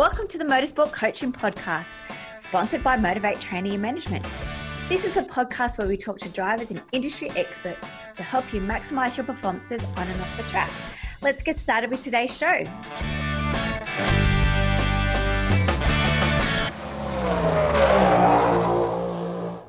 welcome 0.00 0.26
to 0.26 0.38
the 0.38 0.44
Motorsport 0.44 0.90
Coaching 0.92 1.30
Podcast, 1.30 1.98
sponsored 2.34 2.82
by 2.82 2.96
Motivate 2.96 3.38
Training 3.38 3.74
and 3.74 3.82
Management. 3.82 4.24
This 4.88 5.04
is 5.04 5.18
a 5.18 5.22
podcast 5.22 5.76
where 5.76 5.86
we 5.86 5.98
talk 5.98 6.18
to 6.20 6.30
drivers 6.30 6.70
and 6.70 6.80
industry 6.92 7.28
experts 7.36 8.08
to 8.14 8.22
help 8.22 8.50
you 8.54 8.62
maximize 8.62 9.18
your 9.18 9.26
performances 9.26 9.84
on 9.98 10.08
and 10.08 10.18
off 10.18 10.36
the 10.38 10.42
track. 10.44 10.70
Let's 11.20 11.42
get 11.42 11.56
started 11.56 11.90
with 11.90 12.02
today's 12.02 12.34
show. 12.34 12.62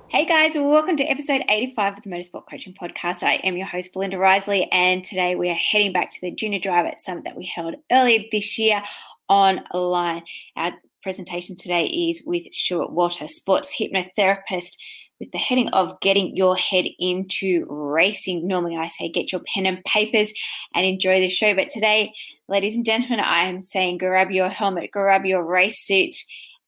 Hey 0.07 0.25
guys, 0.25 0.53
welcome 0.55 0.95
to 0.95 1.03
episode 1.03 1.41
85 1.49 1.97
of 1.97 2.03
the 2.03 2.09
Motorsport 2.09 2.43
Coaching 2.49 2.73
Podcast. 2.73 3.21
I 3.23 3.33
am 3.43 3.57
your 3.57 3.65
host, 3.65 3.91
Belinda 3.91 4.17
Risley, 4.17 4.69
and 4.71 5.03
today 5.03 5.35
we 5.35 5.49
are 5.49 5.55
heading 5.55 5.91
back 5.91 6.09
to 6.11 6.21
the 6.21 6.31
Junior 6.31 6.59
Driver 6.59 6.93
Summit 6.97 7.25
that 7.25 7.35
we 7.35 7.45
held 7.45 7.75
earlier 7.91 8.23
this 8.31 8.57
year 8.57 8.81
online. 9.31 10.23
Our 10.55 10.73
presentation 11.01 11.55
today 11.55 11.85
is 11.85 12.21
with 12.25 12.43
Stuart 12.51 12.91
Walter, 12.91 13.27
sports 13.27 13.73
hypnotherapist, 13.79 14.75
with 15.19 15.31
the 15.31 15.37
heading 15.37 15.69
of 15.69 15.99
getting 16.01 16.35
your 16.35 16.55
head 16.55 16.85
into 16.99 17.65
racing. 17.69 18.47
Normally, 18.47 18.75
I 18.75 18.89
say 18.89 19.09
get 19.09 19.31
your 19.31 19.41
pen 19.53 19.65
and 19.65 19.83
papers 19.85 20.31
and 20.75 20.85
enjoy 20.85 21.21
the 21.21 21.29
show, 21.29 21.55
but 21.55 21.69
today, 21.69 22.11
ladies 22.49 22.75
and 22.75 22.85
gentlemen, 22.85 23.19
I 23.19 23.45
am 23.45 23.61
saying 23.61 23.99
grab 23.99 24.31
your 24.31 24.49
helmet, 24.49 24.91
grab 24.91 25.25
your 25.25 25.43
race 25.43 25.85
suit, 25.85 26.13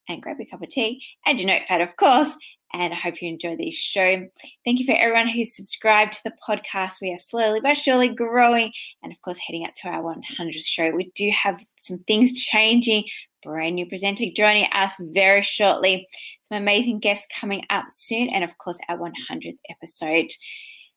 and 0.08 0.22
grab 0.22 0.38
a 0.40 0.46
cup 0.46 0.62
of 0.62 0.70
tea 0.70 1.02
and 1.26 1.40
your 1.40 1.48
notepad, 1.48 1.82
of 1.82 1.96
course. 1.96 2.36
And 2.76 2.92
I 2.92 2.96
hope 2.96 3.22
you 3.22 3.30
enjoy 3.30 3.56
this 3.56 3.76
show. 3.76 4.28
Thank 4.66 4.80
you 4.80 4.86
for 4.86 4.96
everyone 4.96 5.28
who's 5.28 5.56
subscribed 5.56 6.14
to 6.14 6.24
the 6.26 6.34
podcast. 6.48 6.94
We 7.02 7.14
are 7.14 7.18
slowly 7.18 7.60
but 7.62 7.78
surely 7.78 8.10
growing, 8.10 8.72
and 9.04 9.12
of 9.12 9.22
course, 9.22 9.38
heading 9.38 9.66
up 9.66 9.76
to 9.76 9.90
our 9.90 10.02
100th 10.02 10.66
show. 10.66 10.90
We 10.90 11.12
do 11.14 11.30
have 11.30 11.62
some 11.82 12.00
things 12.08 12.34
changing. 12.44 13.04
Brand 13.44 13.76
new 13.76 13.86
presenter 13.86 14.26
joining 14.36 14.72
us 14.72 14.94
very 15.00 15.44
shortly. 15.44 16.08
Some 16.44 16.58
amazing 16.58 17.00
guests 17.00 17.28
coming 17.40 17.64
up 17.70 17.86
soon, 17.90 18.30
and 18.30 18.44
of 18.44 18.58
course, 18.58 18.80
our 18.90 18.98
100th 18.98 19.60
episode. 19.70 20.32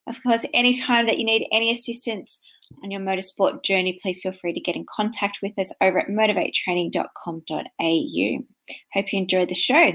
Of 0.06 0.22
course, 0.22 0.46
anytime 0.54 1.04
that 1.06 1.18
you 1.18 1.26
need 1.26 1.48
any 1.52 1.72
assistance 1.72 2.38
on 2.82 2.90
your 2.90 3.00
motorsport 3.00 3.62
journey, 3.64 3.98
please 4.00 4.20
feel 4.22 4.32
free 4.32 4.52
to 4.52 4.60
get 4.60 4.76
in 4.76 4.86
contact 4.88 5.38
with 5.42 5.58
us 5.58 5.72
over 5.80 5.98
at 5.98 6.08
motivatetraining.com.au. 6.08 8.44
Hope 8.92 9.12
you 9.12 9.18
enjoyed 9.18 9.48
the 9.48 9.54
show. 9.54 9.92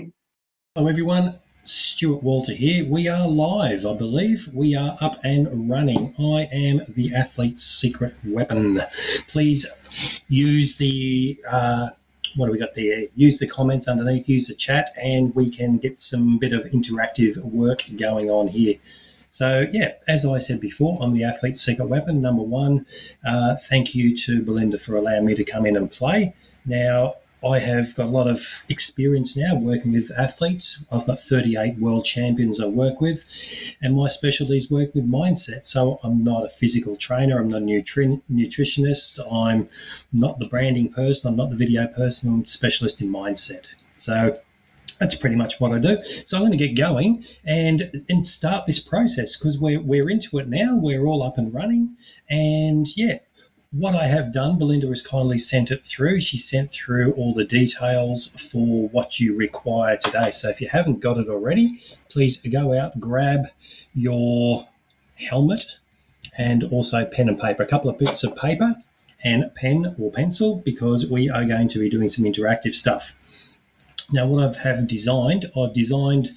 Hello, 0.75 0.88
everyone. 0.88 1.39
Stuart 1.64 2.23
Walter 2.23 2.54
here. 2.54 2.86
We 2.86 3.08
are 3.08 3.28
live, 3.28 3.86
I 3.86 3.94
believe. 3.94 4.50
We 4.52 4.76
are 4.76 4.98
up 5.00 5.20
and 5.23 5.70
running. 5.70 6.16
I 6.17 6.50
am 6.52 6.81
the 6.88 7.14
athlete's 7.14 7.64
secret 7.64 8.16
weapon. 8.26 8.81
Please 9.28 9.67
use 10.28 10.78
the. 10.78 11.39
Uh, 11.48 11.89
what 12.36 12.48
do 12.48 12.52
we 12.52 12.58
got 12.58 12.73
there? 12.73 13.06
Use 13.16 13.38
the 13.38 13.48
comments 13.48 13.88
underneath, 13.88 14.28
use 14.28 14.48
the 14.48 14.56
chat, 14.56 14.94
and 14.98 15.36
we 15.36 15.52
can 15.52 15.78
get 15.78 16.00
some 16.00 16.39
bit 16.39 16.54
of 16.54 16.64
interactive 16.64 17.38
work 17.38 17.84
going 17.95 18.32
on 18.32 18.48
here. 18.48 18.76
So, 19.30 19.67
yeah, 19.72 19.94
as 20.08 20.26
I 20.26 20.39
said 20.39 20.62
before, 20.62 20.98
I'm 21.02 21.14
the 21.14 21.26
athlete's 21.26 21.62
secret 21.62 21.88
weapon. 21.88 22.22
Number 22.22 22.42
one, 22.42 22.88
uh, 23.23 23.56
thank 23.56 23.94
you 23.94 24.16
to 24.16 24.42
Belinda 24.42 24.80
for 24.80 24.95
allowing 24.95 25.26
me 25.26 25.36
to 25.36 25.44
come 25.44 25.66
in 25.66 25.78
and 25.78 25.92
play. 25.92 26.34
Now, 26.66 27.16
I 27.44 27.59
have 27.59 27.95
got 27.95 28.06
a 28.06 28.09
lot 28.09 28.28
of 28.28 28.64
experience 28.70 29.36
now 29.36 29.56
working 29.56 29.94
with 29.94 30.11
athletes. 30.11 30.86
I've 30.92 31.08
got 31.08 31.20
38 31.20 31.80
world 31.80 32.06
champions 32.06 32.59
I 32.59 32.67
work 32.67 33.02
with, 33.02 33.25
and 33.81 33.95
my 33.95 34.09
specialty 34.09 34.58
is 34.58 34.70
work 34.70 34.94
with 34.94 35.09
mindset. 35.09 35.66
So 35.66 36.00
I'm 36.03 36.23
not 36.23 36.45
a 36.45 36.50
physical 36.50 36.95
trainer, 36.95 37.39
I'm 37.39 37.50
not 37.50 37.64
a 37.64 37.66
nutri- 37.66 38.22
nutritionist, 38.31 39.20
I'm 39.31 39.70
not 40.14 40.38
the 40.38 40.45
branding 40.45 40.89
person, 40.89 41.30
I'm 41.30 41.36
not 41.36 41.49
the 41.49 41.55
video 41.55 41.88
person, 41.88 42.32
I'm 42.32 42.42
a 42.42 42.45
specialist 42.45 43.02
in 43.02 43.10
mindset. 43.10 43.65
So 43.98 44.38
that's 44.99 45.15
pretty 45.15 45.36
much 45.36 45.60
what 45.60 45.71
I 45.71 45.80
do. 45.80 45.98
So 46.26 46.38
I'm 46.38 46.44
going 46.44 46.55
to 46.55 46.67
get 46.67 46.77
going 46.77 47.26
and 47.44 48.04
and 48.08 48.23
start 48.23 48.67
this 48.67 48.80
process 48.80 49.36
because 49.36 49.58
we're 49.58 49.82
we're 49.82 50.11
into 50.11 50.38
it 50.38 50.48
now. 50.48 50.76
We're 50.76 51.05
all 51.05 51.23
up 51.23 51.39
and 51.39 51.52
running, 51.52 51.98
and 52.30 52.86
yeah, 52.95 53.17
what 53.71 53.95
I 53.95 54.08
have 54.08 54.33
done, 54.33 54.58
Belinda 54.58 54.87
has 54.87 55.02
kindly 55.02 55.37
sent 55.37 55.71
it 55.71 55.86
through. 55.86 56.20
She 56.20 56.37
sent 56.37 56.71
through 56.71 57.14
all 57.14 57.33
the 57.33 57.45
details 57.45 58.27
for 58.27 58.89
what 58.89 59.20
you 59.20 59.36
require 59.36 59.95
today. 59.95 60.32
So 60.32 60.49
if 60.49 60.59
you 60.59 60.67
haven't 60.67 60.99
got 60.99 61.17
it 61.17 61.30
already, 61.30 61.82
please 62.09 62.37
go 62.37 62.77
out, 62.77 62.99
grab 62.99 63.48
your 63.93 64.67
helmet 65.15 65.65
and 66.37 66.64
also 66.65 67.05
pen 67.05 67.30
and 67.30 67.39
paper, 67.39 67.64
a 67.64 67.67
couple 67.67 67.89
of 67.89 67.98
bits 67.98 68.23
of 68.26 68.36
paper 68.36 68.73
and 69.23 69.54
pen 69.55 69.95
or 69.98 70.11
pencil 70.11 70.58
because 70.58 71.05
we 71.05 71.30
are 71.30 71.45
going 71.45 71.70
to 71.70 71.80
be 71.80 71.89
doing 71.89 72.09
some 72.09 72.26
interactive 72.26 72.73
stuff. 72.73 73.14
Now, 74.11 74.27
what 74.27 74.58
I 74.58 74.61
have 74.61 74.88
designed, 74.88 75.45
I've 75.55 75.73
designed 75.73 76.32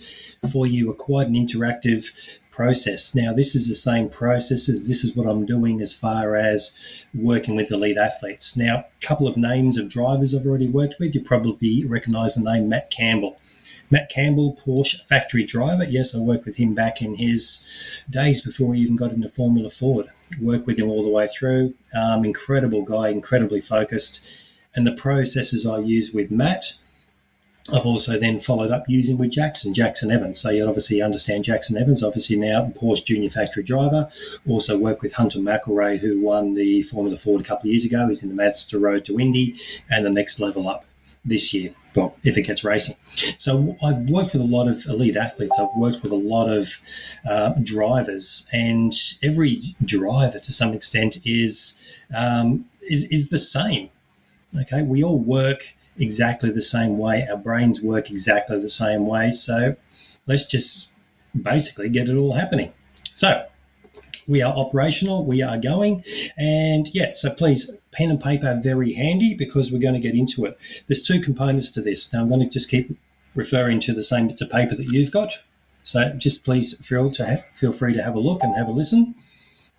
for 0.52 0.66
you 0.66 0.90
a 0.90 0.94
quite 0.94 1.26
an 1.26 1.34
interactive 1.34 2.12
process. 2.54 3.16
Now, 3.16 3.32
this 3.32 3.56
is 3.56 3.66
the 3.66 3.74
same 3.74 4.08
process 4.08 4.68
as 4.68 4.86
this 4.86 5.02
is 5.02 5.16
what 5.16 5.26
I'm 5.26 5.44
doing 5.44 5.80
as 5.80 5.92
far 5.92 6.36
as 6.36 6.78
working 7.12 7.56
with 7.56 7.72
elite 7.72 7.96
athletes. 7.96 8.56
Now, 8.56 8.76
a 8.76 9.06
couple 9.06 9.26
of 9.26 9.36
names 9.36 9.76
of 9.76 9.88
drivers 9.88 10.34
I've 10.34 10.46
already 10.46 10.68
worked 10.68 11.00
with. 11.00 11.16
You 11.16 11.20
probably 11.20 11.84
recognize 11.84 12.36
the 12.36 12.44
name 12.44 12.68
Matt 12.68 12.92
Campbell. 12.92 13.38
Matt 13.90 14.08
Campbell, 14.08 14.56
Porsche 14.64 15.00
factory 15.00 15.42
driver. 15.42 15.82
Yes, 15.82 16.14
I 16.14 16.18
worked 16.18 16.46
with 16.46 16.54
him 16.54 16.74
back 16.74 17.02
in 17.02 17.16
his 17.16 17.66
days 18.08 18.40
before 18.40 18.72
he 18.72 18.82
even 18.82 18.94
got 18.94 19.12
into 19.12 19.28
Formula 19.28 19.68
Ford. 19.68 20.06
Worked 20.40 20.68
with 20.68 20.78
him 20.78 20.88
all 20.88 21.02
the 21.02 21.10
way 21.10 21.26
through. 21.26 21.74
Um, 21.92 22.24
incredible 22.24 22.82
guy, 22.82 23.08
incredibly 23.08 23.62
focused. 23.62 24.24
And 24.76 24.86
the 24.86 24.92
processes 24.92 25.66
I 25.66 25.78
use 25.78 26.12
with 26.12 26.30
Matt 26.30 26.74
I've 27.72 27.86
also 27.86 28.18
then 28.18 28.40
followed 28.40 28.70
up 28.70 28.84
using 28.88 29.16
with 29.16 29.30
Jackson, 29.30 29.72
Jackson 29.72 30.10
Evans. 30.10 30.38
So 30.38 30.50
you 30.50 30.66
obviously 30.66 31.00
understand 31.00 31.44
Jackson 31.44 31.78
Evans, 31.78 32.02
obviously 32.02 32.36
now 32.36 32.70
Porsche 32.76 33.04
Junior 33.06 33.30
Factory 33.30 33.62
driver. 33.62 34.10
Also 34.46 34.76
work 34.76 35.00
with 35.00 35.14
Hunter 35.14 35.38
McElrea, 35.38 35.98
who 35.98 36.20
won 36.20 36.52
the 36.52 36.82
Formula 36.82 37.16
Ford 37.16 37.40
a 37.40 37.44
couple 37.44 37.68
of 37.68 37.72
years 37.72 37.86
ago. 37.86 38.06
He's 38.06 38.22
in 38.22 38.28
the 38.28 38.34
Mazda 38.34 38.78
Road 38.78 39.06
to 39.06 39.18
Indy 39.18 39.58
and 39.88 40.04
the 40.04 40.10
next 40.10 40.40
level 40.40 40.68
up 40.68 40.84
this 41.24 41.54
year. 41.54 41.74
Well, 41.94 42.14
if 42.22 42.36
it 42.36 42.42
gets 42.42 42.64
racing. 42.64 42.96
So 43.38 43.76
I've 43.82 44.10
worked 44.10 44.34
with 44.34 44.42
a 44.42 44.46
lot 44.46 44.68
of 44.68 44.84
elite 44.84 45.16
athletes. 45.16 45.58
I've 45.58 45.74
worked 45.76 46.02
with 46.02 46.12
a 46.12 46.16
lot 46.16 46.50
of 46.50 46.70
uh, 47.26 47.54
drivers, 47.62 48.46
and 48.52 48.92
every 49.22 49.62
driver, 49.82 50.38
to 50.38 50.52
some 50.52 50.74
extent, 50.74 51.18
is 51.24 51.80
um, 52.14 52.66
is 52.82 53.10
is 53.10 53.30
the 53.30 53.38
same. 53.38 53.90
Okay, 54.54 54.82
we 54.82 55.02
all 55.02 55.18
work 55.18 55.64
exactly 55.98 56.50
the 56.50 56.62
same 56.62 56.98
way. 56.98 57.26
Our 57.28 57.36
brains 57.36 57.82
work 57.82 58.10
exactly 58.10 58.60
the 58.60 58.68
same 58.68 59.06
way. 59.06 59.30
So 59.30 59.76
let's 60.26 60.46
just 60.46 60.92
basically 61.40 61.88
get 61.88 62.08
it 62.08 62.16
all 62.16 62.32
happening. 62.32 62.72
So 63.14 63.46
we 64.26 64.42
are 64.42 64.52
operational, 64.52 65.24
we 65.24 65.42
are 65.42 65.58
going, 65.58 66.04
and 66.36 66.88
yeah, 66.94 67.12
so 67.14 67.30
please, 67.34 67.78
pen 67.92 68.10
and 68.10 68.20
paper 68.20 68.58
very 68.62 68.92
handy 68.94 69.34
because 69.34 69.70
we're 69.70 69.80
going 69.80 69.94
to 69.94 70.00
get 70.00 70.14
into 70.14 70.46
it. 70.46 70.58
There's 70.86 71.02
two 71.02 71.20
components 71.20 71.72
to 71.72 71.82
this. 71.82 72.12
Now 72.12 72.20
I'm 72.22 72.28
going 72.28 72.40
to 72.40 72.48
just 72.48 72.70
keep 72.70 72.96
referring 73.34 73.80
to 73.80 73.92
the 73.92 74.02
same 74.02 74.28
bits 74.28 74.40
of 74.40 74.50
paper 74.50 74.74
that 74.74 74.86
you've 74.86 75.10
got. 75.10 75.32
So 75.84 76.10
just 76.16 76.44
please 76.44 76.84
feel 76.86 77.10
to 77.12 77.44
feel 77.52 77.72
free 77.72 77.94
to 77.94 78.02
have 78.02 78.14
a 78.14 78.20
look 78.20 78.42
and 78.42 78.56
have 78.56 78.68
a 78.68 78.72
listen. 78.72 79.14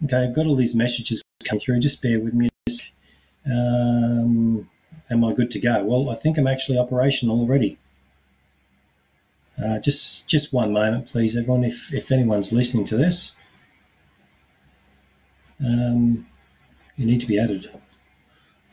Okay, 0.04 0.18
I've 0.18 0.36
got 0.36 0.46
all 0.46 0.56
these 0.56 0.76
messages 0.76 1.24
coming 1.48 1.60
through. 1.60 1.80
Just 1.80 2.02
bear 2.02 2.20
with 2.20 2.34
me. 2.34 2.50
Um, 3.46 4.70
am 5.10 5.24
I 5.24 5.34
good 5.34 5.52
to 5.52 5.60
go? 5.60 5.84
Well, 5.84 6.10
I 6.10 6.16
think 6.16 6.38
I'm 6.38 6.48
actually 6.48 6.78
operational 6.78 7.40
already. 7.40 7.78
Uh, 9.64 9.80
just 9.80 10.30
just 10.30 10.52
one 10.52 10.74
moment, 10.74 11.08
please, 11.08 11.38
everyone. 11.38 11.64
If 11.64 11.94
if 11.94 12.12
anyone's 12.12 12.52
listening 12.52 12.86
to 12.86 12.98
this, 12.98 13.36
um, 15.66 16.28
you 16.96 17.06
need 17.06 17.22
to 17.22 17.28
be 17.28 17.40
added. 17.40 17.70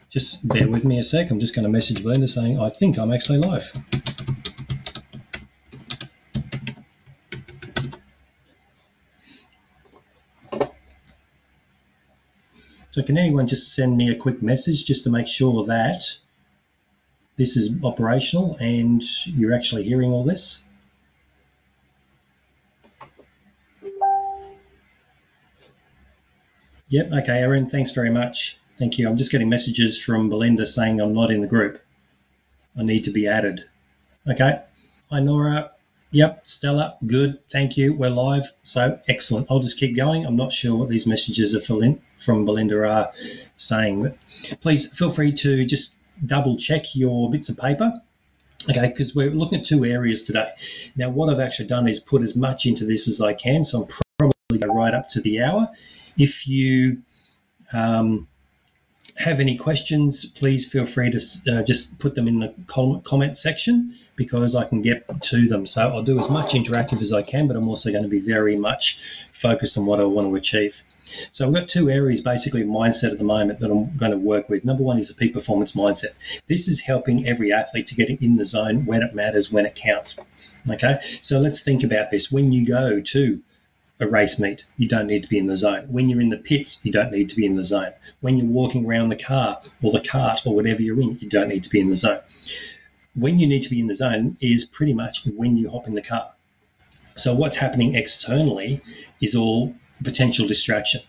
Just 0.09 0.47
bear 0.49 0.69
with 0.69 0.85
me 0.85 0.99
a 0.99 1.05
sec. 1.05 1.31
I'm 1.31 1.39
just 1.41 1.55
going 1.55 1.65
to 1.65 1.71
message 1.71 2.03
Belinda 2.03 2.27
saying 2.29 2.61
I 2.61 2.69
think 2.69 2.99
I'm 2.99 3.13
actually 3.13 3.39
live. 3.39 3.73
So 12.91 13.03
can 13.03 13.17
anyone 13.17 13.47
just 13.47 13.75
send 13.75 13.97
me 13.97 14.11
a 14.11 14.15
quick 14.15 14.43
message 14.43 14.85
just 14.85 15.05
to 15.05 15.11
make 15.11 15.27
sure 15.27 15.65
that 15.65 16.19
this 17.37 17.57
is 17.57 17.83
operational 17.83 18.57
and 18.61 19.03
you're 19.27 19.55
actually 19.55 19.85
hearing 19.85 20.13
all 20.13 20.25
this? 20.25 20.63
Yep, 26.89 27.11
okay, 27.11 27.39
Aaron, 27.39 27.67
thanks 27.67 27.93
very 27.93 28.11
much. 28.11 28.59
Thank 28.79 28.99
you. 28.99 29.09
I'm 29.09 29.17
just 29.17 29.33
getting 29.33 29.49
messages 29.49 30.03
from 30.03 30.29
Belinda 30.29 30.67
saying 30.67 31.01
I'm 31.01 31.15
not 31.15 31.31
in 31.31 31.41
the 31.41 31.47
group. 31.47 31.81
I 32.79 32.83
need 32.83 33.05
to 33.05 33.11
be 33.11 33.27
added. 33.27 33.65
Okay. 34.29 34.61
Hi, 35.11 35.21
Nora. 35.21 35.71
Yep, 36.11 36.47
Stella, 36.47 36.97
good. 37.07 37.39
Thank 37.49 37.79
you. 37.79 37.95
We're 37.95 38.11
live. 38.11 38.53
So 38.63 39.01
excellent. 39.09 39.47
I'll 39.51 39.61
just 39.61 39.79
keep 39.79 39.97
going. 39.97 40.27
I'm 40.27 40.37
not 40.37 40.53
sure 40.53 40.77
what 40.77 40.91
these 40.91 41.07
messages 41.07 41.55
are 41.55 41.61
from 42.19 42.45
Belinda 42.45 42.87
are 42.87 43.13
saying, 43.57 44.03
but 44.03 44.19
please 44.61 44.93
feel 44.93 45.11
free 45.11 45.33
to 45.33 45.65
just 45.65 45.97
double 46.25 46.57
check 46.57 46.95
your 46.95 47.31
bits 47.31 47.49
of 47.49 47.59
paper. 47.59 47.93
Okay, 48.71 48.89
because 48.89 49.15
we're 49.15 49.31
looking 49.31 49.59
at 49.59 49.65
two 49.65 49.85
areas 49.85 50.23
today. 50.23 50.51
Now, 50.95 51.11
what 51.11 51.29
I've 51.29 51.41
actually 51.41 51.67
done 51.67 51.89
is 51.89 51.99
put 51.99 52.23
as 52.23 52.37
much 52.37 52.65
into 52.65 52.85
this 52.85 53.09
as 53.09 53.21
I 53.21 53.33
can, 53.33 53.65
so 53.65 53.83
I'm 53.83 53.89
probably 54.19 54.59
go 54.59 54.73
right 54.73 54.95
up 54.95 55.09
to 55.11 55.21
the 55.21 55.43
hour. 55.43 55.69
If 56.17 56.47
you 56.47 57.03
um, 57.73 58.29
have 59.17 59.41
any 59.41 59.57
questions, 59.57 60.25
please 60.25 60.71
feel 60.71 60.87
free 60.87 61.11
to 61.11 61.21
uh, 61.51 61.63
just 61.63 61.99
put 61.99 62.15
them 62.15 62.29
in 62.29 62.41
the 62.41 63.01
comment 63.05 63.37
section 63.37 63.95
because 64.17 64.55
I 64.55 64.65
can 64.65 64.83
get 64.83 65.21
to 65.23 65.47
them. 65.47 65.67
So 65.67 65.83
I'll 65.83 66.03
do 66.03 66.19
as 66.19 66.29
much 66.29 66.53
interactive 66.53 67.01
as 67.01 67.13
I 67.13 67.23
can, 67.23 67.49
but 67.49 67.57
I'm 67.57 67.69
also 67.69 67.91
going 67.91 68.05
to 68.05 68.09
be 68.09 68.21
very 68.21 68.57
much 68.57 69.01
focused 69.33 69.79
on 69.79 69.87
what 69.87 70.01
I 70.01 70.05
want 70.05 70.29
to 70.29 70.35
achieve. 70.37 70.83
So 71.31 71.47
I've 71.47 71.55
got 71.55 71.69
two 71.69 71.91
areas 71.91 72.21
basically 72.21 72.63
of 72.63 72.69
mindset 72.69 73.13
at 73.13 73.19
the 73.19 73.25
moment 73.25 73.61
that 73.61 73.71
I'm 73.71 73.97
going 73.97 74.13
to 74.13 74.19
work 74.19 74.49
with. 74.49 74.65
Number 74.65 74.83
one 74.83 74.99
is 74.99 75.09
the 75.09 75.15
peak 75.15 75.35
performance 75.35 75.73
mindset. 75.73 76.15
This 76.47 76.69
is 76.69 76.81
helping 76.81 77.27
every 77.27 77.53
athlete 77.53 77.87
to 77.89 77.95
get 77.95 78.09
in 78.09 78.37
the 78.37 78.45
zone 78.45 78.87
when 78.87 79.03
it 79.03 79.15
matters, 79.15 79.51
when 79.51 79.67
it 79.67 79.75
counts. 79.75 80.17
Okay, 80.71 80.95
so 81.21 81.39
let's 81.41 81.63
think 81.63 81.83
about 81.83 82.11
this. 82.11 82.31
When 82.31 82.53
you 82.53 82.67
go 82.67 83.01
to 83.01 83.43
a 84.03 84.09
race 84.09 84.41
meet, 84.41 84.65
you 84.77 84.89
don't 84.89 85.07
need 85.07 85.23
to 85.23 85.29
be 85.29 85.39
in 85.39 85.47
the 85.47 85.57
zone. 85.57 85.87
When 85.89 86.09
you're 86.09 86.21
in 86.21 86.29
the 86.29 86.37
pits, 86.37 86.85
you 86.85 86.91
don't 86.91 87.13
need 87.13 87.29
to 87.29 87.37
be 87.37 87.47
in 87.47 87.55
the 87.55 87.63
zone. 87.63 87.93
When 88.21 88.37
you're 88.37 88.49
walking 88.49 88.85
around 88.85 89.11
the 89.11 89.17
car 89.17 89.63
or 89.81 89.93
the 89.93 90.01
cart 90.01 90.45
or 90.45 90.55
whatever 90.55 90.83
you're 90.83 91.01
in, 91.01 91.19
you 91.21 91.29
don't 91.29 91.49
need 91.49 91.63
to 91.63 91.71
be 91.71 91.81
in 91.81 91.89
the 91.89 91.97
zone. 91.97 92.21
When 93.15 93.39
you 93.39 93.47
need 93.47 93.63
to 93.63 93.71
be 93.71 93.79
in 93.79 93.87
the 93.87 93.95
zone 93.95 94.37
is 94.41 94.65
pretty 94.65 94.93
much 94.93 95.25
when 95.27 95.57
you 95.57 95.71
hop 95.71 95.87
in 95.87 95.95
the 95.95 96.03
car. 96.03 96.33
So 97.17 97.33
what's 97.35 97.57
happening 97.57 97.95
externally 97.95 98.81
is 99.21 99.37
all 99.37 99.75
potential 100.03 100.49
distraction. 100.49 101.03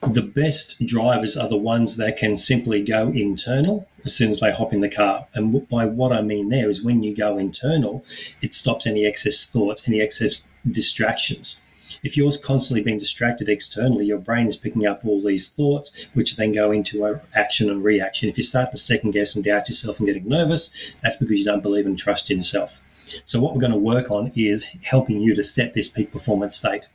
The 0.00 0.22
best 0.22 0.84
drivers 0.84 1.36
are 1.36 1.48
the 1.48 1.56
ones 1.56 1.98
that 1.98 2.16
can 2.16 2.36
simply 2.38 2.82
go 2.82 3.10
internal 3.12 3.86
as 4.04 4.14
soon 4.14 4.30
as 4.30 4.40
they 4.40 4.50
hop 4.50 4.72
in 4.72 4.80
the 4.80 4.88
car. 4.88 5.26
And 5.34 5.68
by 5.68 5.84
what 5.86 6.12
I 6.12 6.22
mean 6.22 6.48
there 6.48 6.70
is 6.70 6.82
when 6.82 7.02
you 7.02 7.14
go 7.14 7.36
internal, 7.36 8.04
it 8.40 8.54
stops 8.54 8.86
any 8.86 9.04
excess 9.04 9.44
thoughts, 9.44 9.86
any 9.86 10.00
excess 10.00 10.48
distractions 10.68 11.60
if 12.02 12.16
you're 12.16 12.32
constantly 12.42 12.82
being 12.82 12.98
distracted 12.98 13.48
externally, 13.48 14.06
your 14.06 14.18
brain 14.18 14.46
is 14.46 14.56
picking 14.56 14.86
up 14.86 15.04
all 15.04 15.22
these 15.22 15.50
thoughts, 15.50 15.92
which 16.14 16.36
then 16.36 16.52
go 16.52 16.70
into 16.70 17.20
action 17.34 17.70
and 17.70 17.82
reaction. 17.84 18.28
If 18.28 18.36
you 18.36 18.42
start 18.42 18.70
to 18.70 18.76
second 18.76 19.12
guess 19.12 19.34
and 19.34 19.44
doubt 19.44 19.68
yourself 19.68 19.98
and 19.98 20.06
getting 20.06 20.28
nervous, 20.28 20.74
that's 21.02 21.16
because 21.16 21.38
you 21.38 21.44
don't 21.44 21.62
believe 21.62 21.86
and 21.86 21.98
trust 21.98 22.30
in 22.30 22.38
yourself. 22.38 22.82
So, 23.24 23.40
what 23.40 23.54
we're 23.54 23.60
going 23.60 23.72
to 23.72 23.78
work 23.78 24.10
on 24.10 24.32
is 24.36 24.64
helping 24.82 25.20
you 25.20 25.34
to 25.34 25.42
set 25.42 25.74
this 25.74 25.88
peak 25.88 26.12
performance 26.12 26.56
state. 26.56 26.88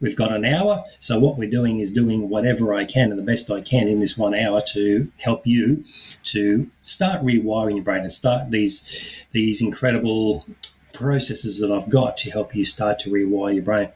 We've 0.00 0.16
got 0.16 0.32
an 0.32 0.44
hour, 0.44 0.84
so 0.98 1.18
what 1.18 1.38
we're 1.38 1.48
doing 1.48 1.78
is 1.78 1.92
doing 1.92 2.28
whatever 2.28 2.74
I 2.74 2.84
can 2.84 3.10
and 3.10 3.18
the 3.18 3.24
best 3.24 3.50
I 3.50 3.60
can 3.60 3.88
in 3.88 4.00
this 4.00 4.18
one 4.18 4.34
hour 4.34 4.60
to 4.72 5.10
help 5.18 5.46
you 5.46 5.84
to 6.24 6.68
start 6.82 7.24
rewiring 7.24 7.76
your 7.76 7.84
brain 7.84 8.02
and 8.02 8.12
start 8.12 8.50
these 8.50 8.86
these 9.30 9.62
incredible 9.62 10.44
processes 10.92 11.60
that 11.60 11.72
I've 11.72 11.88
got 11.88 12.18
to 12.18 12.30
help 12.30 12.54
you 12.54 12.64
start 12.64 13.00
to 13.00 13.10
rewire 13.10 13.54
your 13.54 13.62
brain. 13.62 13.88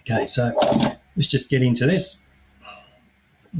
Okay, 0.00 0.26
so 0.26 0.52
let's 1.16 1.28
just 1.28 1.50
get 1.50 1.62
into 1.62 1.86
this. 1.86 2.22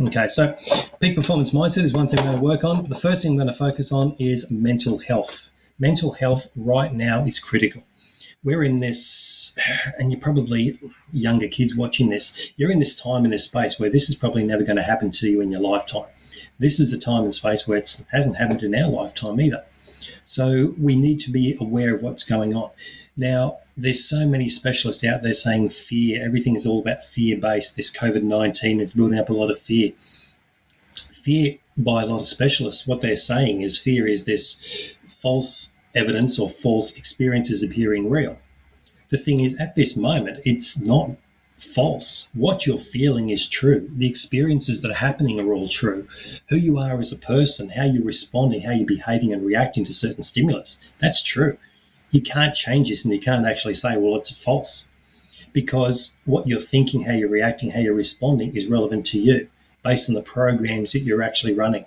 Okay, 0.00 0.28
so 0.28 0.56
peak 1.00 1.16
performance 1.16 1.50
mindset 1.52 1.84
is 1.84 1.92
one 1.92 2.08
thing 2.08 2.18
I'm 2.20 2.26
going 2.26 2.38
to 2.38 2.42
work 2.42 2.64
on. 2.64 2.88
The 2.88 2.94
first 2.94 3.22
thing 3.22 3.32
I'm 3.32 3.36
going 3.36 3.48
to 3.48 3.54
focus 3.54 3.92
on 3.92 4.14
is 4.18 4.50
mental 4.50 4.98
health. 4.98 5.50
Mental 5.78 6.12
health 6.12 6.50
right 6.54 6.92
now 6.92 7.24
is 7.24 7.38
critical. 7.38 7.82
We're 8.44 8.62
in 8.62 8.78
this, 8.78 9.58
and 9.98 10.12
you're 10.12 10.20
probably 10.20 10.78
younger 11.12 11.48
kids 11.48 11.74
watching 11.74 12.10
this, 12.10 12.36
you're 12.56 12.70
in 12.70 12.78
this 12.78 13.00
time 13.00 13.24
in 13.24 13.30
this 13.30 13.44
space 13.44 13.80
where 13.80 13.90
this 13.90 14.08
is 14.08 14.14
probably 14.14 14.44
never 14.44 14.62
going 14.62 14.76
to 14.76 14.82
happen 14.82 15.10
to 15.12 15.28
you 15.28 15.40
in 15.40 15.50
your 15.50 15.62
lifetime. 15.62 16.06
This 16.58 16.78
is 16.78 16.92
a 16.92 16.98
time 16.98 17.24
and 17.24 17.34
space 17.34 17.66
where 17.66 17.78
it 17.78 18.04
hasn't 18.12 18.36
happened 18.36 18.62
in 18.62 18.74
our 18.74 18.90
lifetime 18.90 19.40
either. 19.40 19.64
So 20.26 20.74
we 20.78 20.96
need 20.96 21.20
to 21.20 21.30
be 21.30 21.56
aware 21.60 21.94
of 21.94 22.02
what's 22.02 22.24
going 22.24 22.54
on. 22.54 22.70
Now, 23.18 23.60
there's 23.78 24.04
so 24.04 24.26
many 24.26 24.46
specialists 24.50 25.02
out 25.02 25.22
there 25.22 25.32
saying 25.32 25.70
fear. 25.70 26.22
Everything 26.22 26.54
is 26.54 26.66
all 26.66 26.80
about 26.80 27.02
fear 27.02 27.38
based. 27.38 27.74
This 27.74 27.90
COVID 27.96 28.22
19 28.22 28.78
is 28.78 28.92
building 28.92 29.18
up 29.18 29.30
a 29.30 29.32
lot 29.32 29.50
of 29.50 29.58
fear. 29.58 29.92
Fear, 30.94 31.56
by 31.78 32.02
a 32.02 32.06
lot 32.06 32.20
of 32.20 32.26
specialists, 32.26 32.86
what 32.86 33.00
they're 33.00 33.16
saying 33.16 33.62
is 33.62 33.78
fear 33.78 34.06
is 34.06 34.26
this 34.26 34.62
false 35.08 35.76
evidence 35.94 36.38
or 36.38 36.50
false 36.50 36.98
experiences 36.98 37.62
appearing 37.62 38.10
real. 38.10 38.38
The 39.08 39.16
thing 39.16 39.40
is, 39.40 39.56
at 39.56 39.74
this 39.76 39.96
moment, 39.96 40.42
it's 40.44 40.78
not 40.78 41.12
false. 41.56 42.28
What 42.34 42.66
you're 42.66 42.76
feeling 42.76 43.30
is 43.30 43.48
true. 43.48 43.90
The 43.96 44.08
experiences 44.08 44.82
that 44.82 44.90
are 44.90 44.94
happening 45.08 45.40
are 45.40 45.54
all 45.54 45.68
true. 45.68 46.06
Who 46.50 46.56
you 46.56 46.76
are 46.76 46.98
as 46.98 47.12
a 47.12 47.18
person, 47.18 47.70
how 47.70 47.84
you're 47.84 48.04
responding, 48.04 48.60
how 48.60 48.72
you're 48.72 48.86
behaving 48.86 49.32
and 49.32 49.42
reacting 49.42 49.84
to 49.86 49.92
certain 49.94 50.22
stimulus, 50.22 50.84
that's 50.98 51.22
true 51.22 51.56
you 52.10 52.20
can't 52.20 52.54
change 52.54 52.88
this 52.88 53.04
and 53.04 53.12
you 53.12 53.20
can't 53.20 53.46
actually 53.46 53.74
say, 53.74 53.96
well, 53.96 54.16
it's 54.16 54.30
false. 54.30 54.90
Because 55.52 56.16
what 56.24 56.46
you're 56.46 56.60
thinking, 56.60 57.02
how 57.02 57.12
you're 57.12 57.28
reacting, 57.28 57.70
how 57.70 57.80
you're 57.80 57.94
responding 57.94 58.56
is 58.56 58.66
relevant 58.66 59.06
to 59.06 59.18
you 59.18 59.48
based 59.82 60.08
on 60.08 60.14
the 60.14 60.22
programs 60.22 60.92
that 60.92 61.00
you're 61.00 61.22
actually 61.22 61.54
running. 61.54 61.86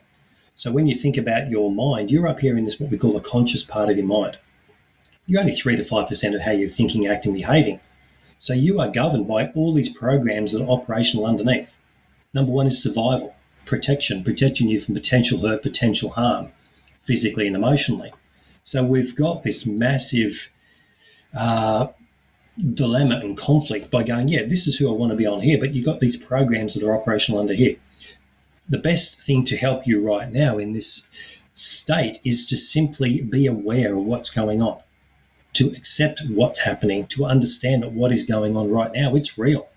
So 0.55 0.71
when 0.71 0.87
you 0.87 0.95
think 0.95 1.17
about 1.17 1.49
your 1.49 1.71
mind, 1.71 2.11
you're 2.11 2.27
up 2.27 2.39
here 2.39 2.57
in 2.57 2.65
this 2.65 2.79
what 2.79 2.91
we 2.91 2.97
call 2.97 3.13
the 3.13 3.21
conscious 3.21 3.63
part 3.63 3.89
of 3.89 3.97
your 3.97 4.05
mind. 4.05 4.37
You're 5.25 5.41
only 5.41 5.55
3 5.55 5.75
to 5.75 5.83
5% 5.83 6.35
of 6.35 6.41
how 6.41 6.51
you're 6.51 6.67
thinking, 6.67 7.07
acting, 7.07 7.33
behaving. 7.33 7.79
So 8.39 8.53
you 8.53 8.79
are 8.79 8.89
governed 8.89 9.27
by 9.27 9.47
all 9.49 9.73
these 9.73 9.89
programs 9.89 10.51
that 10.51 10.63
are 10.63 10.69
operational 10.69 11.25
underneath. 11.25 11.77
Number 12.33 12.51
one 12.51 12.67
is 12.67 12.81
survival, 12.81 13.35
protection, 13.65 14.23
protecting 14.23 14.69
you 14.69 14.79
from 14.79 14.95
potential 14.95 15.39
hurt, 15.39 15.61
potential 15.61 16.09
harm, 16.09 16.51
physically 17.01 17.47
and 17.47 17.55
emotionally. 17.55 18.11
So 18.71 18.83
we've 18.83 19.15
got 19.15 19.41
this 19.41 19.65
massive 19.65 20.51
uh, 21.33 21.87
dilemma 22.75 23.15
and 23.15 23.35
conflict 23.35 23.89
by 23.89 24.03
going, 24.03 24.27
yeah, 24.27 24.43
this 24.43 24.67
is 24.67 24.77
who 24.77 24.87
I 24.87 24.95
want 24.95 25.09
to 25.09 25.15
be 25.15 25.25
on 25.25 25.41
here, 25.41 25.57
but 25.57 25.73
you've 25.73 25.87
got 25.87 25.99
these 25.99 26.15
programs 26.15 26.75
that 26.75 26.83
are 26.83 26.95
operational 26.95 27.39
under 27.39 27.55
here. 27.55 27.77
The 28.69 28.77
best 28.77 29.23
thing 29.23 29.43
to 29.45 29.57
help 29.57 29.87
you 29.87 30.05
right 30.05 30.31
now 30.31 30.59
in 30.59 30.73
this 30.73 31.09
state 31.55 32.19
is 32.23 32.45
to 32.49 32.57
simply 32.57 33.21
be 33.21 33.47
aware 33.47 33.95
of 33.95 34.05
what's 34.05 34.29
going 34.29 34.61
on, 34.61 34.77
to 35.53 35.69
accept 35.69 36.21
what's 36.29 36.59
happening, 36.59 37.07
to 37.07 37.25
understand 37.25 37.81
that 37.81 37.93
what 37.93 38.11
is 38.11 38.21
going 38.21 38.55
on 38.55 38.69
right 38.69 38.91
now, 38.93 39.15
it's 39.15 39.39
real. 39.39 39.67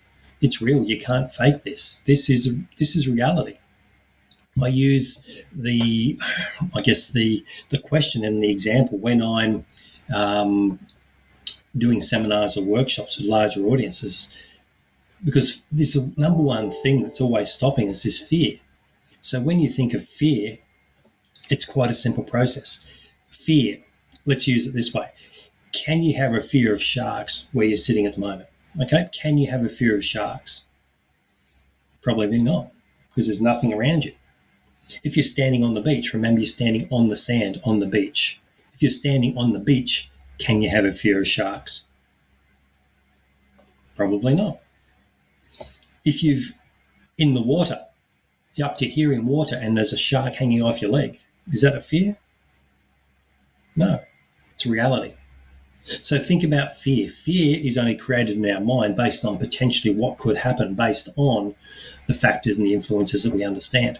It's 0.42 0.60
real. 0.60 0.84
You 0.84 1.00
can't 1.00 1.32
fake 1.32 1.62
this. 1.62 2.00
This 2.00 2.28
is 2.28 2.58
this 2.78 2.94
is 2.94 3.08
reality. 3.08 3.56
I 4.60 4.68
use 4.68 5.26
the, 5.54 6.20
I 6.74 6.82
guess 6.82 7.10
the 7.10 7.44
the 7.70 7.78
question 7.78 8.24
and 8.24 8.42
the 8.42 8.50
example 8.50 8.98
when 8.98 9.22
I'm 9.22 9.64
um, 10.14 10.78
doing 11.76 12.00
seminars 12.00 12.56
or 12.56 12.64
workshops 12.64 13.18
with 13.18 13.26
larger 13.26 13.64
audiences, 13.64 14.36
because 15.24 15.64
this 15.72 15.96
number 16.16 16.42
one 16.42 16.70
thing 16.70 17.02
that's 17.02 17.20
always 17.20 17.50
stopping 17.50 17.88
us 17.88 18.04
is 18.04 18.20
fear. 18.20 18.58
So 19.22 19.40
when 19.40 19.60
you 19.60 19.70
think 19.70 19.94
of 19.94 20.06
fear, 20.06 20.58
it's 21.48 21.64
quite 21.64 21.90
a 21.90 21.94
simple 21.94 22.24
process. 22.24 22.84
Fear, 23.30 23.78
let's 24.26 24.46
use 24.46 24.66
it 24.66 24.74
this 24.74 24.92
way. 24.92 25.10
Can 25.72 26.02
you 26.02 26.14
have 26.16 26.34
a 26.34 26.42
fear 26.42 26.74
of 26.74 26.82
sharks 26.82 27.48
where 27.52 27.66
you're 27.66 27.76
sitting 27.76 28.06
at 28.06 28.14
the 28.14 28.20
moment? 28.20 28.48
Okay, 28.82 29.08
can 29.12 29.38
you 29.38 29.50
have 29.50 29.64
a 29.64 29.68
fear 29.68 29.94
of 29.96 30.04
sharks? 30.04 30.66
Probably 32.02 32.38
not, 32.38 32.70
because 33.08 33.26
there's 33.26 33.40
nothing 33.40 33.72
around 33.72 34.04
you. 34.04 34.12
If 35.02 35.16
you're 35.16 35.22
standing 35.22 35.64
on 35.64 35.74
the 35.74 35.80
beach, 35.80 36.12
remember 36.12 36.40
you're 36.40 36.46
standing 36.46 36.88
on 36.90 37.08
the 37.08 37.16
sand 37.16 37.60
on 37.64 37.80
the 37.80 37.86
beach. 37.86 38.40
If 38.74 38.82
you're 38.82 38.90
standing 38.90 39.38
on 39.38 39.52
the 39.52 39.60
beach, 39.60 40.10
can 40.38 40.62
you 40.62 40.70
have 40.70 40.84
a 40.84 40.92
fear 40.92 41.20
of 41.20 41.28
sharks? 41.28 41.84
Probably 43.94 44.34
not. 44.34 44.60
If 46.04 46.22
you've 46.22 46.52
in 47.18 47.34
the 47.34 47.42
water, 47.42 47.86
you're 48.54 48.66
up 48.66 48.78
to 48.78 48.88
here 48.88 49.12
in 49.12 49.26
water 49.26 49.56
and 49.56 49.76
there's 49.76 49.92
a 49.92 49.98
shark 49.98 50.34
hanging 50.34 50.62
off 50.62 50.82
your 50.82 50.90
leg, 50.90 51.20
is 51.50 51.62
that 51.62 51.76
a 51.76 51.80
fear? 51.80 52.16
No, 53.76 54.02
it's 54.54 54.66
reality. 54.66 55.14
So 56.02 56.18
think 56.18 56.44
about 56.44 56.76
fear. 56.76 57.08
Fear 57.08 57.60
is 57.64 57.78
only 57.78 57.96
created 57.96 58.36
in 58.36 58.50
our 58.50 58.60
mind 58.60 58.96
based 58.96 59.24
on 59.24 59.38
potentially 59.38 59.94
what 59.94 60.18
could 60.18 60.36
happen 60.36 60.74
based 60.74 61.08
on 61.16 61.54
the 62.06 62.14
factors 62.14 62.58
and 62.58 62.66
the 62.66 62.74
influences 62.74 63.24
that 63.24 63.34
we 63.34 63.44
understand. 63.44 63.98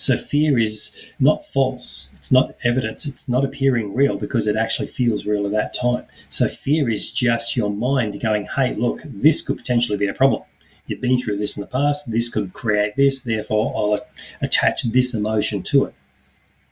So 0.00 0.16
fear 0.16 0.58
is 0.58 0.96
not 1.18 1.44
false. 1.44 2.08
It's 2.16 2.32
not 2.32 2.56
evidence. 2.64 3.06
It's 3.06 3.28
not 3.28 3.44
appearing 3.44 3.94
real 3.94 4.16
because 4.16 4.46
it 4.46 4.56
actually 4.56 4.88
feels 4.88 5.26
real 5.26 5.44
at 5.44 5.52
that 5.52 5.74
time. 5.74 6.06
So 6.30 6.48
fear 6.48 6.88
is 6.88 7.12
just 7.12 7.54
your 7.54 7.68
mind 7.68 8.18
going, 8.18 8.48
hey, 8.56 8.74
look, 8.74 9.02
this 9.04 9.42
could 9.42 9.58
potentially 9.58 9.98
be 9.98 10.08
a 10.08 10.14
problem. 10.14 10.42
You've 10.86 11.02
been 11.02 11.18
through 11.18 11.36
this 11.36 11.58
in 11.58 11.60
the 11.60 11.66
past. 11.66 12.10
This 12.10 12.30
could 12.30 12.54
create 12.54 12.96
this. 12.96 13.24
Therefore, 13.24 13.74
I'll 13.76 14.00
attach 14.40 14.84
this 14.84 15.12
emotion 15.12 15.62
to 15.64 15.84
it. 15.84 15.94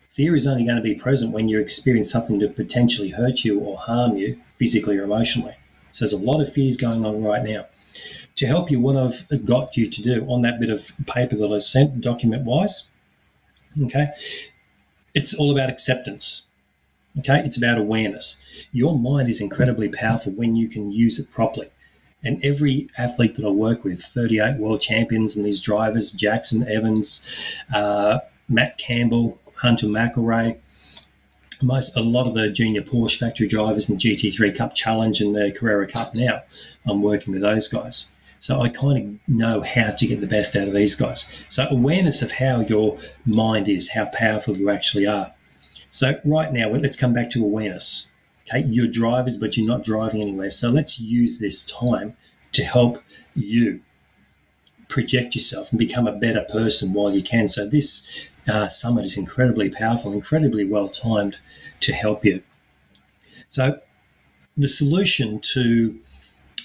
Fear 0.09 0.35
is 0.35 0.47
only 0.47 0.65
going 0.65 0.77
to 0.77 0.83
be 0.83 0.95
present 0.95 1.35
when 1.35 1.51
you 1.51 1.61
experience 1.61 2.11
something 2.11 2.41
to 2.41 2.49
potentially 2.49 3.11
hurt 3.11 3.45
you 3.45 3.61
or 3.61 3.77
harm 3.77 4.17
you 4.17 4.41
physically 4.49 4.97
or 4.97 5.05
emotionally. 5.05 5.55
So 5.93 6.07
there's 6.07 6.15
a 6.15 6.19
lot 6.19 6.41
of 6.41 6.51
fears 6.51 6.79
going 6.79 7.05
on 7.05 7.23
right 7.23 7.45
now. 7.45 7.67
To 8.37 8.47
help 8.47 8.71
you, 8.71 8.81
what 8.81 8.97
I've 8.97 9.45
got 9.45 9.77
you 9.77 9.87
to 9.91 10.03
do 10.03 10.27
on 10.31 10.41
that 10.43 10.61
bit 10.61 10.71
of 10.71 10.91
paper 11.05 11.37
that 11.37 11.53
I 11.53 11.59
sent 11.59 12.01
document 12.01 12.45
wise, 12.47 12.89
Okay. 13.85 14.09
it's 15.15 15.35
all 15.35 15.51
about 15.53 15.71
acceptance. 15.71 16.43
Okay, 17.19 17.41
it's 17.45 17.57
about 17.57 17.79
awareness. 17.79 18.43
Your 18.73 18.99
mind 18.99 19.29
is 19.29 19.41
incredibly 19.41 19.89
powerful 19.89 20.33
when 20.33 20.55
you 20.57 20.69
can 20.69 20.93
use 20.93 21.19
it 21.19 21.31
properly. 21.31 21.69
And 22.23 22.45
every 22.45 22.89
athlete 22.97 23.37
that 23.37 23.45
I 23.45 23.51
work 23.51 23.85
with, 23.85 24.03
38 24.03 24.59
world 24.59 24.81
champions 24.81 25.37
and 25.37 25.45
these 25.45 25.61
drivers, 25.61 26.11
Jackson 26.11 26.69
Evans, 26.69 27.25
uh, 27.73 28.19
Matt 28.49 28.79
Campbell, 28.79 29.39
Hunter 29.55 29.87
McElrea, 29.87 30.59
most 31.63 31.97
a 31.97 32.01
lot 32.01 32.27
of 32.27 32.35
the 32.35 32.51
junior 32.51 32.83
Porsche 32.83 33.19
factory 33.19 33.49
drivers 33.49 33.89
in 33.89 33.97
the 33.97 34.01
GT3 34.01 34.57
Cup 34.57 34.75
Challenge 34.75 35.21
and 35.21 35.35
the 35.35 35.53
Carrera 35.53 35.87
Cup 35.87 36.15
now, 36.15 36.43
I'm 36.87 37.03
working 37.03 37.33
with 37.33 37.43
those 37.43 37.69
guys. 37.69 38.11
So 38.41 38.61
I 38.61 38.69
kind 38.69 39.03
of 39.03 39.35
know 39.35 39.63
how 39.63 39.91
to 39.91 40.07
get 40.07 40.21
the 40.21 40.27
best 40.27 40.55
out 40.55 40.69
of 40.69 40.75
these 40.75 40.95
guys. 40.95 41.35
So 41.49 41.67
awareness 41.69 42.23
of 42.23 42.31
how 42.31 42.61
your 42.61 42.99
mind 43.27 43.69
is, 43.69 43.89
how 43.89 44.07
powerful 44.07 44.57
you 44.57 44.71
actually 44.71 45.07
are. 45.07 45.33
So 45.91 46.21
right 46.25 46.53
now, 46.53 46.71
let's 46.71 46.97
come 46.97 47.15
back 47.15 47.31
to 47.31 47.43
awareness. 47.43 48.09
Okay, 48.47 48.65
you're 48.69 48.87
drivers, 48.87 49.37
but 49.37 49.57
you're 49.57 49.67
not 49.67 49.85
driving 49.85 50.23
anywhere. 50.23 50.51
So 50.51 50.71
let's 50.71 51.01
use 51.01 51.39
this 51.39 51.65
time 51.67 52.17
to 52.53 52.65
help 52.65 53.03
you 53.35 53.81
project 54.89 55.35
yourself 55.35 55.71
and 55.71 55.79
become 55.79 56.07
a 56.07 56.17
better 56.17 56.43
person 56.49 56.95
while 56.95 57.15
you 57.15 57.23
can. 57.23 57.49
So 57.49 57.67
this 57.67 58.09
uh, 58.49 58.69
summit 58.69 59.05
is 59.05 59.19
incredibly 59.19 59.69
powerful, 59.69 60.13
incredibly 60.13 60.65
well 60.65 60.89
timed 60.89 61.39
to 61.81 61.93
help 61.93 62.25
you. 62.25 62.43
So 63.49 63.81
the 64.57 64.69
solution 64.69 65.41
to 65.41 65.99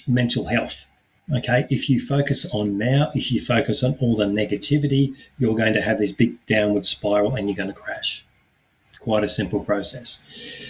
mental 0.06 0.46
health 0.46 0.86
Okay, 1.32 1.66
if 1.70 1.88
you 1.88 2.00
focus 2.00 2.44
on 2.52 2.76
now, 2.76 3.10
if 3.14 3.32
you 3.32 3.40
focus 3.40 3.82
on 3.82 3.96
all 3.98 4.14
the 4.14 4.26
negativity, 4.26 5.16
you're 5.38 5.56
going 5.56 5.72
to 5.72 5.80
have 5.80 5.96
this 5.96 6.12
big 6.12 6.44
downward 6.44 6.84
spiral 6.84 7.34
and 7.34 7.48
you're 7.48 7.56
going 7.56 7.72
to 7.72 7.80
crash. 7.80 8.26
Quite 9.00 9.24
a 9.24 9.28
simple 9.28 9.64
process. 9.64 10.22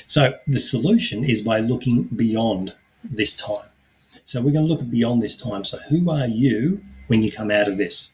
So, 0.06 0.34
the 0.46 0.61
solution 0.61 1.25
is 1.25 1.42
by 1.42 1.58
looking 1.58 2.04
beyond 2.04 2.73
this 3.02 3.37
time. 3.37 3.66
So, 4.25 4.40
we're 4.40 4.52
going 4.52 4.68
to 4.68 4.73
look 4.73 4.88
beyond 4.88 5.23
this 5.23 5.37
time. 5.37 5.64
So, 5.64 5.78
who 5.78 6.08
are 6.11 6.28
you 6.28 6.84
when 7.08 7.23
you 7.23 7.32
come 7.32 7.50
out 7.50 7.66
of 7.66 7.76
this? 7.76 8.12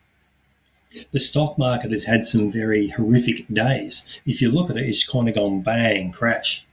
The 1.12 1.20
stock 1.20 1.59
market 1.59 1.92
has 1.92 2.04
had 2.04 2.25
some 2.25 2.50
very 2.50 2.88
horrific 2.88 3.49
days. 3.52 4.09
If 4.25 4.40
you 4.40 4.50
look 4.50 4.70
at 4.70 4.78
it, 4.78 4.88
it's 4.88 5.06
kind 5.06 5.28
of 5.28 5.35
gone 5.35 5.61
bang, 5.61 6.11
crash. 6.11 6.66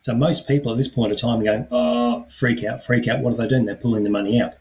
So, 0.00 0.14
most 0.14 0.46
people 0.46 0.70
at 0.70 0.78
this 0.78 0.88
point 0.88 1.10
of 1.10 1.18
time 1.18 1.40
are 1.40 1.44
going, 1.44 1.66
oh, 1.72 2.24
freak 2.28 2.62
out, 2.62 2.84
freak 2.84 3.08
out. 3.08 3.18
What 3.18 3.34
are 3.34 3.36
they 3.36 3.48
doing? 3.48 3.64
They're 3.64 3.74
pulling 3.74 4.04
the 4.04 4.10
money 4.10 4.40
out 4.40 4.54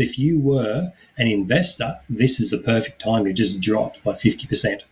if 0.00 0.18
you 0.18 0.38
were 0.40 0.92
an 1.16 1.26
investor, 1.26 1.98
this 2.08 2.40
is 2.40 2.50
the 2.50 2.58
perfect 2.58 3.00
time 3.02 3.24
to 3.24 3.32
just 3.32 3.60
drop 3.60 3.96
by 4.02 4.12
50%. 4.12 4.82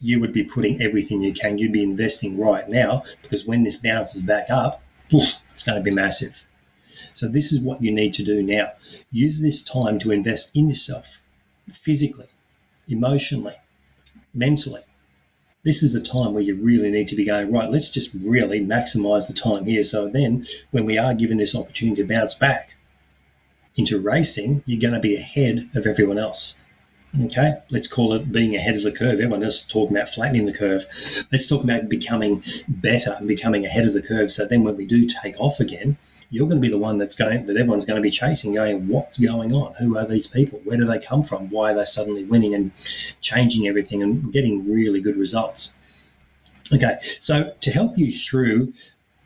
You 0.00 0.20
would 0.20 0.32
be 0.32 0.44
putting 0.44 0.82
everything 0.82 1.22
you 1.22 1.32
can. 1.32 1.58
You'd 1.58 1.72
be 1.72 1.82
investing 1.82 2.38
right 2.38 2.68
now 2.68 3.04
because 3.22 3.46
when 3.46 3.62
this 3.62 3.76
bounces 3.76 4.22
back 4.22 4.50
up, 4.50 4.82
it's 5.10 5.62
going 5.64 5.78
to 5.78 5.82
be 5.82 5.90
massive. 5.90 6.44
So, 7.12 7.28
this 7.28 7.52
is 7.52 7.60
what 7.60 7.82
you 7.82 7.92
need 7.92 8.14
to 8.14 8.24
do 8.24 8.42
now. 8.42 8.72
Use 9.12 9.40
this 9.40 9.64
time 9.64 9.98
to 10.00 10.10
invest 10.10 10.56
in 10.56 10.68
yourself 10.68 11.22
physically, 11.72 12.26
emotionally, 12.88 13.54
mentally. 14.34 14.82
This 15.62 15.82
is 15.82 15.94
a 15.94 16.00
time 16.02 16.34
where 16.34 16.42
you 16.42 16.56
really 16.56 16.90
need 16.90 17.08
to 17.08 17.16
be 17.16 17.24
going, 17.24 17.50
right, 17.50 17.70
let's 17.70 17.90
just 17.90 18.14
really 18.14 18.60
maximize 18.60 19.28
the 19.28 19.32
time 19.32 19.64
here. 19.64 19.84
So 19.84 20.08
then, 20.08 20.46
when 20.72 20.84
we 20.84 20.98
are 20.98 21.14
given 21.14 21.38
this 21.38 21.54
opportunity 21.54 22.02
to 22.02 22.08
bounce 22.08 22.34
back, 22.34 22.76
into 23.76 24.00
racing, 24.00 24.62
you're 24.66 24.80
going 24.80 24.94
to 24.94 25.00
be 25.00 25.16
ahead 25.16 25.70
of 25.74 25.86
everyone 25.86 26.18
else. 26.18 26.60
Okay, 27.26 27.54
let's 27.70 27.86
call 27.86 28.14
it 28.14 28.32
being 28.32 28.56
ahead 28.56 28.74
of 28.74 28.82
the 28.82 28.90
curve. 28.90 29.20
Everyone 29.20 29.44
is 29.44 29.68
talking 29.68 29.96
about 29.96 30.08
flattening 30.08 30.46
the 30.46 30.52
curve. 30.52 30.84
Let's 31.30 31.46
talk 31.46 31.62
about 31.62 31.88
becoming 31.88 32.42
better 32.66 33.14
and 33.16 33.28
becoming 33.28 33.64
ahead 33.64 33.86
of 33.86 33.92
the 33.92 34.02
curve. 34.02 34.32
So 34.32 34.46
then, 34.46 34.64
when 34.64 34.76
we 34.76 34.84
do 34.84 35.06
take 35.06 35.38
off 35.38 35.60
again, 35.60 35.96
you're 36.30 36.48
going 36.48 36.60
to 36.60 36.66
be 36.66 36.72
the 36.72 36.78
one 36.78 36.98
that's 36.98 37.14
going 37.14 37.46
that 37.46 37.56
everyone's 37.56 37.84
going 37.84 37.98
to 37.98 38.02
be 38.02 38.10
chasing, 38.10 38.54
going, 38.54 38.88
what's 38.88 39.18
going 39.18 39.52
on? 39.52 39.74
Who 39.74 39.96
are 39.96 40.06
these 40.06 40.26
people? 40.26 40.60
Where 40.64 40.76
do 40.76 40.86
they 40.86 40.98
come 40.98 41.22
from? 41.22 41.50
Why 41.50 41.70
are 41.70 41.76
they 41.76 41.84
suddenly 41.84 42.24
winning 42.24 42.54
and 42.54 42.72
changing 43.20 43.68
everything 43.68 44.02
and 44.02 44.32
getting 44.32 44.72
really 44.72 45.00
good 45.00 45.16
results? 45.16 45.78
Okay, 46.72 46.98
so 47.20 47.54
to 47.60 47.70
help 47.70 47.96
you 47.96 48.10
through 48.10 48.72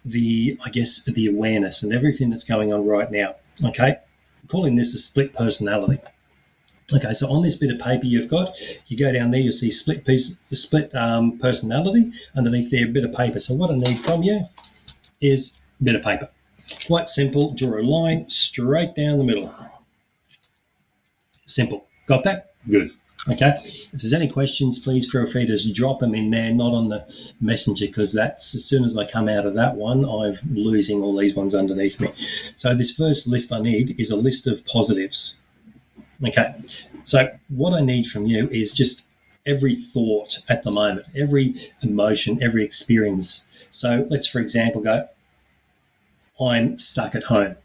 the, 0.05 0.59
I 0.63 0.69
guess, 0.69 1.05
the 1.05 1.29
awareness 1.29 1.83
and 1.83 1.95
everything 1.95 2.29
that's 2.29 2.45
going 2.45 2.73
on 2.73 2.85
right 2.85 3.11
now. 3.11 3.37
Okay, 3.65 3.97
calling 4.49 4.77
this 4.77 4.95
a 4.95 4.99
split 4.99 5.33
personality. 5.33 6.01
Okay, 6.93 7.13
so 7.13 7.31
on 7.31 7.43
this 7.43 7.57
bit 7.57 7.71
of 7.71 7.79
paper 7.79 8.07
you've 8.07 8.29
got, 8.29 8.57
you 8.87 8.97
go 8.97 9.13
down 9.13 9.31
there, 9.31 9.41
you'll 9.41 9.53
see 9.53 9.71
split 9.71 10.07
piece, 10.07 10.39
split 10.53 10.95
um, 10.95 11.39
personality 11.39 12.13
underneath 12.35 12.71
there, 12.71 12.87
a 12.87 12.89
bit 12.89 13.05
of 13.05 13.13
paper. 13.13 13.39
So 13.41 13.55
what 13.55 13.71
I 13.71 13.77
need 13.77 13.99
from 13.99 14.23
you 14.23 14.41
is 15.21 15.61
a 15.81 15.85
bit 15.85 15.97
of 15.97 16.03
paper. 16.03 16.31
Quite 16.87 17.09
simple. 17.09 17.53
Draw 17.53 17.81
a 17.81 17.83
line 17.83 18.31
straight 18.31 18.95
down 18.95 19.19
the 19.19 19.25
middle. 19.25 19.55
Simple. 21.47 21.87
Got 22.07 22.25
that? 22.25 22.55
Good. 22.69 22.91
Okay. 23.31 23.53
If 23.59 23.91
there's 23.93 24.15
any 24.15 24.29
questions, 24.29 24.79
please 24.79 25.11
feel 25.11 25.27
free 25.27 25.47
to 25.47 25.73
drop 25.73 26.01
them 26.01 26.15
in 26.15 26.31
there, 26.31 26.53
not 26.53 26.73
on 26.73 26.89
the 26.89 27.07
messenger, 27.41 27.87
because 27.87 28.13
that's 28.13 28.55
as 28.55 28.65
soon 28.65 28.85
as 28.85 28.97
I 28.97 29.05
come 29.05 29.29
out 29.29 29.45
of 29.45 29.55
that 29.55 29.77
one, 29.77 30.05
I'm 30.05 30.37
losing 30.51 31.03
all 31.03 31.17
these 31.17 31.35
ones 31.35 31.55
underneath 31.55 32.01
me. 32.01 32.09
So 32.57 32.75
this 32.75 32.93
first 32.93 33.29
list 33.29 33.53
I 33.53 33.61
need 33.61 34.01
is 34.01 34.11
a 34.11 34.17
list 34.17 34.47
of 34.47 34.65
positives. 34.67 35.37
Okay. 36.27 36.55
So 37.05 37.29
what 37.49 37.75
I 37.75 37.81
need 37.81 38.07
from 38.07 38.27
you 38.27 38.49
is 38.49 38.73
just 38.73 39.07
every 39.45 39.75
thought 39.75 40.39
at 40.49 40.63
the 40.63 40.71
moment, 40.71 41.07
every 41.15 41.73
emotion, 41.83 42.43
every 42.43 42.65
experience. 42.65 43.47
So 43.71 44.07
let's, 44.09 44.27
for 44.27 44.41
example, 44.41 44.81
go, 44.81 45.07
I'm 46.41 46.79
stuck 46.79 47.15
at 47.15 47.25
home 47.25 47.57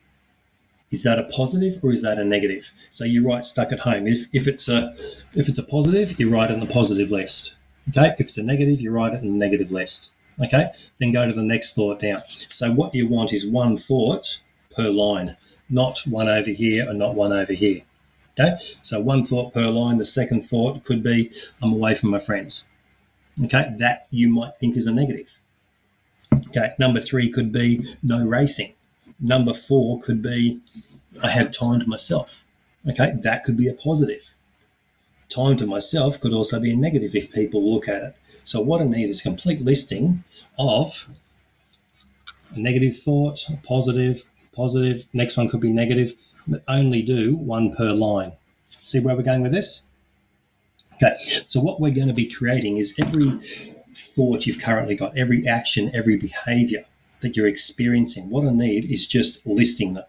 is 0.94 1.02
that 1.02 1.18
a 1.18 1.24
positive 1.24 1.84
or 1.84 1.92
is 1.92 2.04
that 2.04 2.20
a 2.20 2.24
negative? 2.24 2.72
So 2.92 3.04
you 3.04 3.28
write 3.28 3.46
stuck 3.46 3.72
at 3.72 3.80
home. 3.80 4.06
If, 4.06 4.28
if 4.32 4.48
it's 4.48 4.70
a 4.70 4.96
if 5.34 5.50
it's 5.50 5.58
a 5.58 5.64
positive, 5.64 6.20
you 6.20 6.30
write 6.30 6.52
it 6.52 6.54
in 6.54 6.60
the 6.60 6.68
positive 6.68 7.10
list. 7.10 7.56
Okay. 7.90 8.14
If 8.20 8.30
it's 8.30 8.38
a 8.38 8.44
negative, 8.44 8.80
you 8.80 8.92
write 8.92 9.14
it 9.14 9.24
in 9.24 9.32
the 9.32 9.46
negative 9.46 9.72
list. 9.72 10.12
Okay. 10.40 10.68
Then 11.00 11.12
go 11.12 11.26
to 11.26 11.34
the 11.34 11.42
next 11.42 11.74
thought 11.74 12.00
down. 12.00 12.20
So 12.50 12.72
what 12.72 12.94
you 12.94 13.08
want 13.08 13.34
is 13.34 13.44
one 13.44 13.76
thought 13.76 14.40
per 14.76 14.88
line, 14.88 15.36
not 15.68 15.98
one 16.06 16.30
over 16.30 16.52
here 16.52 16.88
and 16.88 17.00
not 17.00 17.16
one 17.16 17.34
over 17.34 17.54
here. 17.54 17.82
Okay. 18.40 18.64
So 18.84 19.00
one 19.00 19.26
thought 19.26 19.52
per 19.52 19.68
line. 19.70 19.98
The 19.98 20.06
second 20.06 20.44
thought 20.44 20.84
could 20.84 21.02
be 21.02 21.32
I'm 21.64 21.74
away 21.74 21.96
from 21.96 22.12
my 22.12 22.20
friends. 22.20 22.70
Okay. 23.46 23.74
That 23.80 24.06
you 24.12 24.30
might 24.30 24.58
think 24.58 24.78
is 24.78 24.86
a 24.86 24.94
negative. 24.94 25.40
Okay. 26.50 26.74
Number 26.78 27.02
three 27.02 27.32
could 27.32 27.52
be 27.52 27.96
no 28.04 28.24
racing 28.24 28.76
number 29.24 29.54
four 29.54 30.00
could 30.02 30.22
be 30.22 30.60
I 31.22 31.30
have 31.30 31.52
time 31.52 31.80
to 31.80 31.88
myself. 31.88 32.44
Okay, 32.88 33.14
that 33.22 33.46
could 33.46 33.58
be 33.58 33.70
a 33.70 33.74
positive. 33.74 34.36
Time 35.30 35.58
to 35.58 35.66
myself 35.66 36.20
could 36.20 36.34
also 36.34 36.60
be 36.60 36.74
a 36.74 36.76
negative 36.76 37.16
if 37.16 37.34
people 37.34 37.74
look 37.74 37.88
at 37.88 38.04
it. 38.04 38.16
So 38.44 38.62
what 38.62 38.82
I 38.82 38.86
need 38.86 39.10
is 39.10 39.22
a 39.22 39.24
complete 39.24 39.62
listing 39.62 40.24
of 40.60 41.08
a 42.54 42.60
negative 42.60 43.00
thought, 43.00 43.48
a 43.50 43.58
positive, 43.66 44.24
positive. 44.52 45.08
Next 45.14 45.38
one 45.38 45.50
could 45.50 45.62
be 45.62 45.72
negative, 45.72 46.14
but 46.46 46.62
only 46.68 47.02
do 47.02 47.36
one 47.36 47.74
per 47.74 47.94
line. 47.94 48.34
See 48.70 49.00
where 49.00 49.16
we're 49.16 49.24
going 49.24 49.44
with 49.44 49.54
this? 49.54 49.88
Okay, 50.96 51.18
so 51.48 51.62
what 51.62 51.80
we're 51.80 51.94
going 51.94 52.10
to 52.10 52.14
be 52.14 52.28
creating 52.28 52.78
is 52.78 52.96
every 53.00 53.40
thought 53.96 54.46
you've 54.46 54.60
currently 54.60 54.96
got, 54.96 55.18
every 55.18 55.48
action, 55.48 55.92
every 55.96 56.18
behavior 56.18 56.86
that 57.24 57.36
you're 57.36 57.48
experiencing. 57.48 58.30
What 58.30 58.46
I 58.46 58.52
need 58.52 58.86
is 58.86 59.08
just 59.08 59.46
listing 59.46 59.96
them. 59.96 60.06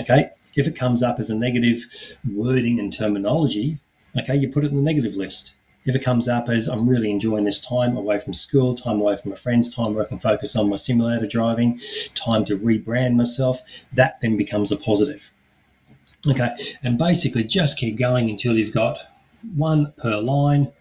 Okay. 0.00 0.30
If 0.56 0.66
it 0.66 0.74
comes 0.76 1.02
up 1.02 1.18
as 1.18 1.30
a 1.30 1.36
negative 1.36 1.86
wording 2.28 2.80
and 2.80 2.92
terminology, 2.92 3.78
okay, 4.18 4.36
you 4.36 4.48
put 4.48 4.64
it 4.64 4.70
in 4.70 4.76
the 4.76 4.82
negative 4.82 5.14
list. 5.14 5.54
If 5.84 5.94
it 5.94 6.02
comes 6.02 6.28
up 6.28 6.48
as 6.48 6.66
I'm 6.66 6.88
really 6.88 7.12
enjoying 7.12 7.44
this 7.44 7.64
time 7.64 7.96
away 7.96 8.18
from 8.18 8.34
school, 8.34 8.74
time 8.74 9.00
away 9.00 9.16
from 9.16 9.30
my 9.30 9.36
friends, 9.36 9.72
time 9.72 9.94
where 9.94 10.04
I 10.04 10.08
can 10.08 10.18
focus 10.18 10.56
on 10.56 10.68
my 10.68 10.76
simulator 10.76 11.26
driving, 11.26 11.80
time 12.14 12.44
to 12.46 12.58
rebrand 12.58 13.14
myself, 13.14 13.62
that 13.92 14.20
then 14.20 14.36
becomes 14.36 14.72
a 14.72 14.76
positive. 14.76 15.30
Okay, 16.26 16.50
and 16.82 16.98
basically 16.98 17.44
just 17.44 17.78
keep 17.78 17.96
going 17.96 18.30
until 18.30 18.56
you've 18.56 18.74
got 18.74 18.98
one 19.54 19.92
per 19.96 20.16
line, 20.18 20.72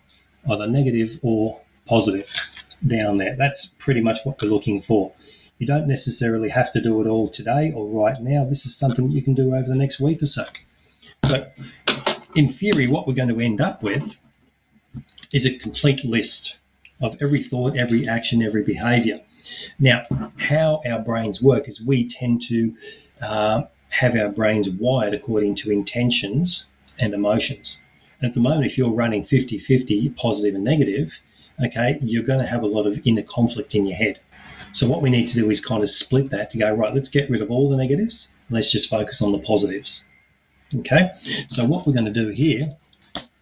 either 0.50 0.66
negative 0.66 1.20
or 1.22 1.60
positive 1.86 2.28
down 2.88 3.18
there. 3.18 3.36
That's 3.36 3.68
pretty 3.68 4.02
much 4.02 4.20
what 4.24 4.42
we're 4.42 4.50
looking 4.50 4.82
for. 4.82 5.14
You 5.58 5.68
don't 5.68 5.88
necessarily 5.88 6.50
have 6.50 6.72
to 6.74 6.82
do 6.82 7.02
it 7.02 7.08
all 7.08 7.30
today 7.30 7.72
or 7.74 7.88
right 7.88 8.22
now. 8.22 8.44
This 8.44 8.66
is 8.66 8.76
something 8.76 9.12
you 9.12 9.22
can 9.22 9.36
do 9.36 9.56
over 9.56 9.68
the 9.68 9.76
next 9.76 10.00
week 10.00 10.22
or 10.22 10.26
so. 10.26 10.46
So, 11.26 11.48
in 12.36 12.50
theory, 12.50 12.88
what 12.88 13.08
we're 13.08 13.14
going 13.14 13.30
to 13.30 13.40
end 13.40 13.62
up 13.62 13.82
with 13.82 14.20
is 15.34 15.46
a 15.46 15.58
complete 15.58 16.04
list 16.04 16.58
of 17.02 17.18
every 17.22 17.42
thought, 17.42 17.78
every 17.78 18.08
action, 18.08 18.44
every 18.44 18.64
behavior. 18.64 19.22
Now, 19.80 20.04
how 20.38 20.82
our 20.86 21.00
brains 21.00 21.42
work 21.42 21.68
is 21.68 21.82
we 21.82 22.08
tend 22.08 22.42
to 22.44 22.76
uh, 23.22 23.64
have 23.90 24.16
our 24.16 24.30
brains 24.30 24.70
wired 24.70 25.14
according 25.14 25.56
to 25.56 25.72
intentions 25.72 26.66
and 27.00 27.14
emotions. 27.14 27.82
And 28.20 28.30
at 28.30 28.34
the 28.34 28.40
moment, 28.42 28.66
if 28.66 28.78
you're 28.78 28.92
running 28.92 29.24
50 29.24 29.60
50 29.60 30.10
positive 30.10 30.56
and 30.56 30.64
negative, 30.64 31.20
okay, 31.64 31.98
you're 32.02 32.24
going 32.24 32.40
to 32.40 32.46
have 32.46 32.64
a 32.64 32.68
lot 32.68 32.88
of 32.88 33.00
inner 33.06 33.24
conflict 33.24 33.76
in 33.76 33.86
your 33.86 33.98
head. 33.98 34.20
So 34.76 34.90
what 34.90 35.02
we 35.02 35.10
need 35.10 35.30
to 35.30 35.36
do 35.36 35.50
is 35.50 35.66
kind 35.66 35.82
of 35.82 35.90
split 35.90 36.32
that 36.32 36.52
to 36.52 36.58
go, 36.58 36.74
right, 36.74 36.94
let's 36.94 37.08
get 37.08 37.30
rid 37.30 37.42
of 37.42 37.50
all 37.50 37.70
the 37.70 37.78
negatives. 37.78 38.34
and 38.50 38.56
Let's 38.56 38.70
just 38.70 38.90
focus 38.90 39.22
on 39.22 39.32
the 39.32 39.40
positives. 39.40 40.04
Okay. 40.76 41.12
So 41.48 41.64
what 41.64 41.88
we're 41.88 41.94
going 41.94 42.12
to 42.14 42.24
do 42.26 42.28
here 42.28 42.70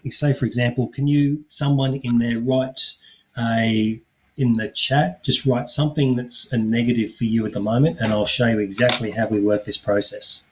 is 0.04 0.20
say, 0.20 0.34
for 0.34 0.46
example, 0.46 0.90
can 0.90 1.08
you, 1.08 1.44
someone 1.48 1.96
in 1.96 2.20
there 2.20 2.38
write 2.38 2.94
a, 3.36 4.00
in 4.38 4.58
the 4.58 4.68
chat, 4.70 5.24
just 5.24 5.48
write 5.48 5.68
something 5.68 6.16
that's 6.16 6.54
a 6.54 6.58
negative 6.60 7.16
for 7.16 7.24
you 7.24 7.48
at 7.48 7.54
the 7.54 7.60
moment, 7.60 7.98
and 8.00 8.14
I'll 8.14 8.28
show 8.28 8.46
you 8.50 8.60
exactly 8.60 9.10
how 9.10 9.26
we 9.28 9.42
work 9.42 9.66
this 9.66 9.80
process. 9.80 10.46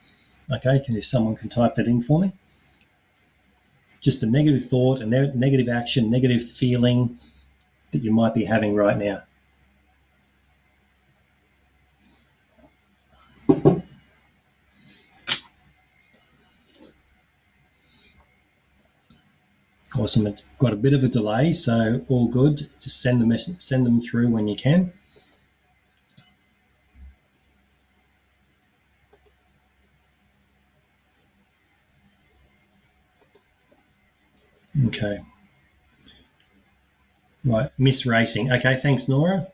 Okay. 0.52 0.80
Can 0.84 0.98
if 0.98 1.06
someone 1.06 1.36
can 1.36 1.50
type 1.50 1.76
that 1.76 1.86
in 1.86 2.02
for 2.02 2.20
me? 2.20 2.34
Just 4.00 4.24
a 4.24 4.26
negative 4.26 4.66
thought, 4.66 5.00
a 5.00 5.06
negative 5.06 5.70
action, 5.70 6.10
negative 6.10 6.44
feeling 6.44 7.20
that 7.92 8.02
you 8.02 8.12
might 8.12 8.34
be 8.34 8.46
having 8.46 8.74
right 8.74 8.98
now. 8.98 9.22
Awesome. 20.02 20.26
It's 20.26 20.42
got 20.58 20.74
a 20.74 20.78
bit 20.78 20.94
of 20.94 21.04
a 21.04 21.08
delay, 21.08 21.54
so 21.54 22.04
all 22.10 22.28
good. 22.28 22.68
Just 22.80 23.02
send 23.04 23.22
them 23.22 23.38
send 23.38 23.86
them 23.86 24.02
through 24.02 24.30
when 24.30 24.48
you 24.48 24.56
can. 24.56 24.92
Okay. 34.88 35.20
Right, 37.46 37.70
miss 37.78 38.04
racing. 38.08 38.52
Okay, 38.52 38.78
thanks, 38.78 39.08
Nora. 39.08 39.50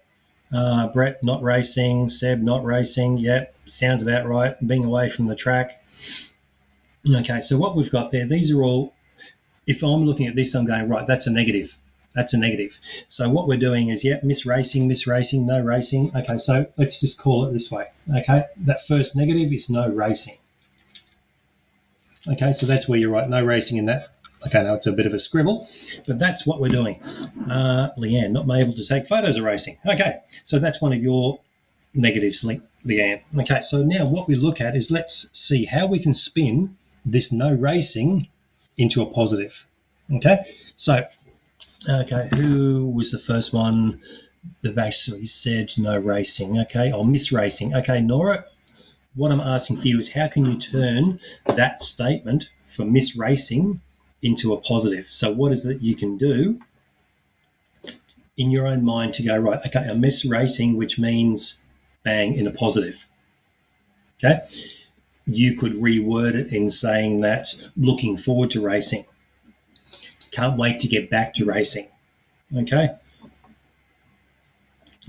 Uh, 0.54 0.88
Brett, 0.88 1.22
not 1.26 1.44
racing. 1.44 2.10
Seb, 2.10 2.42
not 2.42 2.64
racing. 2.64 3.18
Yep, 3.18 3.54
sounds 3.66 4.02
about 4.02 4.26
right. 4.26 4.56
Being 4.66 4.86
away 4.86 5.10
from 5.10 5.26
the 5.26 5.36
track. 5.36 5.84
Okay, 7.06 7.42
so 7.42 7.58
what 7.58 7.76
we've 7.76 7.92
got 7.92 8.12
there, 8.12 8.26
these 8.26 8.50
are 8.52 8.64
all 8.64 8.94
if 9.68 9.84
I'm 9.84 10.06
looking 10.06 10.28
at 10.28 10.36
this, 10.36 10.56
I'm 10.56 10.66
going, 10.66 10.88
right, 10.88 11.06
that's 11.06 11.28
a 11.28 11.32
negative. 11.32 11.78
That's 12.16 12.34
a 12.34 12.38
negative. 12.40 12.80
So 13.08 13.30
what 13.30 13.48
we're 13.48 13.60
doing 13.60 13.90
is, 13.90 14.04
yeah, 14.04 14.20
miss 14.24 14.46
racing, 14.46 14.88
miss 14.88 15.06
racing, 15.06 15.46
no 15.46 15.62
racing. 15.62 16.12
Okay, 16.16 16.40
so 16.40 16.66
let's 16.78 17.00
just 17.00 17.22
call 17.22 17.46
it 17.46 17.54
this 17.54 17.72
way. 17.72 17.86
Okay, 18.12 18.46
that 18.62 18.88
first 18.88 19.16
negative 19.16 19.54
is 19.54 19.70
no 19.70 19.88
racing. 19.88 20.38
Okay, 22.28 22.54
so 22.54 22.66
that's 22.66 22.88
where 22.88 22.98
you're 22.98 23.12
right, 23.12 23.30
no 23.30 23.44
racing 23.44 23.78
in 23.78 23.86
that. 23.86 24.10
Okay, 24.46 24.64
now 24.64 24.74
it's 24.74 24.88
a 24.88 24.94
bit 24.94 25.06
of 25.06 25.14
a 25.14 25.20
scribble, 25.20 25.68
but 26.08 26.18
that's 26.18 26.46
what 26.48 26.62
we're 26.62 26.70
doing. 26.70 27.02
Uh, 27.50 27.90
Leanne, 27.98 28.32
not 28.32 28.50
able 28.50 28.74
to 28.74 28.86
take 28.86 29.08
photos 29.08 29.38
of 29.38 29.44
racing. 29.44 29.78
Okay, 29.86 30.20
so 30.44 30.60
that's 30.60 30.82
one 30.82 30.94
of 30.94 31.02
your 31.04 31.40
negatives, 31.94 32.44
Leanne. 32.44 33.22
Okay, 33.38 33.62
so 33.62 33.84
now 33.84 34.08
what 34.08 34.28
we 34.28 34.36
look 34.36 34.62
at 34.62 34.76
is 34.76 34.90
let's 34.90 35.30
see 35.38 35.66
how 35.66 35.88
we 35.88 36.00
can 36.00 36.14
spin 36.14 36.78
this 37.06 37.32
no 37.32 37.52
racing 37.54 38.28
into 38.78 39.02
a 39.02 39.06
positive. 39.06 39.66
Okay, 40.14 40.38
so 40.76 41.04
okay, 41.90 42.30
who 42.36 42.90
was 42.90 43.12
the 43.12 43.20
first 43.20 43.54
one 43.54 44.02
that 44.62 44.76
basically 44.76 45.26
said 45.26 45.74
no 45.78 45.98
racing? 45.98 46.60
Okay, 46.60 46.92
or 46.92 47.06
miss 47.06 47.32
racing. 47.32 47.76
Okay, 47.76 48.02
Nora, 48.02 48.46
what 49.16 49.32
I'm 49.32 49.42
asking 49.42 49.78
for 49.78 49.88
you 49.88 49.98
is 49.98 50.12
how 50.12 50.28
can 50.28 50.46
you 50.46 50.58
turn 50.58 51.20
that 51.46 51.82
statement 51.82 52.50
for 52.68 52.86
miss 52.86 53.16
racing 53.16 53.82
into 54.22 54.54
a 54.54 54.62
positive? 54.62 55.08
So, 55.08 55.32
what 55.32 55.52
is 55.52 55.66
it 55.66 55.82
you 55.82 55.96
can 55.96 56.18
do 56.18 56.60
in 58.38 58.52
your 58.52 58.68
own 58.68 58.86
mind 58.86 59.16
to 59.16 59.24
go 59.24 59.38
right? 59.38 59.60
Okay, 59.66 59.88
a 59.88 59.96
miss 59.96 60.26
racing, 60.26 60.78
which 60.78 61.00
means 61.00 61.64
bang 62.04 62.36
in 62.36 62.48
a 62.48 62.52
positive. 62.52 63.06
Okay 64.24 64.40
you 65.28 65.56
could 65.56 65.74
reword 65.74 66.36
it 66.36 66.54
in 66.54 66.70
saying 66.70 67.22
that 67.22 67.54
looking 67.76 68.18
forward 68.18 68.52
to 68.52 68.62
racing. 68.62 69.06
Can't 70.32 70.58
wait 70.58 70.80
to 70.80 70.88
get 70.88 71.10
back 71.10 71.34
to 71.36 71.46
racing. 71.46 71.88
Okay. 72.56 72.90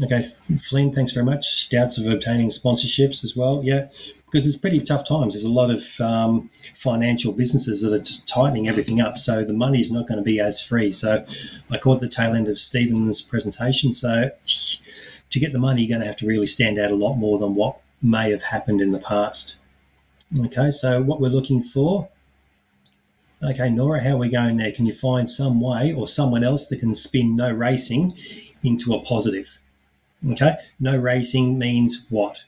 Okay, 0.01 0.23
Flynn, 0.23 0.93
thanks 0.93 1.11
very 1.11 1.27
much. 1.27 1.71
Doubts 1.71 1.99
of 1.99 2.07
obtaining 2.07 2.51
sponsorships 2.51 3.25
as 3.25 3.35
well. 3.35 3.63
Yeah, 3.65 3.89
because 4.27 4.47
it's 4.47 4.57
pretty 4.57 4.81
tough 4.81 5.07
times. 5.09 5.35
There's 5.35 5.45
a 5.45 5.51
lot 5.51 5.71
of 5.71 6.01
um, 6.01 6.51
financial 6.77 7.33
businesses 7.33 7.83
that 7.83 7.93
are 7.93 7.99
just 7.99 8.29
tightening 8.29 8.69
everything 8.69 9.01
up, 9.01 9.19
so 9.19 9.45
the 9.45 9.53
money's 9.53 9.91
not 9.91 10.07
going 10.07 10.19
to 10.19 10.25
be 10.25 10.39
as 10.39 10.63
free. 10.63 10.93
So 10.93 11.27
I 11.71 11.79
caught 11.79 11.99
the 11.99 12.09
tail 12.09 12.35
end 12.35 12.49
of 12.49 12.59
Stephen's 12.59 13.21
presentation. 13.21 13.93
So 13.93 14.31
to 15.31 15.41
get 15.41 15.53
the 15.53 15.59
money, 15.59 15.83
you're 15.83 15.89
going 15.89 16.01
to 16.01 16.07
have 16.07 16.17
to 16.17 16.27
really 16.27 16.47
stand 16.47 16.79
out 16.79 16.93
a 16.93 16.97
lot 16.97 17.15
more 17.15 17.39
than 17.39 17.57
what 17.57 17.81
may 18.01 18.31
have 18.31 18.43
happened 18.43 18.81
in 18.81 18.93
the 18.93 18.99
past. 18.99 19.58
Okay, 20.37 20.71
so 20.71 21.01
what 21.01 21.23
we're 21.23 21.31
looking 21.31 21.63
for. 21.63 22.07
Okay, 23.43 23.71
Nora, 23.71 24.03
how 24.03 24.11
are 24.11 24.19
we 24.19 24.29
going 24.29 24.59
there? 24.59 24.73
Can 24.73 24.85
you 24.85 24.93
find 24.93 25.31
some 25.31 25.59
way 25.59 25.95
or 25.95 26.07
someone 26.07 26.45
else 26.45 26.67
that 26.67 26.81
can 26.81 26.93
spin 26.93 27.35
no 27.35 27.51
racing 27.51 28.15
into 28.63 28.93
a 28.93 29.01
positive? 29.01 29.59
Okay, 30.31 30.57
no 30.79 30.99
racing 30.99 31.59
means 31.59 32.05
what? 32.11 32.45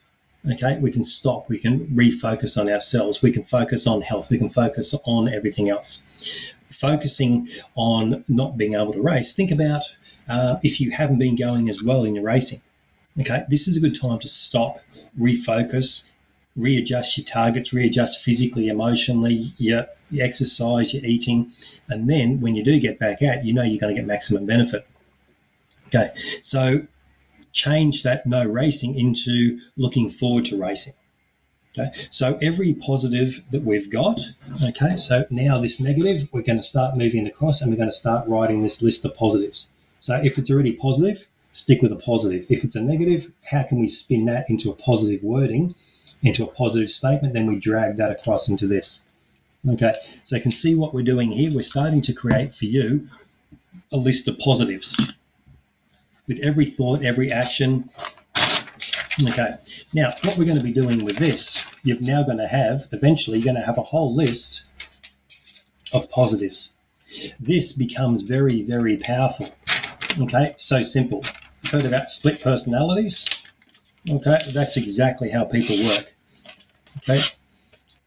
Okay, 0.51 0.79
we 0.79 0.90
can 0.90 1.03
stop, 1.03 1.49
we 1.49 1.59
can 1.59 1.87
refocus 1.87 2.61
on 2.61 2.69
ourselves, 2.69 3.23
we 3.23 3.33
can 3.33 3.45
focus 3.45 3.87
on 3.87 4.03
health, 4.03 4.29
we 4.29 4.37
can 4.37 4.51
focus 4.51 4.95
on 5.05 5.33
everything 5.33 5.71
else. 5.71 6.03
Focusing 6.71 7.49
on 7.77 8.25
not 8.29 8.59
being 8.59 8.75
able 8.75 8.93
to 8.93 9.01
race, 9.01 9.33
think 9.33 9.51
about 9.51 9.85
uh, 10.29 10.57
if 10.62 10.81
you 10.81 10.90
haven't 10.90 11.19
been 11.19 11.37
going 11.37 11.71
as 11.71 11.83
well 11.83 12.05
in 12.05 12.14
your 12.14 12.25
racing. 12.25 12.61
Okay, 13.19 13.45
this 13.49 13.69
is 13.69 13.79
a 13.79 13.81
good 13.81 13.99
time 13.99 14.19
to 14.19 14.29
stop, 14.29 14.81
refocus, 15.19 16.11
readjust 16.57 17.17
your 17.17 17.25
targets, 17.25 17.73
readjust 17.73 18.25
physically, 18.25 18.69
emotionally, 18.69 19.55
your, 19.57 19.87
your 20.11 20.25
exercise, 20.25 20.93
your 20.93 21.05
eating, 21.05 21.53
and 21.89 22.09
then 22.09 22.41
when 22.41 22.55
you 22.55 22.65
do 22.65 22.79
get 22.81 22.99
back 22.99 23.23
out, 23.23 23.45
you 23.45 23.53
know 23.53 23.63
you're 23.63 23.81
going 23.81 23.95
to 23.95 24.01
get 24.01 24.07
maximum 24.07 24.47
benefit. 24.47 24.87
Okay, 25.87 26.13
so 26.43 26.87
change 27.53 28.05
that 28.05 28.27
no 28.27 28.45
racing 28.45 28.99
into 28.99 29.61
looking 29.77 30.11
forward 30.11 30.45
to 30.47 30.61
racing. 30.61 30.95
Okay, 31.79 31.93
so 32.11 32.37
every 32.43 32.75
positive 32.75 33.45
that 33.53 33.63
we've 33.63 33.91
got, 33.91 34.21
okay, 34.65 34.97
so 34.97 35.25
now 35.31 35.61
this 35.61 35.81
negative, 35.81 36.29
we're 36.33 36.43
going 36.43 36.59
to 36.59 36.65
start 36.65 36.97
moving 36.97 37.29
across 37.29 37.63
and 37.63 37.71
we're 37.71 37.77
going 37.77 37.89
to 37.89 37.97
start 37.97 38.29
writing 38.29 38.63
this 38.63 38.83
list 38.83 39.05
of 39.05 39.15
positives. 39.15 39.73
So 40.01 40.17
if 40.17 40.37
it's 40.37 40.51
already 40.51 40.73
positive, 40.73 41.29
stick 41.53 41.81
with 41.81 41.93
a 41.93 41.97
positive. 41.97 42.47
If 42.49 42.65
it's 42.65 42.75
a 42.75 42.81
negative, 42.81 43.31
how 43.45 43.63
can 43.63 43.79
we 43.79 43.87
spin 43.87 44.25
that 44.25 44.51
into 44.51 44.71
a 44.71 44.75
positive 44.75 45.23
wording 45.23 45.77
into 46.23 46.45
a 46.45 46.47
positive 46.47 46.91
statement, 46.91 47.35
then 47.35 47.47
we 47.47 47.59
drag 47.59 47.97
that 47.97 48.11
across 48.11 48.49
into 48.49 48.67
this. 48.67 49.07
Okay, 49.69 49.95
so 50.25 50.37
you 50.37 50.43
can 50.43 50.51
see 50.51 50.75
what 50.75 50.95
we're 50.95 51.03
doing 51.03 51.31
here. 51.31 51.53
We're 51.53 51.63
starting 51.63 52.01
to 52.03 52.13
create 52.13 52.55
for 52.55 52.65
you 52.65 53.09
a 53.93 53.97
list 53.97 54.29
of 54.29 54.39
positives 54.39 55.15
with 56.27 56.41
every 56.41 56.67
thought, 56.67 57.05
every 57.05 57.31
action. 57.31 57.91
Okay, 59.23 59.55
now 59.93 60.15
what 60.23 60.39
we're 60.39 60.45
going 60.45 60.59
to 60.59 60.65
be 60.65 60.73
doing 60.73 61.05
with 61.05 61.17
this, 61.17 61.65
you're 61.83 62.01
now 62.01 62.23
going 62.23 62.39
to 62.39 62.47
have, 62.47 62.87
eventually, 62.93 63.39
you're 63.39 63.53
going 63.53 63.61
to 63.61 63.67
have 63.67 63.79
a 63.79 63.83
whole 63.83 64.15
list 64.15 64.65
of 65.93 66.11
positives. 66.11 66.77
This 67.39 67.73
becomes 67.73 68.23
very, 68.23 68.63
very 68.63 68.97
powerful. 68.97 69.49
Okay, 70.21 70.55
so 70.57 70.83
simple. 70.83 71.25
Heard 71.71 71.85
about 71.85 72.09
split 72.09 72.41
personalities? 72.41 73.27
Okay, 74.09 74.39
that's 74.53 74.77
exactly 74.77 75.31
how 75.31 75.45
people 75.45 75.77
work. 75.85 76.15
Okay, 76.99 77.21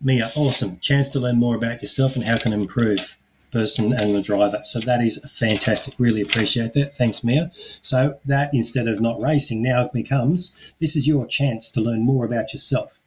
Mia, 0.01 0.31
awesome. 0.35 0.79
Chance 0.79 1.09
to 1.09 1.19
learn 1.19 1.37
more 1.37 1.55
about 1.55 1.81
yourself 1.81 2.15
and 2.15 2.25
how 2.25 2.37
can 2.37 2.53
improve 2.53 3.17
person 3.51 3.93
and 3.93 4.15
the 4.15 4.21
driver. 4.21 4.61
So 4.63 4.79
that 4.79 5.01
is 5.01 5.19
fantastic. 5.19 5.93
Really 5.99 6.21
appreciate 6.21 6.73
that. 6.73 6.97
Thanks, 6.97 7.23
Mia. 7.23 7.51
So 7.83 8.17
that 8.25 8.53
instead 8.53 8.87
of 8.87 8.99
not 8.99 9.21
racing, 9.21 9.61
now 9.61 9.85
it 9.85 9.93
becomes 9.93 10.57
this 10.81 10.95
is 10.95 11.07
your 11.07 11.27
chance 11.27 11.69
to 11.71 11.81
learn 11.81 12.01
more 12.01 12.25
about 12.25 12.51
yourself, 12.53 12.99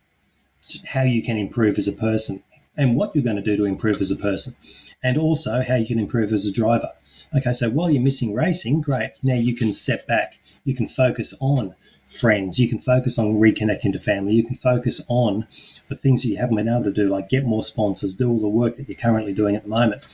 how 0.85 1.03
you 1.03 1.23
can 1.23 1.37
improve 1.37 1.79
as 1.79 1.89
a 1.89 1.93
person, 1.93 2.45
and 2.77 2.95
what 2.95 3.15
you're 3.15 3.25
going 3.25 3.37
to 3.37 3.43
do 3.43 3.57
to 3.57 3.65
improve 3.65 4.01
as 4.01 4.13
a 4.13 4.17
person, 4.17 4.55
and 5.03 5.19
also 5.19 5.61
how 5.63 5.75
you 5.75 5.87
can 5.87 5.99
improve 5.99 6.33
as 6.33 6.47
a 6.47 6.53
driver. 6.53 6.93
Okay, 7.37 7.53
so 7.53 7.69
while 7.69 7.91
you're 7.91 8.03
missing 8.03 8.33
racing, 8.33 8.81
great. 8.81 9.11
Now 9.23 9.35
you 9.35 9.57
can 9.57 9.73
step 9.73 10.07
back. 10.07 10.39
You 10.63 10.75
can 10.75 10.87
focus 10.87 11.35
on 11.41 11.75
friends. 12.09 12.59
You 12.59 12.69
can 12.69 12.79
focus 12.79 13.19
on 13.19 13.41
reconnecting 13.41 13.93
to 13.93 13.99
family. 13.99 14.35
You 14.35 14.45
can 14.45 14.57
focus 14.57 15.05
on 15.09 15.47
the 15.89 15.97
things 15.97 16.23
that 16.23 16.29
you 16.29 16.37
haven't 16.37 16.57
been 16.57 16.69
able 16.69 16.85
to 16.85 16.93
do, 16.93 17.09
like 17.09 17.29
get 17.29 17.45
more 17.45 17.63
sponsors, 17.63 18.15
do 18.15 18.31
all 18.31 18.41
the 18.41 18.49
work 18.49 18.77
that 18.77 18.89
you're 18.89 18.97
currently 18.97 19.33
doing 19.33 19.57
at 19.57 19.63
the 19.63 19.69
moment. 19.69 20.07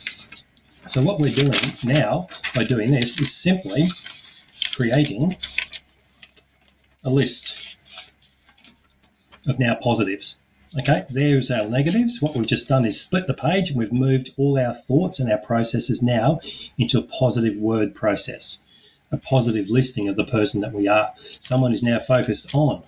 So 0.89 1.03
what 1.03 1.21
we're 1.21 1.35
doing 1.35 1.55
now 1.85 2.29
by 2.55 2.65
doing 2.65 2.91
this 2.91 3.21
is 3.21 3.35
simply 3.35 3.89
creating 4.75 5.37
a 7.05 7.11
list 7.11 7.79
of 9.47 9.59
now 9.59 9.75
positives. 9.75 10.41
Okay, 10.79 11.05
there's 11.11 11.51
our 11.51 11.69
negatives. 11.69 12.23
What 12.23 12.35
we've 12.35 12.47
just 12.47 12.69
done 12.69 12.87
is 12.87 13.01
split 13.01 13.27
the 13.27 13.35
page 13.35 13.71
and 13.71 13.79
we've 13.79 13.93
moved 13.93 14.31
all 14.39 14.59
our 14.59 14.73
thoughts 14.73 15.21
and 15.21 15.31
our 15.31 15.39
processes 15.39 16.03
now 16.03 16.41
into 16.79 16.99
a 16.99 17.03
positive 17.03 17.57
word 17.59 17.95
process. 17.95 18.65
A 19.13 19.17
positive 19.19 19.71
listing 19.71 20.09
of 20.09 20.17
the 20.17 20.25
person 20.25 20.63
that 20.63 20.73
we 20.73 20.89
are. 20.89 21.13
Someone 21.39 21.71
who's 21.71 21.83
now 21.83 22.01
focused 22.01 22.55
on 22.55 22.83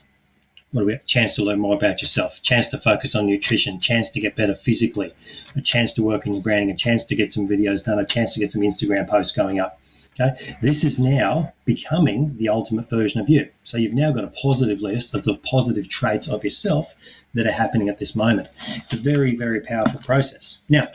what 0.75 0.81
do 0.81 0.87
we 0.87 0.93
have? 0.95 1.07
chance 1.07 1.37
to 1.37 1.45
learn 1.45 1.61
more 1.61 1.77
about 1.77 2.03
yourself, 2.03 2.43
chance 2.43 2.67
to 2.67 2.79
focus 2.79 3.15
on 3.15 3.27
nutrition, 3.27 3.79
chance 3.79 4.11
to 4.11 4.19
get 4.19 4.35
better 4.35 4.57
physically, 4.57 5.15
a 5.55 5.61
chance 5.61 5.93
to 5.93 6.03
work 6.03 6.27
in 6.27 6.35
your 6.35 6.43
branding, 6.43 6.69
a 6.69 6.77
chance 6.77 7.05
to 7.05 7.15
get 7.15 7.31
some 7.31 7.47
videos 7.47 7.85
done, 7.85 8.01
a 8.01 8.05
chance 8.05 8.35
to 8.35 8.41
get 8.41 8.51
some 8.51 8.63
Instagram 8.63 9.09
posts 9.09 9.37
going 9.37 9.61
up. 9.61 9.79
Okay, 10.21 10.57
this 10.61 10.83
is 10.83 10.99
now 10.99 11.53
becoming 11.65 12.37
the 12.39 12.49
ultimate 12.49 12.91
version 12.91 13.21
of 13.21 13.29
you. 13.29 13.51
So 13.63 13.79
you've 13.79 13.95
now 13.95 14.11
got 14.11 14.25
a 14.25 14.33
positive 14.43 14.81
list 14.81 15.15
of 15.15 15.23
the 15.23 15.37
positive 15.37 15.89
traits 15.89 16.29
of 16.29 16.43
yourself 16.43 16.93
that 17.35 17.47
are 17.47 17.53
happening 17.53 17.89
at 17.89 17.99
this 17.99 18.17
moment. 18.17 18.49
It's 18.69 18.93
a 18.93 18.97
very, 18.97 19.37
very 19.37 19.61
powerful 19.61 20.01
process. 20.01 20.61
Now, 20.69 20.89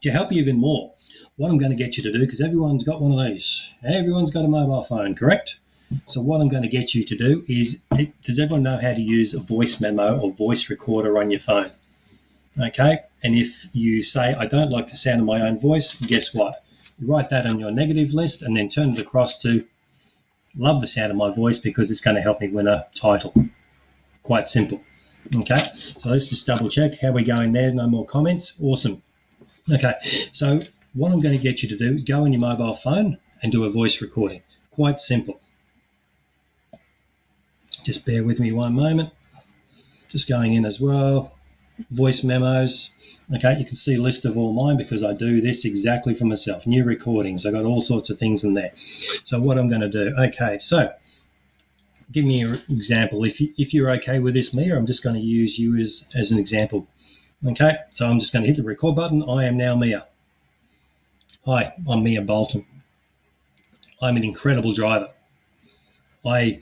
to 0.00 0.10
help 0.10 0.32
you 0.32 0.40
even 0.40 0.56
more, 0.56 0.94
what 1.38 1.50
I'm 1.50 1.56
going 1.56 1.70
to 1.70 1.76
get 1.76 1.96
you 1.96 2.02
to 2.02 2.12
do, 2.12 2.20
because 2.20 2.42
everyone's 2.42 2.84
got 2.84 3.00
one 3.00 3.18
of 3.18 3.26
these, 3.26 3.72
everyone's 3.82 4.32
got 4.32 4.44
a 4.44 4.48
mobile 4.48 4.84
phone, 4.84 5.14
correct? 5.14 5.60
So 6.04 6.20
what 6.20 6.42
I'm 6.42 6.48
going 6.48 6.64
to 6.64 6.68
get 6.68 6.94
you 6.94 7.04
to 7.04 7.16
do 7.16 7.44
is, 7.48 7.82
does 8.22 8.38
everyone 8.38 8.62
know 8.62 8.76
how 8.76 8.92
to 8.92 9.00
use 9.00 9.32
a 9.32 9.40
voice 9.40 9.80
memo 9.80 10.18
or 10.18 10.32
voice 10.32 10.68
recorder 10.68 11.16
on 11.16 11.30
your 11.30 11.40
phone? 11.40 11.70
Okay, 12.60 12.98
and 13.22 13.34
if 13.36 13.68
you 13.72 14.02
say, 14.02 14.34
I 14.34 14.46
don't 14.46 14.70
like 14.70 14.90
the 14.90 14.96
sound 14.96 15.20
of 15.20 15.26
my 15.26 15.42
own 15.42 15.58
voice, 15.58 15.94
guess 15.94 16.34
what? 16.34 16.64
You 16.98 17.06
write 17.06 17.30
that 17.30 17.46
on 17.46 17.60
your 17.60 17.70
negative 17.70 18.12
list 18.12 18.42
and 18.42 18.56
then 18.56 18.68
turn 18.68 18.90
it 18.90 18.98
across 18.98 19.38
to 19.42 19.64
love 20.56 20.80
the 20.80 20.88
sound 20.88 21.12
of 21.12 21.16
my 21.16 21.30
voice 21.30 21.58
because 21.58 21.90
it's 21.90 22.00
going 22.00 22.16
to 22.16 22.22
help 22.22 22.40
me 22.40 22.48
win 22.48 22.66
a 22.66 22.86
title. 22.94 23.32
Quite 24.24 24.48
simple. 24.48 24.82
Okay, 25.34 25.64
so 25.74 26.10
let's 26.10 26.28
just 26.28 26.46
double 26.48 26.68
check 26.68 26.98
how 27.00 27.12
we're 27.12 27.24
going 27.24 27.52
there. 27.52 27.72
No 27.72 27.86
more 27.86 28.04
comments. 28.04 28.54
Awesome. 28.60 29.00
Okay, 29.72 29.94
so 30.32 30.62
what 30.98 31.12
I'm 31.12 31.20
going 31.20 31.36
to 31.36 31.42
get 31.42 31.62
you 31.62 31.68
to 31.68 31.76
do 31.76 31.94
is 31.94 32.02
go 32.02 32.24
on 32.24 32.32
your 32.32 32.40
mobile 32.40 32.74
phone 32.74 33.18
and 33.40 33.52
do 33.52 33.64
a 33.64 33.70
voice 33.70 34.02
recording. 34.02 34.42
Quite 34.72 34.98
simple. 34.98 35.40
Just 37.84 38.04
bear 38.04 38.24
with 38.24 38.40
me 38.40 38.50
one 38.50 38.74
moment. 38.74 39.10
Just 40.08 40.28
going 40.28 40.54
in 40.54 40.66
as 40.66 40.80
well. 40.80 41.34
Voice 41.92 42.24
memos. 42.24 42.96
Okay, 43.32 43.56
you 43.58 43.64
can 43.64 43.76
see 43.76 43.94
a 43.94 44.00
list 44.00 44.24
of 44.24 44.36
all 44.36 44.52
mine 44.52 44.76
because 44.76 45.04
I 45.04 45.12
do 45.12 45.40
this 45.40 45.64
exactly 45.64 46.14
for 46.14 46.24
myself. 46.24 46.66
New 46.66 46.82
recordings. 46.82 47.46
I 47.46 47.52
got 47.52 47.64
all 47.64 47.80
sorts 47.80 48.10
of 48.10 48.18
things 48.18 48.42
in 48.42 48.54
there. 48.54 48.72
So 49.22 49.40
what 49.40 49.56
I'm 49.56 49.68
going 49.68 49.82
to 49.82 49.88
do. 49.88 50.14
Okay, 50.18 50.58
so 50.58 50.92
give 52.10 52.24
me 52.24 52.42
an 52.42 52.58
example. 52.70 53.22
If 53.24 53.40
you, 53.40 53.54
if 53.56 53.72
you're 53.72 53.90
okay 53.92 54.18
with 54.18 54.34
this, 54.34 54.52
Mia, 54.52 54.76
I'm 54.76 54.86
just 54.86 55.04
going 55.04 55.14
to 55.14 55.22
use 55.22 55.58
you 55.58 55.76
as 55.76 56.08
as 56.14 56.32
an 56.32 56.38
example. 56.38 56.88
Okay, 57.46 57.76
so 57.90 58.08
I'm 58.08 58.18
just 58.18 58.32
going 58.32 58.42
to 58.42 58.48
hit 58.48 58.56
the 58.56 58.64
record 58.64 58.96
button. 58.96 59.22
I 59.22 59.44
am 59.44 59.56
now 59.56 59.76
Mia. 59.76 60.06
Hi, 61.44 61.74
I'm 61.86 62.02
Mia 62.02 62.22
Bolton. 62.22 62.64
I'm 64.00 64.16
an 64.16 64.24
incredible 64.24 64.72
driver. 64.72 65.10
I 66.24 66.60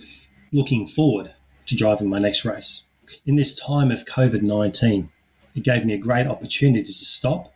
looking 0.52 0.88
forward 0.88 1.32
to 1.66 1.76
driving 1.76 2.08
my 2.08 2.18
next 2.18 2.44
race. 2.44 2.82
In 3.24 3.36
this 3.36 3.54
time 3.54 3.92
of 3.92 4.04
COVID 4.04 4.42
19, 4.42 5.08
it 5.54 5.62
gave 5.62 5.84
me 5.84 5.94
a 5.94 5.98
great 5.98 6.26
opportunity 6.26 6.84
to 6.84 6.92
stop, 6.92 7.54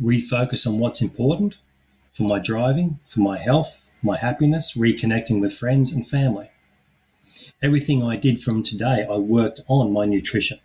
refocus 0.00 0.64
on 0.64 0.78
what's 0.78 1.02
important 1.02 1.58
for 2.10 2.22
my 2.22 2.38
driving, 2.38 3.00
for 3.04 3.18
my 3.18 3.36
health, 3.36 3.90
my 4.00 4.16
happiness, 4.16 4.74
reconnecting 4.74 5.40
with 5.40 5.52
friends 5.52 5.92
and 5.92 6.06
family. 6.06 6.50
Everything 7.62 8.04
I 8.04 8.14
did 8.14 8.40
from 8.40 8.62
today, 8.62 9.04
I 9.10 9.16
worked 9.16 9.60
on 9.66 9.92
my 9.92 10.06
nutrition. 10.06 10.58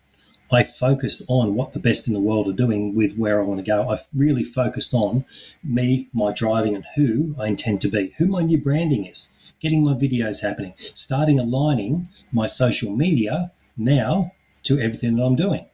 I 0.51 0.63
focused 0.63 1.21
on 1.27 1.53
what 1.55 1.73
the 1.73 1.79
best 1.79 2.07
in 2.07 2.13
the 2.13 2.19
world 2.19 2.47
are 2.47 2.53
doing 2.53 2.95
with 2.95 3.17
where 3.17 3.39
I 3.39 3.45
want 3.45 3.59
to 3.63 3.71
go. 3.71 3.89
I've 3.89 4.07
really 4.15 4.43
focused 4.43 4.93
on 4.93 5.25
me, 5.63 6.07
my 6.11 6.31
driving, 6.33 6.75
and 6.75 6.85
who 6.95 7.35
I 7.37 7.47
intend 7.47 7.81
to 7.81 7.89
be, 7.89 8.13
who 8.17 8.25
my 8.25 8.41
new 8.41 8.57
branding 8.57 9.05
is 9.05 9.33
getting 9.59 9.83
my 9.83 9.93
videos 9.93 10.41
happening, 10.41 10.73
starting 10.93 11.39
aligning 11.39 12.07
my 12.31 12.47
social 12.47 12.95
media 12.95 13.51
now 13.77 14.31
to 14.63 14.79
everything 14.79 15.17
that 15.17 15.23
I'm 15.23 15.35
doing 15.35 15.65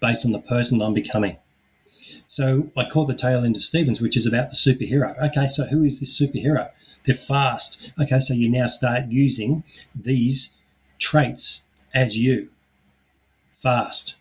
based 0.00 0.24
on 0.24 0.32
the 0.32 0.38
person 0.38 0.80
I'm 0.80 0.94
becoming. 0.94 1.36
So 2.28 2.70
I 2.76 2.84
call 2.84 3.06
the 3.06 3.14
tail 3.14 3.44
end 3.44 3.56
of 3.56 3.62
Stevens, 3.62 4.00
which 4.00 4.16
is 4.16 4.26
about 4.26 4.50
the 4.50 4.56
superhero. 4.56 5.16
Okay, 5.28 5.48
so 5.48 5.64
who 5.64 5.84
is 5.84 6.00
this 6.00 6.18
superhero? 6.18 6.70
They're 7.04 7.14
fast. 7.14 7.90
Okay, 8.00 8.20
so 8.20 8.34
you 8.34 8.48
now 8.48 8.66
start 8.66 9.10
using 9.10 9.64
these 9.94 10.56
traits 10.98 11.68
as 11.94 12.16
you 12.16 12.48
fast, 13.66 14.14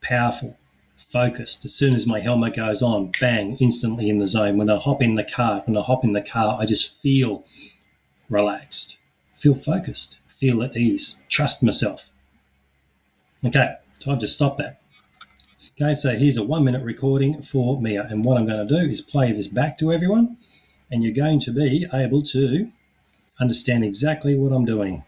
powerful, 0.00 0.56
focused. 0.96 1.64
As 1.64 1.72
soon 1.72 1.94
as 1.94 2.08
my 2.08 2.18
helmet 2.18 2.56
goes 2.56 2.82
on, 2.82 3.12
bang, 3.20 3.56
instantly 3.60 4.10
in 4.10 4.18
the 4.18 4.26
zone. 4.26 4.56
When 4.56 4.68
I 4.68 4.78
hop 4.78 5.00
in 5.00 5.14
the 5.14 5.22
car, 5.22 5.62
when 5.64 5.76
I 5.76 5.80
hop 5.80 6.02
in 6.02 6.12
the 6.12 6.20
car, 6.20 6.60
I 6.60 6.66
just 6.66 7.00
feel 7.00 7.44
relaxed, 8.28 8.96
feel 9.34 9.54
focused, 9.54 10.18
feel 10.26 10.64
at 10.64 10.76
ease, 10.76 11.22
trust 11.28 11.62
myself. 11.62 12.10
Okay, 13.44 13.76
time 14.00 14.18
to 14.18 14.26
stop 14.26 14.56
that. 14.56 14.80
Okay, 15.80 15.94
so 15.94 16.10
here's 16.16 16.38
a 16.38 16.42
one 16.42 16.64
minute 16.64 16.82
recording 16.82 17.42
for 17.42 17.80
Mia. 17.80 18.08
And 18.10 18.24
what 18.24 18.38
I'm 18.38 18.46
going 18.46 18.66
to 18.66 18.80
do 18.82 18.88
is 18.90 19.00
play 19.00 19.30
this 19.30 19.46
back 19.46 19.78
to 19.78 19.92
everyone, 19.92 20.36
and 20.90 21.04
you're 21.04 21.12
going 21.12 21.38
to 21.42 21.52
be 21.52 21.86
able 21.94 22.24
to 22.34 22.72
understand 23.38 23.84
exactly 23.84 24.34
what 24.34 24.50
I'm 24.50 24.64
doing. 24.64 25.04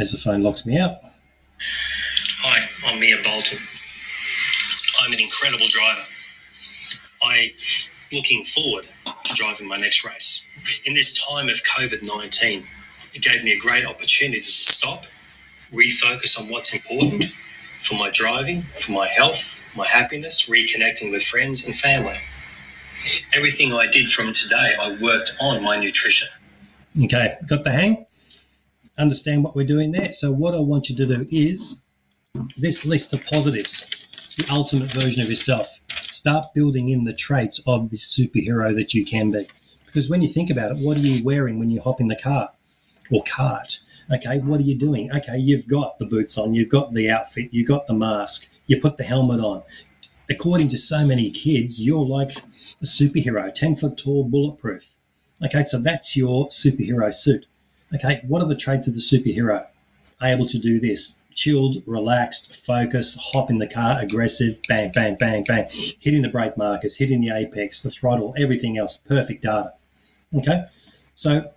As 0.00 0.12
the 0.12 0.16
phone 0.16 0.42
locks 0.42 0.64
me 0.64 0.78
out. 0.78 0.96
Hi, 2.38 2.66
I'm 2.86 2.98
Mia 2.98 3.18
Bolton. 3.22 3.58
I'm 4.98 5.12
an 5.12 5.20
incredible 5.20 5.66
driver. 5.68 6.00
I 7.20 7.52
looking 8.10 8.44
forward 8.44 8.86
to 9.24 9.34
driving 9.34 9.68
my 9.68 9.76
next 9.76 10.02
race. 10.02 10.42
In 10.86 10.94
this 10.94 11.22
time 11.22 11.50
of 11.50 11.56
COVID 11.56 12.02
19, 12.02 12.66
it 13.12 13.20
gave 13.20 13.44
me 13.44 13.52
a 13.52 13.58
great 13.58 13.84
opportunity 13.84 14.40
to 14.40 14.50
stop, 14.50 15.04
refocus 15.70 16.40
on 16.40 16.50
what's 16.50 16.72
important 16.72 17.26
for 17.76 17.96
my 17.96 18.08
driving, 18.08 18.62
for 18.62 18.92
my 18.92 19.06
health, 19.06 19.62
my 19.76 19.86
happiness, 19.86 20.48
reconnecting 20.48 21.10
with 21.12 21.22
friends 21.22 21.66
and 21.66 21.74
family. 21.74 22.18
Everything 23.34 23.74
I 23.74 23.86
did 23.86 24.08
from 24.08 24.32
today, 24.32 24.76
I 24.80 24.96
worked 24.98 25.36
on 25.42 25.62
my 25.62 25.76
nutrition. 25.76 26.28
Okay, 27.04 27.36
got 27.46 27.64
the 27.64 27.70
hang? 27.70 28.06
Understand 29.00 29.42
what 29.42 29.56
we're 29.56 29.66
doing 29.66 29.92
there? 29.92 30.12
So, 30.12 30.30
what 30.30 30.54
I 30.54 30.60
want 30.60 30.90
you 30.90 30.96
to 30.96 31.06
do 31.06 31.26
is 31.30 31.82
this 32.58 32.84
list 32.84 33.14
of 33.14 33.24
positives, 33.24 33.86
the 34.36 34.46
ultimate 34.50 34.92
version 34.92 35.22
of 35.22 35.30
yourself 35.30 35.80
start 36.10 36.52
building 36.52 36.90
in 36.90 37.04
the 37.04 37.14
traits 37.14 37.62
of 37.66 37.88
this 37.88 38.14
superhero 38.14 38.74
that 38.74 38.92
you 38.92 39.06
can 39.06 39.30
be. 39.30 39.48
Because 39.86 40.10
when 40.10 40.20
you 40.20 40.28
think 40.28 40.50
about 40.50 40.72
it, 40.72 40.76
what 40.76 40.98
are 40.98 41.00
you 41.00 41.24
wearing 41.24 41.58
when 41.58 41.70
you 41.70 41.80
hop 41.80 42.02
in 42.02 42.08
the 42.08 42.14
car 42.14 42.50
or 43.10 43.22
cart? 43.22 43.80
Okay, 44.12 44.38
what 44.38 44.60
are 44.60 44.64
you 44.64 44.74
doing? 44.74 45.10
Okay, 45.10 45.38
you've 45.38 45.66
got 45.66 45.98
the 45.98 46.04
boots 46.04 46.36
on, 46.36 46.52
you've 46.52 46.68
got 46.68 46.92
the 46.92 47.10
outfit, 47.10 47.48
you've 47.52 47.68
got 47.68 47.86
the 47.86 47.94
mask, 47.94 48.50
you 48.66 48.82
put 48.82 48.98
the 48.98 49.04
helmet 49.04 49.40
on. 49.40 49.62
According 50.28 50.68
to 50.68 50.78
so 50.78 51.06
many 51.06 51.30
kids, 51.30 51.82
you're 51.82 52.04
like 52.04 52.36
a 52.36 52.84
superhero, 52.84 53.52
10 53.52 53.76
foot 53.76 53.96
tall, 53.96 54.24
bulletproof. 54.24 54.94
Okay, 55.42 55.64
so 55.64 55.80
that's 55.80 56.18
your 56.18 56.48
superhero 56.48 57.14
suit. 57.14 57.46
Okay, 57.92 58.20
what 58.28 58.40
are 58.40 58.46
the 58.46 58.54
traits 58.54 58.86
of 58.86 58.94
the 58.94 59.00
superhero? 59.00 59.66
Able 60.22 60.46
to 60.46 60.58
do 60.58 60.78
this, 60.78 61.22
chilled, 61.34 61.82
relaxed, 61.86 62.54
focused, 62.64 63.18
hop 63.20 63.50
in 63.50 63.58
the 63.58 63.66
car, 63.66 63.98
aggressive, 63.98 64.60
bang, 64.68 64.92
bang, 64.94 65.16
bang, 65.18 65.42
bang, 65.42 65.66
hitting 65.98 66.22
the 66.22 66.28
brake 66.28 66.56
markers, 66.56 66.94
hitting 66.94 67.20
the 67.20 67.30
apex, 67.30 67.82
the 67.82 67.90
throttle, 67.90 68.32
everything 68.38 68.78
else, 68.78 68.96
perfect 68.96 69.42
data. 69.42 69.72
Okay, 70.32 70.66
so 71.16 71.50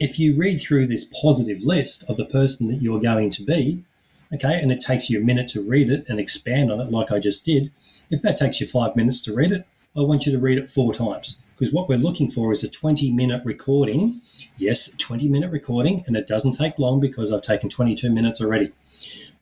if 0.00 0.18
you 0.18 0.34
read 0.34 0.60
through 0.60 0.88
this 0.88 1.04
positive 1.22 1.62
list 1.62 2.10
of 2.10 2.16
the 2.16 2.24
person 2.24 2.66
that 2.66 2.82
you're 2.82 2.98
going 2.98 3.30
to 3.30 3.44
be, 3.44 3.84
okay, 4.32 4.60
and 4.60 4.72
it 4.72 4.80
takes 4.80 5.08
you 5.08 5.20
a 5.20 5.24
minute 5.24 5.46
to 5.50 5.62
read 5.62 5.88
it 5.88 6.06
and 6.08 6.18
expand 6.18 6.72
on 6.72 6.80
it 6.80 6.90
like 6.90 7.12
I 7.12 7.20
just 7.20 7.44
did, 7.44 7.70
if 8.10 8.22
that 8.22 8.38
takes 8.38 8.60
you 8.60 8.66
five 8.66 8.96
minutes 8.96 9.22
to 9.22 9.34
read 9.34 9.52
it, 9.52 9.64
I 9.96 10.00
want 10.00 10.26
you 10.26 10.32
to 10.32 10.40
read 10.40 10.58
it 10.58 10.72
four 10.72 10.92
times 10.92 11.43
because 11.54 11.72
what 11.72 11.88
we're 11.88 11.98
looking 11.98 12.30
for 12.30 12.52
is 12.52 12.64
a 12.64 12.70
20 12.70 13.12
minute 13.12 13.42
recording. 13.44 14.20
Yes, 14.56 14.94
20 14.96 15.28
minute 15.28 15.50
recording, 15.50 16.04
and 16.06 16.16
it 16.16 16.26
doesn't 16.26 16.52
take 16.52 16.78
long 16.78 17.00
because 17.00 17.32
I've 17.32 17.42
taken 17.42 17.68
22 17.68 18.10
minutes 18.10 18.40
already 18.40 18.72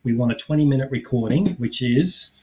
we 0.04 0.14
want 0.14 0.32
a 0.32 0.34
20 0.34 0.66
minute 0.66 0.90
recording, 0.90 1.46
which 1.54 1.80
is 1.80 2.36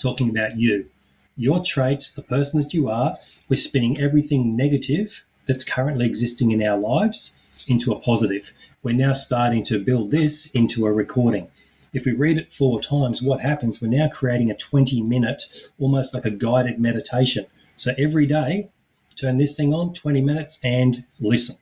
talking 0.00 0.30
about 0.30 0.56
you, 0.56 0.88
your 1.36 1.62
traits, 1.64 2.12
the 2.12 2.22
person 2.22 2.60
that 2.62 2.74
you 2.74 2.88
are. 2.88 3.18
We're 3.48 3.56
spinning 3.56 4.00
everything 4.00 4.56
negative 4.56 5.24
that's 5.46 5.64
currently 5.64 6.06
existing 6.06 6.52
in 6.52 6.62
our 6.62 6.78
lives 6.78 7.38
into 7.66 7.92
a 7.92 7.98
positive. 7.98 8.52
We're 8.82 8.94
now 8.94 9.14
starting 9.14 9.64
to 9.64 9.82
build 9.82 10.10
this 10.10 10.50
into 10.52 10.86
a 10.86 10.92
recording. 10.92 11.48
If 11.92 12.04
we 12.04 12.12
read 12.12 12.38
it 12.38 12.52
four 12.52 12.80
times, 12.80 13.22
what 13.22 13.40
happens? 13.40 13.80
We're 13.80 13.88
now 13.88 14.08
creating 14.08 14.50
a 14.50 14.56
20 14.56 15.02
minute, 15.02 15.44
almost 15.80 16.14
like 16.14 16.24
a 16.24 16.30
guided 16.30 16.78
meditation. 16.78 17.46
So 17.76 17.94
every 17.98 18.26
day, 18.26 18.70
turn 19.16 19.36
this 19.36 19.56
thing 19.56 19.72
on 19.72 19.92
20 19.92 20.20
minutes 20.20 20.60
and 20.62 21.04
listen 21.18 21.56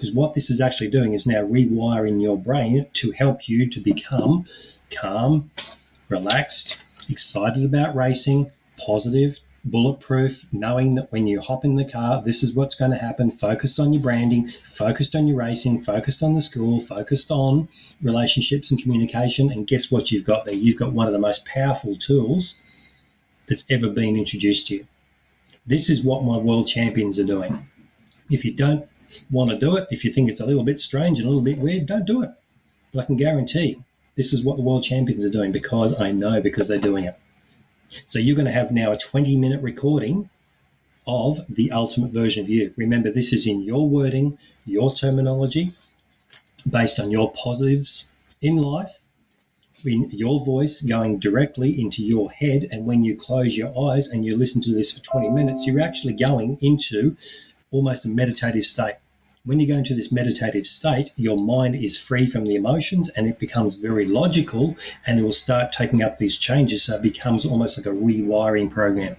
because 0.00 0.14
what 0.14 0.32
this 0.32 0.48
is 0.48 0.62
actually 0.62 0.88
doing 0.88 1.12
is 1.12 1.26
now 1.26 1.42
rewiring 1.42 2.22
your 2.22 2.38
brain 2.38 2.86
to 2.94 3.10
help 3.10 3.50
you 3.50 3.68
to 3.68 3.80
become 3.80 4.46
calm, 4.90 5.50
relaxed, 6.08 6.78
excited 7.10 7.66
about 7.66 7.94
racing, 7.94 8.50
positive, 8.78 9.38
bulletproof, 9.62 10.46
knowing 10.52 10.94
that 10.94 11.12
when 11.12 11.26
you 11.26 11.38
hop 11.38 11.66
in 11.66 11.76
the 11.76 11.84
car, 11.84 12.22
this 12.22 12.42
is 12.42 12.54
what's 12.54 12.76
going 12.76 12.92
to 12.92 12.96
happen. 12.96 13.30
Focused 13.30 13.78
on 13.78 13.92
your 13.92 14.00
branding, 14.00 14.48
focused 14.48 15.14
on 15.14 15.26
your 15.26 15.36
racing, 15.36 15.82
focused 15.82 16.22
on 16.22 16.32
the 16.32 16.40
school, 16.40 16.80
focused 16.80 17.30
on 17.30 17.68
relationships 18.00 18.70
and 18.70 18.80
communication. 18.80 19.52
And 19.52 19.66
guess 19.66 19.90
what 19.90 20.10
you've 20.10 20.24
got 20.24 20.46
there? 20.46 20.54
You've 20.54 20.78
got 20.78 20.94
one 20.94 21.08
of 21.08 21.12
the 21.12 21.18
most 21.18 21.44
powerful 21.44 21.94
tools 21.94 22.62
that's 23.46 23.66
ever 23.68 23.90
been 23.90 24.16
introduced 24.16 24.68
to 24.68 24.76
you. 24.76 24.86
This 25.66 25.90
is 25.90 26.04
what 26.04 26.24
my 26.24 26.36
world 26.36 26.66
champions 26.66 27.18
are 27.18 27.24
doing. 27.24 27.68
If 28.30 28.44
you 28.44 28.52
don't 28.52 28.86
want 29.30 29.50
to 29.50 29.58
do 29.58 29.76
it, 29.76 29.88
if 29.90 30.04
you 30.04 30.12
think 30.12 30.28
it's 30.28 30.40
a 30.40 30.46
little 30.46 30.64
bit 30.64 30.78
strange 30.78 31.18
and 31.18 31.26
a 31.26 31.30
little 31.30 31.44
bit 31.44 31.58
weird, 31.58 31.86
don't 31.86 32.06
do 32.06 32.22
it. 32.22 32.30
But 32.92 33.00
I 33.02 33.06
can 33.06 33.16
guarantee 33.16 33.82
this 34.16 34.32
is 34.32 34.44
what 34.44 34.56
the 34.56 34.62
world 34.62 34.82
champions 34.82 35.24
are 35.24 35.30
doing 35.30 35.52
because 35.52 36.00
I 36.00 36.12
know 36.12 36.40
because 36.40 36.68
they're 36.68 36.78
doing 36.78 37.04
it. 37.04 37.18
So 38.06 38.18
you're 38.18 38.36
going 38.36 38.46
to 38.46 38.52
have 38.52 38.70
now 38.70 38.92
a 38.92 38.98
20 38.98 39.36
minute 39.36 39.62
recording 39.62 40.30
of 41.06 41.40
the 41.48 41.72
ultimate 41.72 42.12
version 42.12 42.44
of 42.44 42.48
you. 42.48 42.72
Remember, 42.76 43.10
this 43.10 43.32
is 43.32 43.46
in 43.46 43.62
your 43.62 43.88
wording, 43.88 44.38
your 44.64 44.92
terminology, 44.92 45.70
based 46.68 47.00
on 47.00 47.10
your 47.10 47.32
positives 47.32 48.12
in 48.40 48.56
life, 48.56 48.99
in 49.86 50.10
your 50.10 50.44
voice 50.44 50.80
going 50.82 51.18
directly 51.18 51.80
into 51.80 52.04
your 52.04 52.30
head. 52.30 52.68
And 52.70 52.86
when 52.86 53.04
you 53.04 53.16
close 53.16 53.56
your 53.56 53.72
eyes 53.90 54.08
and 54.08 54.24
you 54.24 54.36
listen 54.36 54.62
to 54.62 54.74
this 54.74 54.92
for 54.92 55.04
20 55.04 55.28
minutes, 55.30 55.66
you're 55.66 55.80
actually 55.80 56.14
going 56.14 56.58
into 56.60 57.16
almost 57.70 58.04
a 58.04 58.08
meditative 58.08 58.66
state. 58.66 58.96
When 59.44 59.58
you 59.58 59.66
go 59.66 59.76
into 59.76 59.94
this 59.94 60.12
meditative 60.12 60.66
state, 60.66 61.12
your 61.16 61.38
mind 61.38 61.74
is 61.74 61.98
free 61.98 62.26
from 62.26 62.44
the 62.44 62.56
emotions 62.56 63.08
and 63.08 63.26
it 63.26 63.38
becomes 63.38 63.76
very 63.76 64.04
logical 64.04 64.76
and 65.06 65.18
it 65.18 65.22
will 65.22 65.32
start 65.32 65.72
taking 65.72 66.02
up 66.02 66.18
these 66.18 66.36
changes. 66.36 66.82
So 66.82 66.96
it 66.96 67.02
becomes 67.02 67.46
almost 67.46 67.78
like 67.78 67.86
a 67.86 67.96
rewiring 67.96 68.70
program. 68.70 69.16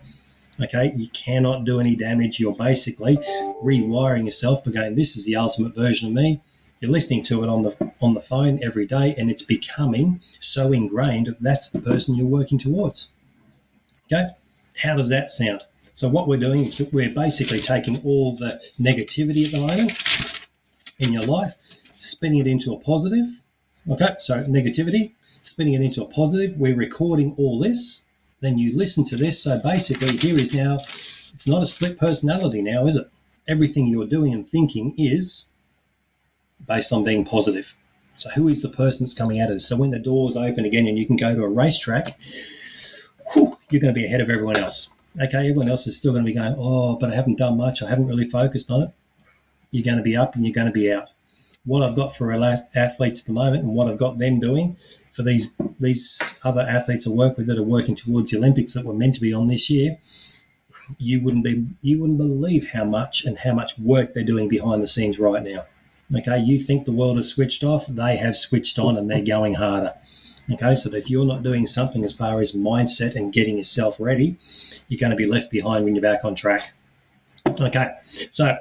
Okay, 0.60 0.94
you 0.96 1.08
cannot 1.08 1.66
do 1.66 1.80
any 1.80 1.96
damage. 1.96 2.40
You're 2.40 2.54
basically 2.54 3.18
rewiring 3.64 4.26
yourself 4.26 4.64
by 4.64 4.72
going, 4.72 4.96
This 4.96 5.18
is 5.18 5.26
the 5.26 5.38
ultimate 5.38 5.74
version 5.74 6.10
of 6.10 6.14
me. 6.14 6.42
You're 6.82 6.90
listening 6.92 7.22
to 7.26 7.44
it 7.44 7.48
on 7.48 7.62
the 7.62 7.92
on 8.02 8.16
the 8.16 8.20
phone 8.20 8.60
every 8.64 8.88
day, 8.88 9.14
and 9.16 9.30
it's 9.30 9.44
becoming 9.44 10.20
so 10.40 10.74
ingrained 10.74 11.36
that's 11.40 11.70
the 11.70 11.80
person 11.80 12.16
you're 12.16 12.26
working 12.26 12.58
towards. 12.58 13.14
Okay, 14.12 14.32
how 14.78 14.96
does 14.96 15.10
that 15.10 15.30
sound? 15.30 15.62
So 15.94 16.10
what 16.10 16.28
we're 16.28 16.40
doing 16.40 16.62
is 16.62 16.82
we're 16.92 17.12
basically 17.12 17.60
taking 17.60 18.02
all 18.04 18.36
the 18.36 18.60
negativity 18.80 19.46
at 19.46 19.52
the 19.52 19.60
moment 19.60 20.48
in 20.98 21.14
your 21.14 21.28
life, 21.28 21.56
spinning 22.00 22.40
it 22.40 22.48
into 22.48 22.74
a 22.74 22.80
positive. 22.80 23.28
Okay, 23.88 24.16
so 24.20 24.44
negativity, 24.46 25.14
spinning 25.44 25.76
it 25.76 25.82
into 25.82 26.02
a 26.02 26.08
positive. 26.08 26.58
We're 26.58 26.76
recording 26.76 27.36
all 27.38 27.60
this. 27.60 28.08
Then 28.40 28.58
you 28.58 28.76
listen 28.76 29.04
to 29.04 29.18
this. 29.18 29.44
So 29.44 29.60
basically, 29.60 30.18
here 30.18 30.40
is 30.40 30.52
now, 30.52 30.80
it's 31.32 31.48
not 31.48 31.62
a 31.62 31.68
split 31.68 32.00
personality 32.00 32.64
now, 32.64 32.88
is 32.88 32.96
it? 32.96 33.08
Everything 33.48 33.86
you're 33.86 34.08
doing 34.08 34.34
and 34.34 34.48
thinking 34.48 34.96
is 34.98 35.51
based 36.68 36.94
on 36.94 37.04
being 37.04 37.26
positive. 37.26 37.76
So 38.16 38.30
who 38.30 38.48
is 38.48 38.62
the 38.62 38.70
person 38.70 39.04
that's 39.04 39.14
coming 39.14 39.40
at 39.40 39.50
us? 39.50 39.68
So 39.68 39.78
when 39.78 39.90
the 39.90 40.00
doors 40.00 40.36
open 40.36 40.66
again 40.66 40.88
and 40.88 40.98
you 40.98 41.06
can 41.06 41.16
go 41.16 41.34
to 41.34 41.44
a 41.44 41.50
racetrack, 41.50 42.18
whew, 43.34 43.58
you're 43.70 43.82
going 43.82 43.94
to 43.94 44.00
be 44.00 44.06
ahead 44.06 44.22
of 44.22 44.30
everyone 44.30 44.58
else 44.58 44.90
okay, 45.20 45.50
everyone 45.50 45.70
else 45.70 45.88
is 45.88 45.98
still 45.98 46.14
going 46.14 46.24
to 46.24 46.30
be 46.32 46.38
going, 46.38 46.56
oh, 46.58 46.96
but 46.96 47.12
I 47.12 47.16
haven't 47.16 47.38
done 47.38 47.58
much. 47.58 47.82
I 47.82 47.90
haven't 47.90 48.08
really 48.08 48.30
focused 48.30 48.72
on 48.72 48.84
it. 48.84 48.92
You're 49.72 49.84
going 49.84 49.98
to 49.98 50.04
be 50.04 50.18
up 50.18 50.36
and 50.36 50.46
you're 50.46 50.54
going 50.54 50.68
to 50.68 50.74
be 50.74 50.92
out. 50.92 51.10
What 51.66 51.84
I've 51.84 51.96
got 51.96 52.16
for 52.16 52.34
athletes 52.34 53.22
at 53.22 53.28
the 53.28 53.34
moment 53.34 53.64
and 53.64 53.74
what 53.74 53.88
I've 53.88 53.98
got 53.98 54.18
them 54.18 54.40
doing 54.40 54.78
for 55.12 55.24
these 55.24 55.54
these 55.80 56.40
other 56.44 56.62
athletes 56.62 57.06
I 57.06 57.12
work 57.12 57.38
with 57.38 57.48
that 57.48 57.60
are 57.60 57.64
working 57.64 57.96
towards 57.96 58.32
the 58.32 58.38
Olympics 58.38 58.74
that 58.74 58.86
were 58.86 58.94
meant 58.94 59.16
to 59.16 59.22
be 59.22 59.34
on 59.34 59.48
this 59.48 59.70
year, 59.70 59.98
you 60.98 61.22
wouldn't 61.22 61.44
be 61.44 61.68
you 61.82 62.00
wouldn't 62.00 62.18
believe 62.18 62.72
how 62.72 62.86
much 62.86 63.26
and 63.26 63.38
how 63.38 63.54
much 63.54 63.78
work 63.78 64.14
they're 64.14 64.24
doing 64.24 64.50
behind 64.50 64.82
the 64.82 64.88
scenes 64.88 65.20
right 65.20 65.44
now. 65.44 65.66
Okay, 66.14 66.40
you 66.40 66.60
think 66.60 66.86
the 66.86 66.92
world 66.92 67.16
has 67.16 67.30
switched 67.30 67.64
off, 67.64 67.88
they 67.88 68.18
have 68.18 68.36
switched 68.36 68.78
on 68.80 68.98
and 68.98 69.10
they're 69.10 69.24
going 69.24 69.54
harder. 69.54 69.94
Okay, 70.52 70.76
so 70.76 70.94
if 70.94 71.10
you're 71.10 71.26
not 71.26 71.44
doing 71.44 71.66
something 71.66 72.04
as 72.04 72.14
far 72.14 72.42
as 72.42 72.52
mindset 72.52 73.16
and 73.16 73.32
getting 73.32 73.58
yourself 73.58 74.00
ready, 74.00 74.38
you're 74.88 75.00
going 75.00 75.12
to 75.12 75.16
be 75.16 75.26
left 75.26 75.50
behind 75.52 75.86
when 75.86 75.96
you're 75.96 76.02
back 76.02 76.26
on 76.26 76.36
track. 76.36 76.74
Okay, 77.48 77.92
so 78.30 78.58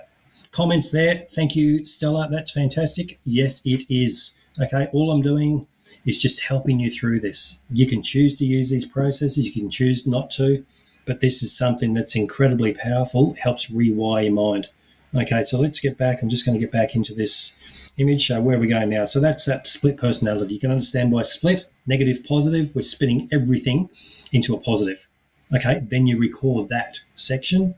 comments 0.52 0.90
there. 0.90 1.26
Thank 1.30 1.56
you, 1.56 1.84
Stella. 1.84 2.28
That's 2.30 2.52
fantastic. 2.52 3.18
Yes, 3.24 3.62
it 3.64 3.84
is. 3.90 4.38
Okay, 4.60 4.88
all 4.92 5.10
I'm 5.10 5.22
doing 5.22 5.66
is 6.06 6.18
just 6.18 6.42
helping 6.42 6.78
you 6.78 6.90
through 6.90 7.20
this. 7.20 7.60
You 7.70 7.86
can 7.86 8.02
choose 8.02 8.34
to 8.34 8.46
use 8.46 8.70
these 8.70 8.84
processes, 8.84 9.46
you 9.46 9.52
can 9.52 9.70
choose 9.70 10.06
not 10.06 10.30
to, 10.32 10.64
but 11.04 11.20
this 11.20 11.42
is 11.42 11.56
something 11.56 11.94
that's 11.94 12.16
incredibly 12.16 12.72
powerful, 12.72 13.34
helps 13.38 13.70
rewire 13.70 14.24
your 14.24 14.32
mind. 14.32 14.68
Okay, 15.12 15.42
so 15.42 15.59
let's 15.59 15.81
get 15.81 15.99
back. 15.99 16.23
I'm 16.23 16.29
just 16.29 16.46
going 16.46 16.57
to 16.57 16.64
get 16.64 16.70
back 16.70 16.94
into 16.94 17.14
this 17.14 17.59
image. 17.96 18.31
Uh, 18.31 18.40
where 18.40 18.57
are 18.57 18.61
we 18.61 18.68
going 18.68 18.90
now? 18.90 19.05
So 19.07 19.18
that's 19.18 19.44
that 19.46 19.66
split 19.66 19.96
personality. 19.96 20.55
You 20.55 20.61
can 20.61 20.70
understand 20.70 21.11
why 21.11 21.23
split, 21.23 21.68
negative, 21.87 22.25
positive. 22.25 22.73
We're 22.75 22.83
spinning 22.83 23.29
everything 23.33 23.90
into 24.31 24.55
a 24.55 24.61
positive. 24.61 25.09
Okay, 25.53 25.83
then 25.83 26.07
you 26.07 26.16
record 26.16 26.68
that 26.68 27.01
section. 27.16 27.75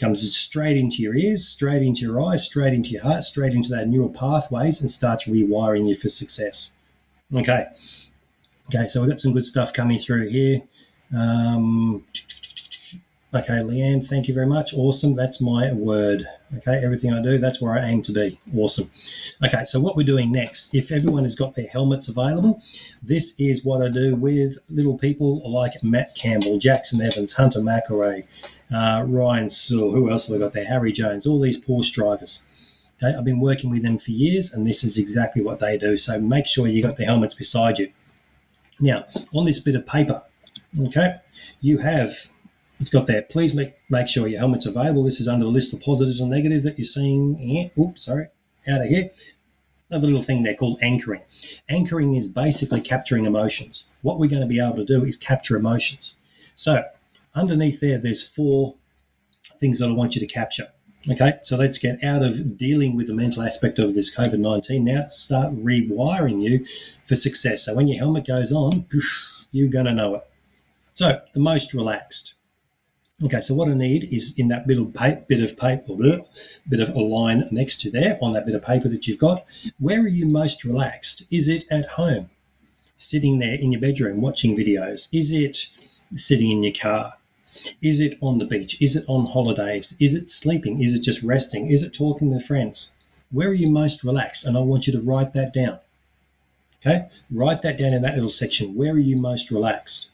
Comes 0.00 0.34
straight 0.36 0.76
into 0.76 1.02
your 1.02 1.14
ears, 1.14 1.46
straight 1.46 1.82
into 1.82 2.00
your 2.00 2.20
eyes, 2.20 2.44
straight 2.44 2.74
into 2.74 2.90
your 2.90 3.02
heart, 3.02 3.22
straight 3.22 3.54
into 3.54 3.70
that 3.70 3.86
neural 3.88 4.08
pathways 4.08 4.80
and 4.80 4.90
starts 4.90 5.28
rewiring 5.28 5.88
you 5.88 5.94
for 5.94 6.08
success. 6.08 6.76
Okay. 7.32 7.66
Okay, 8.74 8.88
so 8.88 9.00
we've 9.00 9.10
got 9.10 9.20
some 9.20 9.32
good 9.32 9.44
stuff 9.44 9.72
coming 9.72 10.00
through 10.00 10.28
here. 10.28 10.62
Um, 11.16 12.04
Okay, 13.34 13.62
Leanne, 13.62 14.06
thank 14.06 14.28
you 14.28 14.34
very 14.34 14.46
much. 14.46 14.74
Awesome. 14.74 15.16
That's 15.16 15.40
my 15.40 15.72
word. 15.72 16.28
Okay, 16.58 16.84
everything 16.84 17.14
I 17.14 17.22
do, 17.22 17.38
that's 17.38 17.62
where 17.62 17.72
I 17.72 17.88
aim 17.88 18.02
to 18.02 18.12
be. 18.12 18.38
Awesome. 18.54 18.90
Okay, 19.42 19.64
so 19.64 19.80
what 19.80 19.96
we're 19.96 20.04
doing 20.04 20.30
next, 20.30 20.74
if 20.74 20.92
everyone 20.92 21.22
has 21.22 21.34
got 21.34 21.54
their 21.54 21.66
helmets 21.66 22.08
available, 22.08 22.62
this 23.02 23.40
is 23.40 23.64
what 23.64 23.80
I 23.80 23.88
do 23.88 24.14
with 24.14 24.58
little 24.68 24.98
people 24.98 25.40
like 25.50 25.82
Matt 25.82 26.08
Campbell, 26.14 26.58
Jackson 26.58 27.00
Evans, 27.00 27.32
Hunter 27.32 27.60
McElrea, 27.60 28.26
uh, 28.70 29.04
Ryan 29.06 29.48
Sewell, 29.48 29.92
who 29.92 30.10
else 30.10 30.26
have 30.26 30.36
I 30.36 30.38
got 30.38 30.52
there? 30.52 30.66
Harry 30.66 30.92
Jones, 30.92 31.26
all 31.26 31.40
these 31.40 31.58
Porsche 31.58 31.92
drivers. 31.92 32.44
Okay, 33.02 33.16
I've 33.16 33.24
been 33.24 33.40
working 33.40 33.70
with 33.70 33.82
them 33.82 33.96
for 33.96 34.10
years, 34.10 34.52
and 34.52 34.66
this 34.66 34.84
is 34.84 34.98
exactly 34.98 35.42
what 35.42 35.58
they 35.58 35.78
do. 35.78 35.96
So 35.96 36.20
make 36.20 36.44
sure 36.44 36.66
you 36.66 36.82
got 36.82 36.98
the 36.98 37.06
helmets 37.06 37.34
beside 37.34 37.78
you. 37.78 37.92
Now, 38.78 39.06
on 39.34 39.46
this 39.46 39.58
bit 39.58 39.74
of 39.74 39.86
paper, 39.86 40.22
okay, 40.78 41.16
you 41.62 41.78
have 41.78 42.31
it's 42.82 42.90
got 42.90 43.06
that. 43.06 43.30
Please 43.30 43.54
make, 43.54 43.74
make 43.88 44.08
sure 44.08 44.26
your 44.26 44.40
helmet's 44.40 44.66
available. 44.66 45.04
This 45.04 45.20
is 45.20 45.28
under 45.28 45.44
the 45.44 45.52
list 45.52 45.72
of 45.72 45.80
positives 45.80 46.20
and 46.20 46.32
negatives 46.32 46.64
that 46.64 46.80
you're 46.80 46.84
seeing 46.84 47.36
here. 47.36 47.70
Oops, 47.78 48.02
sorry, 48.02 48.26
out 48.66 48.80
of 48.80 48.88
here. 48.88 49.08
Another 49.88 50.08
little 50.08 50.20
thing 50.20 50.42
there 50.42 50.56
called 50.56 50.80
anchoring. 50.82 51.20
Anchoring 51.68 52.16
is 52.16 52.26
basically 52.26 52.80
capturing 52.80 53.24
emotions. 53.24 53.88
What 54.00 54.18
we're 54.18 54.28
going 54.28 54.42
to 54.42 54.48
be 54.48 54.58
able 54.58 54.78
to 54.78 54.84
do 54.84 55.04
is 55.04 55.16
capture 55.16 55.56
emotions. 55.56 56.18
So 56.56 56.82
underneath 57.36 57.78
there, 57.78 57.98
there's 57.98 58.26
four 58.26 58.74
things 59.58 59.78
that 59.78 59.88
I 59.88 59.92
want 59.92 60.16
you 60.16 60.20
to 60.20 60.26
capture. 60.26 60.66
Okay, 61.08 61.38
so 61.42 61.56
let's 61.56 61.78
get 61.78 62.02
out 62.02 62.24
of 62.24 62.58
dealing 62.58 62.96
with 62.96 63.06
the 63.06 63.14
mental 63.14 63.44
aspect 63.44 63.78
of 63.78 63.94
this 63.94 64.12
COVID 64.12 64.40
19. 64.40 64.82
Now 64.82 65.04
start 65.06 65.54
rewiring 65.54 66.42
you 66.42 66.66
for 67.04 67.14
success. 67.14 67.64
So 67.64 67.76
when 67.76 67.86
your 67.86 67.98
helmet 67.98 68.26
goes 68.26 68.50
on, 68.50 68.86
you're 69.52 69.68
going 69.68 69.86
to 69.86 69.92
know 69.92 70.16
it. 70.16 70.26
So 70.94 71.20
the 71.32 71.38
most 71.38 71.74
relaxed. 71.74 72.34
Okay, 73.24 73.40
so 73.40 73.54
what 73.54 73.68
I 73.68 73.74
need 73.74 74.12
is 74.12 74.36
in 74.36 74.48
that 74.48 74.66
little 74.66 74.86
paper, 74.86 75.22
bit 75.28 75.42
of 75.42 75.56
paper, 75.56 75.94
bit 76.68 76.80
of 76.80 76.88
a 76.88 77.00
line 77.00 77.46
next 77.52 77.80
to 77.82 77.90
there 77.90 78.18
on 78.20 78.32
that 78.32 78.46
bit 78.46 78.56
of 78.56 78.62
paper 78.62 78.88
that 78.88 79.06
you've 79.06 79.18
got. 79.18 79.44
Where 79.78 80.00
are 80.00 80.08
you 80.08 80.26
most 80.26 80.64
relaxed? 80.64 81.22
Is 81.30 81.46
it 81.48 81.64
at 81.70 81.86
home, 81.86 82.30
sitting 82.96 83.38
there 83.38 83.54
in 83.54 83.70
your 83.70 83.80
bedroom 83.80 84.20
watching 84.20 84.56
videos? 84.56 85.08
Is 85.12 85.30
it 85.30 85.68
sitting 86.16 86.50
in 86.50 86.64
your 86.64 86.72
car? 86.72 87.14
Is 87.80 88.00
it 88.00 88.18
on 88.20 88.38
the 88.38 88.44
beach? 88.44 88.82
Is 88.82 88.96
it 88.96 89.04
on 89.06 89.26
holidays? 89.26 89.96
Is 90.00 90.14
it 90.14 90.28
sleeping? 90.28 90.82
Is 90.82 90.96
it 90.96 91.00
just 91.00 91.22
resting? 91.22 91.70
Is 91.70 91.84
it 91.84 91.92
talking 91.92 92.32
with 92.32 92.44
friends? 92.44 92.92
Where 93.30 93.48
are 93.48 93.54
you 93.54 93.68
most 93.68 94.02
relaxed? 94.02 94.46
And 94.46 94.56
I 94.56 94.60
want 94.60 94.88
you 94.88 94.94
to 94.94 95.00
write 95.00 95.34
that 95.34 95.54
down. 95.54 95.78
Okay, 96.80 97.08
write 97.30 97.62
that 97.62 97.78
down 97.78 97.92
in 97.92 98.02
that 98.02 98.14
little 98.14 98.28
section. 98.28 98.74
Where 98.74 98.92
are 98.92 98.98
you 98.98 99.16
most 99.16 99.52
relaxed? 99.52 100.10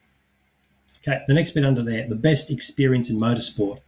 Okay, 1.09 1.25
the 1.27 1.33
next 1.33 1.53
bit 1.53 1.65
under 1.65 1.83
there, 1.83 2.07
the 2.07 2.15
best 2.15 2.51
experience 2.51 3.09
in 3.09 3.17
motorsport. 3.17 3.81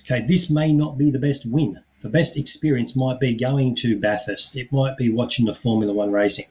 Okay, 0.00 0.22
this 0.26 0.50
may 0.50 0.72
not 0.72 0.98
be 0.98 1.12
the 1.12 1.20
best 1.20 1.46
win. 1.46 1.78
The 2.00 2.08
best 2.08 2.36
experience 2.36 2.96
might 2.96 3.20
be 3.20 3.34
going 3.34 3.76
to 3.76 4.00
Bathurst. 4.00 4.56
It 4.56 4.72
might 4.72 4.96
be 4.96 5.08
watching 5.08 5.46
the 5.46 5.54
Formula 5.54 5.92
One 5.92 6.10
racing. 6.10 6.46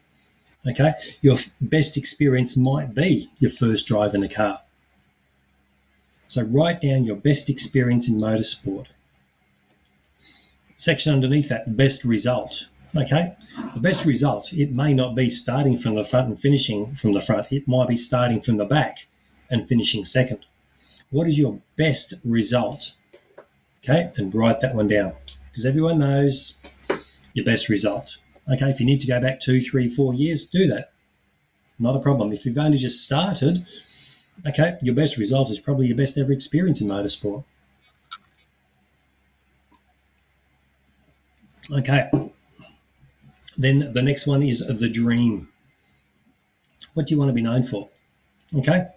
Okay, 0.66 0.94
your 1.20 1.36
best 1.60 1.98
experience 1.98 2.56
might 2.56 2.94
be 2.94 3.28
your 3.38 3.50
first 3.50 3.86
drive 3.86 4.14
in 4.14 4.22
a 4.22 4.28
car. 4.28 4.62
So 6.26 6.42
write 6.42 6.80
down 6.80 7.04
your 7.04 7.16
best 7.16 7.50
experience 7.50 8.08
in 8.08 8.14
motorsport. 8.14 8.86
Section 10.76 11.12
underneath 11.12 11.50
that, 11.50 11.76
best 11.76 12.02
result. 12.02 12.68
Okay, 12.96 13.36
the 13.74 13.80
best 13.80 14.06
result, 14.06 14.54
it 14.54 14.72
may 14.72 14.94
not 14.94 15.14
be 15.14 15.28
starting 15.28 15.76
from 15.76 15.96
the 15.96 16.04
front 16.04 16.28
and 16.28 16.40
finishing 16.40 16.94
from 16.94 17.12
the 17.12 17.20
front. 17.20 17.52
It 17.52 17.68
might 17.68 17.90
be 17.90 17.96
starting 17.98 18.40
from 18.40 18.56
the 18.56 18.64
back 18.64 19.06
and 19.50 19.66
finishing 19.66 20.04
second. 20.04 20.44
What 21.10 21.28
is 21.28 21.38
your 21.38 21.60
best 21.76 22.14
result? 22.24 22.94
Okay, 23.82 24.10
and 24.16 24.34
write 24.34 24.60
that 24.60 24.74
one 24.74 24.88
down 24.88 25.12
because 25.50 25.66
everyone 25.66 25.98
knows 25.98 26.58
your 27.34 27.44
best 27.44 27.68
result. 27.68 28.16
Okay, 28.50 28.70
if 28.70 28.80
you 28.80 28.86
need 28.86 29.00
to 29.00 29.06
go 29.06 29.20
back 29.20 29.40
two, 29.40 29.60
three, 29.60 29.88
four 29.88 30.14
years, 30.14 30.46
do 30.46 30.66
that. 30.68 30.92
Not 31.78 31.96
a 31.96 32.00
problem. 32.00 32.32
If 32.32 32.46
you've 32.46 32.58
only 32.58 32.78
just 32.78 33.04
started, 33.04 33.66
okay, 34.46 34.78
your 34.82 34.94
best 34.94 35.16
result 35.16 35.50
is 35.50 35.58
probably 35.58 35.86
your 35.86 35.96
best 35.96 36.18
ever 36.18 36.32
experience 36.32 36.80
in 36.80 36.88
motorsport. 36.88 37.44
Okay. 41.70 42.10
Then 43.56 43.92
the 43.92 44.02
next 44.02 44.26
one 44.26 44.42
is 44.42 44.66
the 44.66 44.88
dream. 44.88 45.48
What 46.94 47.06
do 47.06 47.14
you 47.14 47.18
want 47.18 47.30
to 47.30 47.32
be 47.34 47.42
known 47.42 47.62
for? 47.62 47.88
Okay. 48.56 48.88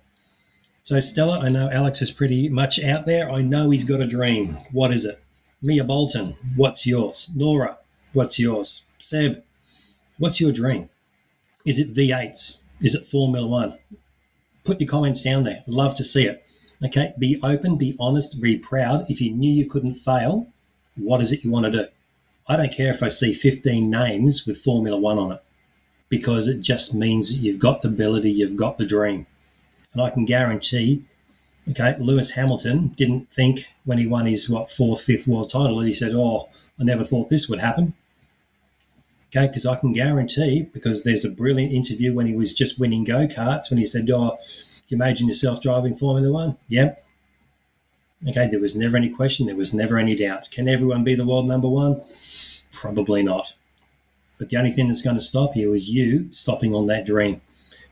So 0.89 1.02
Stella, 1.02 1.39
I 1.39 1.50
know 1.50 1.69
Alex 1.69 2.02
is 2.02 2.12
pretty 2.12 2.47
much 2.47 2.82
out 2.82 3.06
there. 3.06 3.30
I 3.30 3.41
know 3.41 3.71
he's 3.71 3.84
got 3.84 4.00
a 4.00 4.08
dream. 4.08 4.58
What 4.71 4.93
is 4.93 5.04
it? 5.04 5.19
Mia 5.62 5.84
Bolton, 5.84 6.38
what's 6.56 6.88
yours? 6.88 7.30
Nora, 7.36 7.78
what's 8.13 8.39
yours? 8.39 8.84
Seb, 8.97 9.43
what's 10.17 10.39
your 10.39 10.54
dream? 10.54 10.89
Is 11.65 11.78
it 11.78 11.93
V8s? 11.93 12.62
Is 12.80 12.95
it 12.95 13.06
Formula 13.06 13.45
One? 13.45 13.78
Put 14.63 14.80
your 14.80 14.88
comments 14.88 15.21
down 15.21 15.43
there. 15.43 15.62
Love 15.67 15.93
to 15.95 16.06
see 16.06 16.26
it. 16.26 16.45
Okay, 16.82 17.13
be 17.19 17.38
open, 17.43 17.76
be 17.76 17.97
honest, 18.00 18.41
be 18.41 18.56
proud. 18.56 19.12
If 19.12 19.19
you 19.19 19.32
knew 19.32 19.52
you 19.52 19.65
couldn't 19.65 19.95
fail, 19.95 20.47
what 20.95 21.19
is 21.19 21.34
it 21.34 21.43
you 21.43 21.52
want 21.52 21.65
to 21.65 21.71
do? 21.84 21.86
I 22.47 22.56
don't 22.56 22.71
care 22.71 22.91
if 22.91 23.04
I 23.04 23.10
see 23.10 23.34
15 23.34 23.89
names 23.89 24.47
with 24.47 24.63
Formula 24.63 24.97
One 24.97 25.17
on 25.17 25.34
it 25.34 25.43
because 26.08 26.47
it 26.47 26.62
just 26.62 26.95
means 26.95 27.43
you've 27.43 27.60
got 27.60 27.82
the 27.82 27.89
ability, 27.89 28.32
you've 28.32 28.56
got 28.56 28.78
the 28.78 28.86
dream. 28.86 29.28
And 29.97 30.05
I 30.05 30.12
can 30.12 30.25
guarantee, 30.25 31.05
okay, 31.71 31.95
Lewis 31.97 32.29
Hamilton 32.29 32.89
didn't 32.89 33.31
think 33.31 33.65
when 33.83 33.97
he 33.97 34.05
won 34.05 34.27
his, 34.27 34.47
what, 34.47 34.69
fourth, 34.69 35.01
fifth 35.01 35.25
world 35.25 35.49
title, 35.49 35.79
that 35.79 35.88
he 35.88 35.93
said, 35.93 36.12
oh, 36.13 36.49
I 36.79 36.83
never 36.83 37.03
thought 37.03 37.29
this 37.29 37.49
would 37.49 37.57
happen. 37.57 37.95
Okay, 39.31 39.47
because 39.47 39.65
I 39.65 39.75
can 39.75 39.93
guarantee, 39.93 40.62
because 40.62 41.03
there's 41.03 41.25
a 41.25 41.31
brilliant 41.31 41.73
interview 41.73 42.13
when 42.13 42.27
he 42.27 42.36
was 42.36 42.53
just 42.53 42.79
winning 42.79 43.05
go 43.05 43.25
karts, 43.25 43.71
when 43.71 43.79
he 43.79 43.88
said, 43.88 44.07
oh, 44.12 44.38
you 44.88 44.95
imagine 44.95 45.27
yourself 45.27 45.62
driving 45.62 45.95
Formula 45.95 46.31
One? 46.31 46.57
Yep, 46.67 47.03
Okay, 48.27 48.47
there 48.49 48.60
was 48.60 48.75
never 48.75 48.97
any 48.97 49.10
question, 49.10 49.47
there 49.47 49.55
was 49.55 49.73
never 49.73 49.97
any 49.97 50.15
doubt. 50.15 50.49
Can 50.51 50.69
everyone 50.69 51.03
be 51.03 51.15
the 51.15 51.25
world 51.25 51.47
number 51.47 51.69
one? 51.69 51.99
Probably 52.71 53.23
not. 53.23 53.55
But 54.38 54.49
the 54.49 54.57
only 54.57 54.71
thing 54.71 54.89
that's 54.89 55.01
going 55.01 55.17
to 55.17 55.21
stop 55.21 55.55
you 55.55 55.73
is 55.73 55.89
you 55.89 56.31
stopping 56.31 56.75
on 56.75 56.86
that 56.88 57.05
dream. 57.05 57.41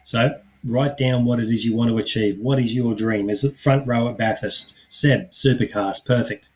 So 0.04 0.40
write 0.66 0.98
down 0.98 1.26
what 1.26 1.40
it 1.40 1.50
is 1.52 1.64
you 1.64 1.76
want 1.76 1.92
to 1.92 1.98
achieve. 1.98 2.40
What 2.40 2.60
is 2.60 2.74
your 2.74 2.96
dream? 2.96 3.30
Is 3.30 3.44
it 3.44 3.58
front 3.58 3.88
row 3.88 4.10
at 4.10 4.18
Bathurst? 4.18 4.76
Seb, 4.90 5.32
supercars, 5.32 6.04
perfect. 6.04 6.50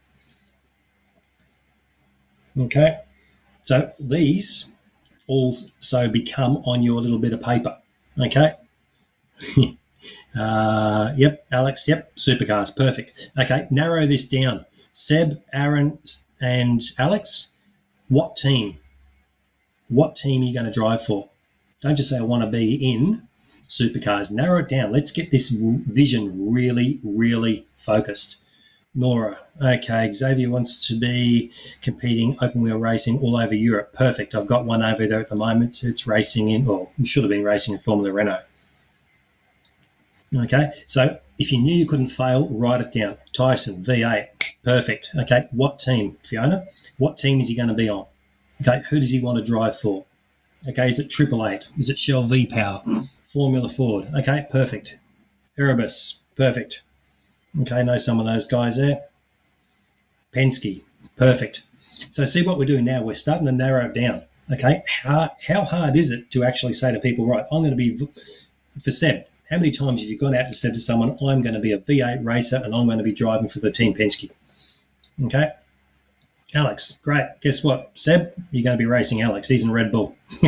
Okay, 2.58 3.00
so 3.64 3.92
these 4.00 4.66
also 5.28 6.10
become 6.10 6.58
on 6.66 6.82
your 6.82 7.02
little 7.02 7.20
bit 7.20 7.34
of 7.34 7.42
paper. 7.42 7.78
Okay. 8.20 8.56
Uh, 10.38 11.12
yep, 11.18 11.46
Alex. 11.52 11.88
Yep, 11.88 12.16
supercars. 12.16 12.76
Perfect. 12.76 13.30
Okay, 13.38 13.68
narrow 13.72 14.06
this 14.06 14.28
down. 14.28 14.66
Seb, 14.94 15.42
Aaron, 15.52 15.98
and 16.40 16.82
Alex. 16.98 17.54
What 18.08 18.36
team? 18.36 18.78
What 19.88 20.16
team 20.16 20.42
are 20.42 20.46
you 20.46 20.54
going 20.54 20.66
to 20.66 20.72
drive 20.72 21.04
for? 21.04 21.30
Don't 21.82 21.96
just 21.96 22.10
say 22.10 22.18
I 22.18 22.22
want 22.22 22.44
to 22.44 22.50
be 22.50 22.76
in 22.76 23.28
supercars. 23.70 24.32
Narrow 24.32 24.60
it 24.60 24.68
down. 24.68 24.92
Let's 24.92 25.12
get 25.12 25.32
this 25.32 25.50
vision 25.50 26.52
really, 26.52 27.00
really 27.04 27.66
focused. 27.78 28.42
Nora, 28.96 29.38
okay, 29.62 30.12
Xavier 30.12 30.50
wants 30.50 30.88
to 30.88 31.00
be 31.00 31.52
competing 31.82 32.36
open 32.42 32.62
wheel 32.62 32.80
racing 32.80 33.20
all 33.20 33.38
over 33.38 33.54
Europe. 33.54 33.94
Perfect. 33.94 34.34
I've 34.34 34.48
got 34.48 34.66
one 34.66 34.82
over 34.82 35.08
there 35.08 35.20
at 35.20 35.28
the 35.28 35.36
moment. 35.36 35.84
It's 35.84 36.08
racing 36.08 36.50
in, 36.50 36.66
well, 36.66 36.92
should 37.04 37.24
have 37.24 37.30
been 37.30 37.44
racing 37.44 37.76
in 37.76 37.80
Formula 37.80 38.12
Renault. 38.12 38.42
Okay, 40.36 40.72
so 40.86 41.20
if 41.40 41.52
you 41.52 41.60
knew 41.60 41.76
you 41.76 41.86
couldn't 41.88 42.10
fail, 42.10 42.48
write 42.50 42.82
it 42.82 42.92
down. 42.92 43.18
Tyson, 43.34 43.84
V8, 43.84 44.28
perfect. 44.64 45.12
Okay, 45.16 45.48
what 45.52 45.80
team, 45.80 46.18
Fiona? 46.24 46.66
What 46.98 47.18
team 47.18 47.40
is 47.40 47.48
he 47.48 47.56
going 47.56 47.70
to 47.70 47.76
be 47.76 47.90
on? 47.90 48.06
Okay, 48.62 48.84
who 48.90 49.00
does 49.00 49.10
he 49.10 49.22
want 49.22 49.38
to 49.38 49.44
drive 49.44 49.80
for? 49.80 50.06
Okay, 50.68 50.88
is 50.88 51.00
it 51.00 51.10
Triple 51.10 51.48
Eight? 51.48 51.66
Is 51.78 51.90
it 51.90 51.98
Shell 51.98 52.24
V 52.24 52.46
Power? 52.48 52.84
Formula 53.24 53.70
Ford? 53.70 54.08
Okay, 54.14 54.46
perfect. 54.50 54.98
Erebus, 55.58 56.20
perfect. 56.36 56.82
Okay, 57.62 57.84
know 57.84 57.98
some 57.98 58.20
of 58.20 58.26
those 58.26 58.48
guys 58.48 58.78
there. 58.78 59.04
Penske, 60.34 60.84
perfect. 61.16 61.64
So 62.10 62.26
see 62.26 62.44
what 62.44 62.58
we're 62.58 62.66
doing 62.66 62.86
now. 62.86 63.04
We're 63.04 63.14
starting 63.14 63.46
to 63.46 63.52
narrow 63.52 63.92
down. 63.92 64.24
Okay, 64.52 64.84
how, 64.88 65.32
how 65.46 65.64
hard 65.64 65.96
is 65.96 66.12
it 66.12 66.32
to 66.32 66.44
actually 66.44 66.74
say 66.74 66.92
to 66.92 67.00
people, 67.00 67.26
right, 67.26 67.46
I'm 67.52 67.62
going 67.62 67.70
to 67.72 67.76
be 67.76 67.98
for 68.82 68.92
Seb, 68.92 69.26
how 69.50 69.58
many 69.58 69.72
times 69.72 70.02
have 70.02 70.10
you 70.10 70.18
gone 70.18 70.36
out 70.36 70.46
and 70.46 70.56
said 70.56 70.74
to 70.74 70.80
someone, 70.80 71.18
I'm 71.22 71.42
going 71.42 71.56
to 71.56 71.60
be 71.60 71.72
a 71.72 71.80
V8 71.80 72.24
racer 72.24 72.62
and 72.64 72.74
I'm 72.74 72.86
going 72.86 73.00
to 73.00 73.04
be 73.04 73.14
driving 73.14 73.50
for 73.50 73.60
the 73.60 73.72
Team 73.72 73.94
Penske? 73.94 74.32
Okay. 75.26 75.52
Alex, 76.54 77.00
great. 77.04 77.26
Guess 77.42 77.64
what? 77.64 77.92
Seb, 77.96 78.34
you're 78.52 78.64
going 78.64 78.78
to 78.78 78.82
be 78.82 78.88
racing 78.88 79.22
Alex. 79.22 79.48
He's 79.48 79.64
in 79.64 79.72
Red 79.72 79.92
Bull. 79.92 80.16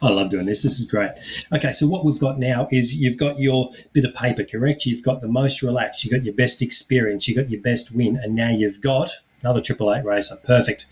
I 0.00 0.08
love 0.08 0.30
doing 0.30 0.46
this. 0.46 0.62
This 0.62 0.78
is 0.78 0.88
great. 0.88 1.10
Okay, 1.52 1.72
so 1.72 1.88
what 1.88 2.04
we've 2.04 2.20
got 2.20 2.38
now 2.38 2.68
is 2.70 2.94
you've 2.94 3.18
got 3.18 3.40
your 3.40 3.72
bit 3.92 4.04
of 4.04 4.14
paper, 4.14 4.44
correct? 4.44 4.86
You've 4.86 5.02
got 5.02 5.20
the 5.20 5.28
most 5.28 5.62
relaxed, 5.62 6.04
you've 6.04 6.12
got 6.12 6.24
your 6.24 6.34
best 6.34 6.62
experience, 6.62 7.26
you've 7.26 7.36
got 7.36 7.50
your 7.50 7.60
best 7.60 7.92
win, 7.92 8.16
and 8.22 8.36
now 8.36 8.50
you've 8.50 8.80
got 8.80 9.10
another 9.40 9.60
Triple 9.60 9.92
Eight 9.92 10.04
racer. 10.04 10.36
Perfect. 10.44 10.86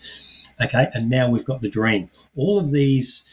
Okay, 0.61 0.89
and 0.93 1.09
now 1.09 1.29
we've 1.29 1.45
got 1.45 1.61
the 1.61 1.69
dream. 1.69 2.09
All 2.35 2.59
of 2.59 2.71
these 2.71 3.29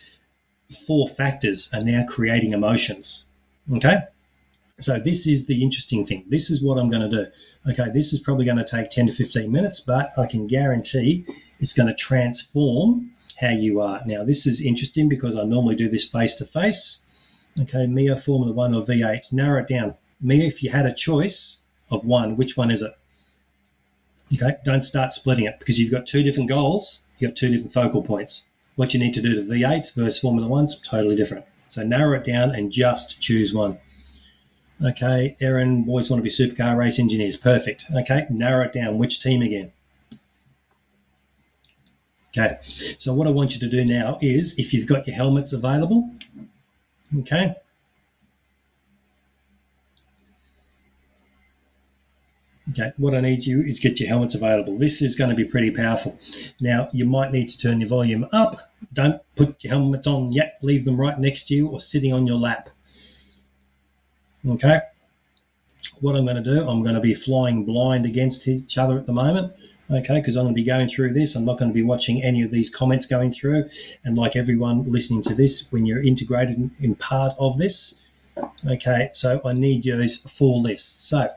four 0.87 1.09
factors 1.09 1.73
are 1.75 1.83
now 1.83 2.05
creating 2.05 2.53
emotions. 2.53 3.25
Okay? 3.73 3.99
So 4.79 4.99
this 4.99 5.27
is 5.27 5.47
the 5.47 5.63
interesting 5.63 6.07
thing. 6.07 6.25
This 6.29 6.51
is 6.51 6.63
what 6.63 6.79
I'm 6.79 6.91
going 6.91 7.09
to 7.09 7.25
do. 7.25 7.31
Okay, 7.71 7.91
this 7.91 8.13
is 8.13 8.21
probably 8.21 8.45
going 8.45 8.59
to 8.59 8.65
take 8.65 8.91
10 8.91 9.07
to 9.07 9.13
15 9.13 9.51
minutes, 9.53 9.81
but 9.81 10.13
I 10.19 10.27
can 10.27 10.47
guarantee 10.47 11.27
it's 11.61 11.75
going 11.75 11.89
to 11.89 11.95
transform 11.95 13.13
how 13.41 13.51
you 13.51 13.81
are. 13.81 14.03
Now, 14.07 14.25
this 14.25 14.47
is 14.47 14.61
interesting 14.61 15.09
because 15.09 15.37
I 15.37 15.45
normally 15.45 15.77
do 15.77 15.89
this 15.89 16.09
face 16.09 16.37
to 16.37 16.45
face. 16.45 17.05
Okay, 17.61 17.87
Mia, 17.87 18.17
Formula 18.17 18.53
One 18.53 18.75
or 18.75 18.83
V8s. 18.83 19.33
Narrow 19.33 19.61
it 19.61 19.69
down. 19.69 19.95
Mia, 20.21 20.45
if 20.45 20.63
you 20.63 20.71
had 20.71 20.87
a 20.87 20.93
choice 20.93 21.59
of 21.91 22.05
one, 22.07 22.37
which 22.37 22.57
one 22.57 22.71
is 22.71 22.83
it? 22.83 22.93
Okay, 24.35 24.57
don't 24.65 24.83
start 24.83 25.13
splitting 25.13 25.45
it 25.45 25.59
because 25.59 25.79
you've 25.79 25.91
got 25.91 26.07
two 26.07 26.23
different 26.23 26.49
goals, 26.49 27.07
you've 27.19 27.31
got 27.31 27.37
two 27.37 27.51
different 27.51 27.75
focal 27.75 28.03
points. 28.03 28.49
What 28.77 28.95
you 28.95 29.01
need 29.01 29.15
to 29.15 29.21
do 29.21 29.35
to 29.35 29.43
V8s 29.43 29.95
versus 29.95 30.19
Formula 30.19 30.49
Ones, 30.49 30.79
totally 30.81 31.17
different. 31.17 31.45
So 31.67 31.83
narrow 31.83 32.19
it 32.19 32.25
down 32.25 32.55
and 32.55 32.73
just 32.73 33.21
choose 33.21 33.53
one. 33.53 33.79
Okay, 34.85 35.37
Aaron, 35.41 35.85
boys 35.85 36.11
want 36.11 36.19
to 36.19 36.25
be 36.25 36.29
supercar 36.29 36.77
race 36.77 36.99
engineers. 36.99 37.37
Perfect. 37.37 37.85
Okay, 37.95 38.27
narrow 38.31 38.65
it 38.65 38.73
down. 38.73 38.99
Which 38.99 39.21
team 39.21 39.43
again? 39.43 39.71
Okay, 42.31 42.59
so 42.63 43.13
what 43.13 43.27
I 43.27 43.31
want 43.31 43.55
you 43.55 43.61
to 43.61 43.69
do 43.69 43.85
now 43.85 44.19
is 44.21 44.59
if 44.59 44.73
you've 44.73 44.87
got 44.87 45.07
your 45.07 45.15
helmets 45.15 45.53
available, 45.53 46.11
okay, 47.21 47.55
Okay, 52.71 52.93
what 52.97 53.15
I 53.15 53.21
need 53.21 53.45
you 53.45 53.61
is 53.61 53.81
get 53.81 54.01
your 54.01 54.09
helmets 54.09 54.35
available. 54.35 54.79
This 54.79 55.03
is 55.03 55.17
going 55.17 55.29
to 55.31 55.37
be 55.37 55.45
pretty 55.45 55.73
powerful. 55.73 56.19
Now, 56.59 56.89
you 56.93 57.05
might 57.05 57.31
need 57.33 57.49
to 57.51 57.59
turn 57.59 57.81
your 57.81 57.89
volume 57.89 58.27
up. 58.33 58.61
Don't 58.93 59.21
put 59.37 59.63
your 59.63 59.75
helmets 59.75 60.07
on 60.07 60.33
yet. 60.33 60.59
Leave 60.63 60.85
them 60.85 60.99
right 60.99 61.19
next 61.19 61.49
to 61.49 61.55
you 61.55 61.69
or 61.69 61.81
sitting 61.81 62.15
on 62.15 62.27
your 62.27 62.39
lap. 62.39 62.71
Okay, 64.49 64.81
what 66.01 66.17
I'm 66.17 66.25
going 66.25 66.43
to 66.43 66.55
do, 66.55 66.69
I'm 66.69 66.83
going 66.83 66.97
to 66.97 67.01
be 67.01 67.15
flying 67.15 67.65
blind 67.65 68.07
against 68.07 68.49
each 68.49 68.77
other 68.77 68.99
at 68.99 69.07
the 69.07 69.13
moment. 69.13 69.53
Okay, 69.91 70.19
because 70.19 70.37
I'm 70.37 70.45
going 70.45 70.55
to 70.55 70.61
be 70.61 70.65
going 70.65 70.89
through 70.89 71.13
this. 71.13 71.37
I'm 71.37 71.45
not 71.45 71.59
going 71.59 71.71
to 71.71 71.75
be 71.75 71.83
watching 71.83 72.23
any 72.23 72.43
of 72.43 72.51
these 72.51 72.71
comments 72.71 73.07
going 73.07 73.31
through. 73.31 73.69
And 74.05 74.17
like 74.17 74.37
everyone 74.37 74.91
listening 74.91 75.23
to 75.23 75.35
this, 75.35 75.71
when 75.71 75.87
you're 75.87 76.03
integrated 76.03 76.71
in, 76.81 76.95
part 76.95 77.35
of 77.39 77.59
this, 77.59 78.01
okay, 78.67 79.11
so 79.13 79.41
I 79.45 79.53
need 79.53 79.85
those 79.85 80.17
four 80.17 80.61
lists. 80.61 81.09
So 81.09 81.29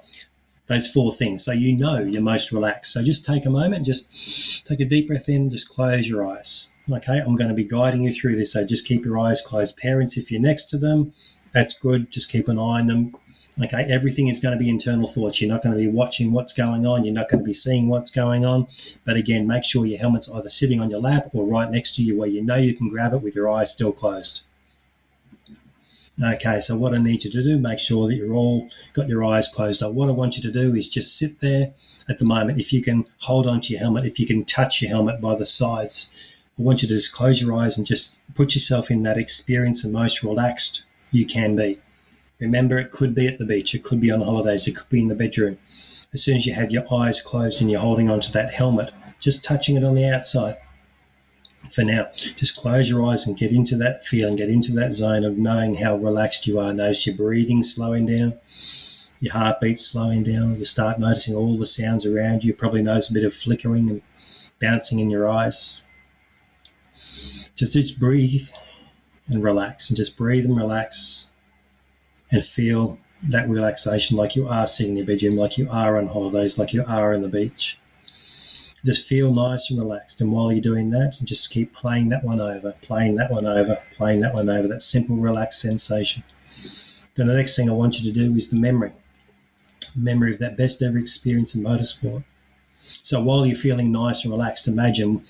those 0.68 0.88
four 0.88 1.12
things 1.12 1.44
so 1.44 1.52
you 1.52 1.76
know 1.76 2.00
you're 2.00 2.22
most 2.22 2.52
relaxed. 2.52 2.94
So 2.94 3.04
just 3.04 3.26
take 3.26 3.46
a 3.46 3.50
moment, 3.50 3.86
just 3.86 4.66
take 4.66 4.80
a 4.80 4.86
deep 4.86 5.08
breath 5.08 5.30
in, 5.30 5.50
just 5.50 5.70
close 5.70 6.08
your 6.08 6.26
eyes. 6.26 6.70
Okay, 6.92 7.20
I'm 7.20 7.36
going 7.36 7.50
to 7.50 7.56
be 7.56 7.64
guiding 7.64 8.04
you 8.04 8.14
through 8.14 8.36
this, 8.36 8.54
so 8.54 8.66
just 8.66 8.86
keep 8.86 9.06
your 9.06 9.18
eyes 9.18 9.42
closed. 9.42 9.76
Parents, 9.78 10.18
if 10.18 10.32
you're 10.32 10.42
next 10.42 10.66
to 10.66 10.78
them, 10.78 11.14
that's 11.56 11.74
good. 11.74 12.12
Just 12.12 12.30
keep 12.30 12.50
an 12.50 12.60
eye 12.60 12.82
on 12.82 12.88
them. 12.88 13.16
Okay, 13.64 13.84
everything 13.84 14.28
is 14.28 14.42
going 14.42 14.58
to 14.58 14.62
be 14.62 14.70
internal 14.70 15.08
thoughts. 15.08 15.40
You're 15.40 15.50
not 15.50 15.64
going 15.64 15.74
to 15.74 15.82
be 15.82 15.88
watching 15.88 16.34
what's 16.34 16.52
going 16.52 16.86
on. 16.86 17.06
You're 17.06 17.14
not 17.14 17.30
going 17.30 17.40
to 17.40 17.46
be 17.46 17.54
seeing 17.54 17.88
what's 17.88 18.12
going 18.12 18.44
on. 18.44 18.68
But 19.06 19.16
again, 19.16 19.48
make 19.48 19.64
sure 19.64 19.86
your 19.86 19.98
helmet's 19.98 20.30
either 20.30 20.50
sitting 20.50 20.82
on 20.82 20.90
your 20.90 21.00
lap 21.00 21.30
or 21.32 21.48
right 21.48 21.72
next 21.72 21.96
to 21.96 22.04
you 22.04 22.18
where 22.18 22.28
you 22.28 22.44
know 22.44 22.58
you 22.58 22.74
can 22.74 22.90
grab 22.90 23.14
it 23.14 23.22
with 23.22 23.36
your 23.38 23.50
eyes 23.50 23.72
still 23.72 23.94
closed. 23.94 24.42
Okay, 26.22 26.60
so 26.60 26.76
what 26.76 26.94
I 26.94 26.98
need 26.98 27.24
you 27.24 27.32
to 27.32 27.44
do, 27.44 27.58
make 27.58 27.80
sure 27.80 28.10
that 28.10 28.16
you're 28.16 28.34
all 28.34 28.70
got 28.92 29.08
your 29.08 29.24
eyes 29.24 29.48
closed 29.48 29.82
up. 29.82 29.94
What 29.94 30.10
I 30.10 30.12
want 30.12 30.36
you 30.36 30.44
to 30.44 30.52
do 30.52 30.76
is 30.76 30.90
just 30.90 31.18
sit 31.18 31.40
there 31.40 31.74
at 32.10 32.18
the 32.18 32.26
moment. 32.26 32.60
If 32.60 32.74
you 32.74 32.82
can 32.82 33.06
hold 33.20 33.48
onto 33.48 33.72
your 33.72 33.80
helmet, 33.80 34.06
if 34.06 34.20
you 34.20 34.28
can 34.28 34.44
touch 34.44 34.82
your 34.82 34.90
helmet 34.90 35.22
by 35.22 35.36
the 35.36 35.46
sides, 35.46 36.12
I 36.60 36.64
want 36.64 36.82
you 36.82 36.90
to 36.90 36.96
just 36.96 37.14
close 37.14 37.40
your 37.40 37.54
eyes 37.56 37.78
and 37.78 37.88
just 37.88 38.20
put 38.34 38.56
yourself 38.56 38.92
in 38.92 39.04
that 39.04 39.18
experience 39.18 39.86
and 39.86 39.94
most 39.94 40.22
relaxed 40.22 40.84
you 41.12 41.26
can 41.26 41.56
be. 41.56 41.80
Remember, 42.40 42.78
it 42.80 42.92
could 42.92 43.16
be 43.16 43.28
at 43.28 43.38
the 43.38 43.46
beach, 43.46 43.74
it 43.74 43.84
could 43.84 44.02
be 44.02 44.12
on 44.12 44.22
holidays, 44.22 44.68
it 44.68 44.76
could 44.76 44.90
be 44.90 45.02
in 45.02 45.08
the 45.08 45.16
bedroom. 45.16 45.58
As 46.14 46.24
soon 46.24 46.38
as 46.38 46.46
you 46.46 46.54
have 46.54 46.72
your 46.72 46.92
eyes 46.94 47.22
closed 47.22 47.62
and 47.62 47.72
you're 47.72 47.80
holding 47.80 48.10
onto 48.10 48.32
that 48.34 48.54
helmet, 48.54 48.92
just 49.20 49.44
touching 49.44 49.78
it 49.78 49.84
on 49.84 49.96
the 49.96 50.08
outside, 50.10 50.58
for 51.70 51.84
now. 51.84 52.10
Just 52.14 52.58
close 52.58 52.90
your 52.90 53.06
eyes 53.06 53.28
and 53.28 53.38
get 53.38 53.52
into 53.52 53.78
that 53.78 54.06
feeling, 54.06 54.36
get 54.36 54.50
into 54.50 54.74
that 54.74 54.94
zone 54.94 55.24
of 55.24 55.38
knowing 55.38 55.76
how 55.76 55.96
relaxed 55.96 56.48
you 56.48 56.60
are. 56.60 56.74
Notice 56.74 57.06
your 57.06 57.16
breathing 57.16 57.64
slowing 57.64 58.06
down, 58.06 58.38
your 59.20 59.34
heartbeat 59.34 59.80
slowing 59.80 60.24
down. 60.24 60.58
You 60.58 60.66
start 60.66 61.00
noticing 61.00 61.36
all 61.36 61.58
the 61.58 61.66
sounds 61.66 62.06
around 62.06 62.44
you. 62.44 62.50
you 62.50 62.54
probably 62.54 62.84
notice 62.84 63.10
a 63.10 63.14
bit 63.14 63.24
of 63.24 63.34
flickering 63.34 63.90
and 63.90 64.02
bouncing 64.60 65.00
in 65.00 65.10
your 65.10 65.30
eyes. 65.30 65.82
Just, 66.94 67.74
just 67.74 68.00
breathe 68.00 68.50
and 69.28 69.44
relax, 69.44 69.90
and 69.90 69.98
just 69.98 70.18
breathe 70.18 70.46
and 70.46 70.56
relax 70.56 71.28
and 72.32 72.44
feel 72.44 73.00
that 73.30 73.50
relaxation 73.50 74.18
like 74.18 74.36
you 74.36 74.48
are 74.48 74.68
sitting 74.68 74.92
in 74.92 74.98
your 74.98 75.06
bedroom, 75.06 75.36
like 75.36 75.58
you 75.58 75.70
are 75.72 75.98
on 75.98 76.08
holidays, 76.08 76.60
like 76.60 76.74
you 76.74 76.84
are 76.88 77.14
on 77.14 77.22
the 77.22 77.30
beach 77.30 77.80
just 78.86 79.08
feel 79.08 79.34
nice 79.34 79.72
and 79.72 79.80
relaxed. 79.80 80.22
And 80.22 80.32
while 80.32 80.52
you're 80.52 80.62
doing 80.62 80.92
that, 80.92 81.18
just 81.24 81.50
keep 81.50 81.74
playing 81.74 82.10
that 82.10 82.24
one 82.24 82.40
over, 82.40 82.74
playing 82.82 83.16
that 83.16 83.32
one 83.32 83.46
over, 83.46 83.80
playing 83.96 84.22
that 84.22 84.34
one 84.36 84.48
over, 84.48 84.68
that 84.68 84.82
simple, 84.82 85.18
relaxed 85.18 85.60
sensation. 85.60 86.24
Then 87.16 87.28
the 87.28 87.34
next 87.34 87.56
thing 87.56 87.70
I 87.70 87.74
want 87.74 88.00
you 88.00 88.12
to 88.12 88.18
do 88.18 88.36
is 88.36 88.50
the 88.50 88.58
memory. 88.58 88.94
Memory 89.96 90.34
of 90.34 90.40
that 90.40 90.56
best 90.56 90.84
ever 90.84 91.00
experience 91.00 91.56
in 91.56 91.64
motorsport. 91.64 92.24
So 93.02 93.20
while 93.20 93.48
you're 93.48 93.56
feeling 93.56 93.92
nice 93.92 94.24
and 94.24 94.32
relaxed, 94.32 94.68
imagine 94.68 95.24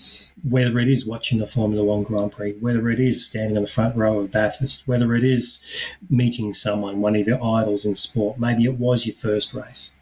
whether 0.43 0.77
it 0.77 0.89
is 0.89 1.05
watching 1.05 1.39
the 1.39 1.47
Formula 1.47 1.85
One 1.85 2.03
Grand 2.03 2.33
Prix, 2.33 2.55
whether 2.59 2.89
it 2.89 2.99
is 2.99 3.25
standing 3.25 3.55
on 3.55 3.63
the 3.63 3.69
front 3.69 3.95
row 3.95 4.19
of 4.19 4.29
Bathurst, 4.29 4.89
whether 4.89 5.15
it 5.15 5.23
is 5.23 5.63
meeting 6.09 6.51
someone, 6.51 6.99
one 6.99 7.15
of 7.15 7.25
your 7.25 7.41
idols 7.41 7.85
in 7.85 7.95
sport, 7.95 8.37
maybe 8.37 8.65
it 8.65 8.77
was 8.77 9.05
your 9.05 9.15
first 9.15 9.53
race 9.53 9.93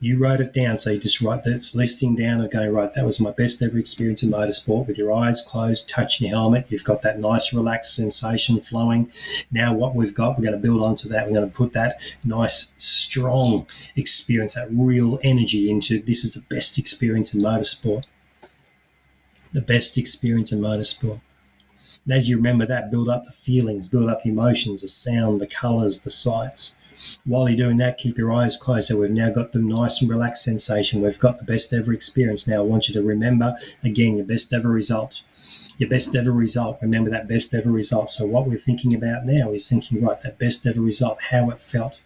you 0.00 0.18
write 0.18 0.40
it 0.40 0.52
down. 0.52 0.76
So 0.76 0.90
you 0.90 0.98
just 0.98 1.20
write 1.22 1.44
that 1.44 1.54
it's 1.54 1.74
listing 1.74 2.14
down 2.14 2.40
and 2.40 2.50
going, 2.50 2.72
right, 2.72 2.92
that 2.94 3.06
was 3.06 3.20
my 3.20 3.30
best 3.30 3.62
ever 3.62 3.78
experience 3.78 4.22
in 4.22 4.30
motorsport 4.30 4.86
with 4.86 4.98
your 4.98 5.12
eyes 5.12 5.42
closed, 5.42 5.88
touching 5.88 6.28
your 6.28 6.36
helmet. 6.36 6.66
You've 6.68 6.84
got 6.84 7.02
that 7.02 7.18
nice 7.18 7.52
relaxed 7.52 7.94
sensation 7.94 8.60
flowing. 8.60 9.10
Now 9.50 9.74
what 9.74 9.94
we've 9.94 10.14
got, 10.14 10.36
we're 10.36 10.44
going 10.44 10.60
to 10.60 10.66
build 10.66 10.82
onto 10.82 11.08
that. 11.08 11.26
We're 11.26 11.34
going 11.34 11.50
to 11.50 11.56
put 11.56 11.72
that 11.72 12.00
nice, 12.24 12.74
strong 12.76 13.66
experience, 13.96 14.54
that 14.54 14.68
real 14.70 15.18
energy 15.22 15.70
into 15.70 16.00
this 16.00 16.24
is 16.24 16.34
the 16.34 16.54
best 16.54 16.78
experience 16.78 17.34
in 17.34 17.40
motorsport. 17.40 18.04
The 19.52 19.62
best 19.62 19.96
experience 19.96 20.52
in 20.52 20.60
motorsport. 20.60 21.20
And 22.04 22.12
as 22.12 22.28
you 22.28 22.36
remember 22.36 22.66
that, 22.66 22.90
build 22.90 23.08
up 23.08 23.24
the 23.24 23.32
feelings, 23.32 23.88
build 23.88 24.10
up 24.10 24.22
the 24.22 24.30
emotions, 24.30 24.82
the 24.82 24.88
sound, 24.88 25.40
the 25.40 25.46
colours, 25.46 26.00
the 26.04 26.10
sights. 26.10 26.76
While 27.24 27.48
you're 27.48 27.56
doing 27.56 27.78
that, 27.78 27.98
keep 27.98 28.18
your 28.18 28.30
eyes 28.30 28.56
closed. 28.56 28.86
So 28.86 28.96
we've 28.96 29.10
now 29.10 29.30
got 29.30 29.50
the 29.50 29.58
nice 29.58 30.00
and 30.00 30.08
relaxed 30.08 30.44
sensation. 30.44 31.00
We've 31.00 31.18
got 31.18 31.38
the 31.38 31.44
best 31.44 31.72
ever 31.72 31.92
experience. 31.92 32.46
Now 32.46 32.58
I 32.58 32.66
want 32.66 32.86
you 32.88 32.94
to 32.94 33.02
remember 33.02 33.56
again 33.82 34.16
your 34.16 34.26
best 34.26 34.52
ever 34.52 34.68
result. 34.68 35.22
Your 35.76 35.88
best 35.90 36.14
ever 36.14 36.30
result. 36.30 36.78
Remember 36.80 37.10
that 37.10 37.26
best 37.26 37.52
ever 37.52 37.70
result. 37.70 38.10
So 38.10 38.26
what 38.26 38.46
we're 38.46 38.58
thinking 38.58 38.94
about 38.94 39.26
now 39.26 39.50
is 39.52 39.68
thinking, 39.68 40.02
right, 40.02 40.22
that 40.22 40.38
best 40.38 40.66
ever 40.66 40.80
result, 40.80 41.20
how 41.20 41.50
it 41.50 41.60
felt. 41.60 42.00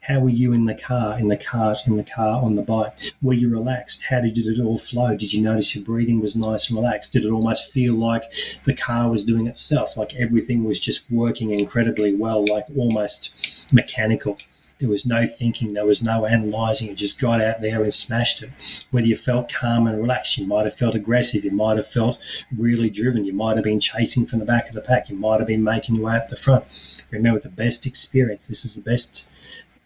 How 0.00 0.20
were 0.20 0.30
you 0.30 0.52
in 0.52 0.66
the 0.66 0.74
car, 0.74 1.18
in 1.18 1.28
the 1.28 1.36
kart, 1.36 1.86
in 1.86 1.96
the 1.96 2.04
car, 2.04 2.42
on 2.42 2.56
the 2.56 2.62
bike? 2.62 3.14
Were 3.22 3.34
you 3.34 3.48
relaxed? 3.48 4.04
How 4.04 4.20
did 4.20 4.34
did 4.34 4.46
it 4.46 4.60
all 4.60 4.76
flow? 4.76 5.16
Did 5.16 5.32
you 5.32 5.40
notice 5.40 5.74
your 5.74 5.84
breathing 5.84 6.20
was 6.20 6.34
nice 6.36 6.68
and 6.68 6.76
relaxed? 6.76 7.12
Did 7.12 7.24
it 7.24 7.30
almost 7.30 7.72
feel 7.72 7.94
like 7.94 8.24
the 8.64 8.74
car 8.74 9.08
was 9.08 9.24
doing 9.24 9.46
itself, 9.46 9.96
like 9.96 10.16
everything 10.16 10.64
was 10.64 10.80
just 10.80 11.10
working 11.10 11.52
incredibly 11.52 12.14
well, 12.14 12.44
like 12.44 12.66
almost 12.76 13.68
mechanical? 13.72 14.38
There 14.80 14.88
was 14.88 15.06
no 15.06 15.24
thinking, 15.26 15.72
there 15.72 15.86
was 15.86 16.02
no 16.02 16.24
analysing. 16.24 16.88
You 16.88 16.94
just 16.94 17.20
got 17.20 17.40
out 17.40 17.60
there 17.60 17.84
and 17.84 17.94
smashed 17.94 18.42
it. 18.42 18.84
Whether 18.90 19.06
you 19.06 19.16
felt 19.16 19.48
calm 19.48 19.86
and 19.86 20.00
relaxed, 20.00 20.36
you 20.36 20.48
might 20.48 20.64
have 20.64 20.74
felt 20.74 20.96
aggressive, 20.96 21.44
you 21.44 21.52
might 21.52 21.76
have 21.76 21.86
felt 21.86 22.18
really 22.54 22.90
driven, 22.90 23.24
you 23.24 23.32
might 23.32 23.56
have 23.56 23.62
been 23.62 23.78
chasing 23.78 24.26
from 24.26 24.40
the 24.40 24.44
back 24.44 24.66
of 24.68 24.74
the 24.74 24.80
pack, 24.80 25.08
you 25.08 25.16
might 25.16 25.38
have 25.38 25.46
been 25.46 25.62
making 25.62 25.94
your 25.94 26.06
way 26.06 26.16
up 26.16 26.28
the 26.28 26.34
front. 26.34 27.04
Remember, 27.12 27.38
the 27.38 27.48
best 27.48 27.86
experience, 27.86 28.48
this 28.48 28.64
is 28.64 28.74
the 28.74 28.82
best 28.82 29.26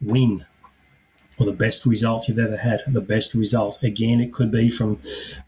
win 0.01 0.45
or 1.39 1.47
the 1.47 1.53
best 1.53 1.87
result 1.87 2.29
you've 2.29 2.39
ever 2.39 2.57
had, 2.57 2.83
the 2.89 3.01
best 3.01 3.35
result. 3.35 3.79
Again, 3.83 4.21
it 4.21 4.33
could 4.33 4.51
be 4.51 4.71
from 4.71 4.99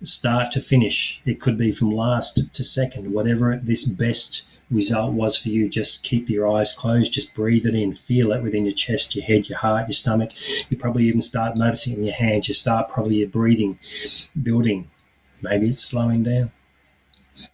start 0.03 0.53
to 0.53 0.61
finish, 0.61 1.21
it 1.25 1.41
could 1.41 1.59
be 1.59 1.73
from 1.73 1.91
last 1.91 2.53
to 2.53 2.65
second, 2.65 3.13
whatever 3.13 3.61
this 3.63 3.85
best 3.85 4.47
result 4.71 5.13
was 5.13 5.37
for 5.37 5.49
you. 5.49 5.69
Just 5.69 6.05
keep 6.05 6.31
your 6.31 6.47
eyes 6.47 6.73
closed, 6.73 7.13
just 7.13 7.35
breathe 7.35 7.67
it 7.67 7.75
in, 7.75 7.93
feel 7.93 8.33
it 8.33 8.43
within 8.43 8.65
your 8.65 8.75
chest, 8.75 9.17
your 9.17 9.25
head, 9.25 9.49
your 9.49 9.59
heart, 9.59 9.89
your 9.89 9.95
stomach. 9.95 10.31
You 10.71 10.77
probably 10.79 11.09
even 11.09 11.21
start 11.21 11.57
noticing 11.57 11.95
in 11.95 12.05
your 12.05 12.15
hands, 12.15 12.47
you 12.47 12.55
start 12.55 12.89
probably 12.89 13.17
your 13.17 13.29
breathing 13.29 13.79
building. 14.41 14.89
Maybe 15.43 15.71
it's 15.71 15.81
slowing 15.81 16.23
down. 16.23 16.53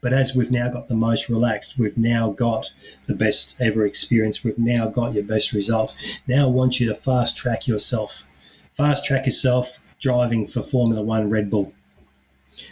But 0.00 0.12
as 0.12 0.34
we've 0.34 0.50
now 0.50 0.68
got 0.68 0.88
the 0.88 0.96
most 0.96 1.28
relaxed, 1.28 1.78
we've 1.78 1.98
now 1.98 2.30
got 2.30 2.72
the 3.06 3.14
best 3.14 3.56
ever 3.60 3.86
experience, 3.86 4.42
we've 4.42 4.58
now 4.58 4.88
got 4.88 5.14
your 5.14 5.24
best 5.24 5.52
result. 5.52 5.94
Now 6.26 6.46
I 6.46 6.50
want 6.50 6.80
you 6.80 6.88
to 6.88 6.94
fast 6.94 7.36
track 7.36 7.66
yourself. 7.66 8.26
Fast 8.72 9.04
track 9.04 9.26
yourself 9.26 9.80
driving 9.98 10.46
for 10.46 10.62
Formula 10.62 11.02
One 11.02 11.30
Red 11.30 11.50
Bull. 11.50 11.72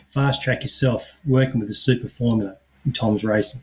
Fast 0.07 0.43
track 0.43 0.63
yourself 0.63 1.21
working 1.27 1.59
with 1.59 1.69
the 1.69 1.75
Super 1.75 2.09
Formula 2.09 2.57
Tom's 2.93 3.25
Racing. 3.25 3.63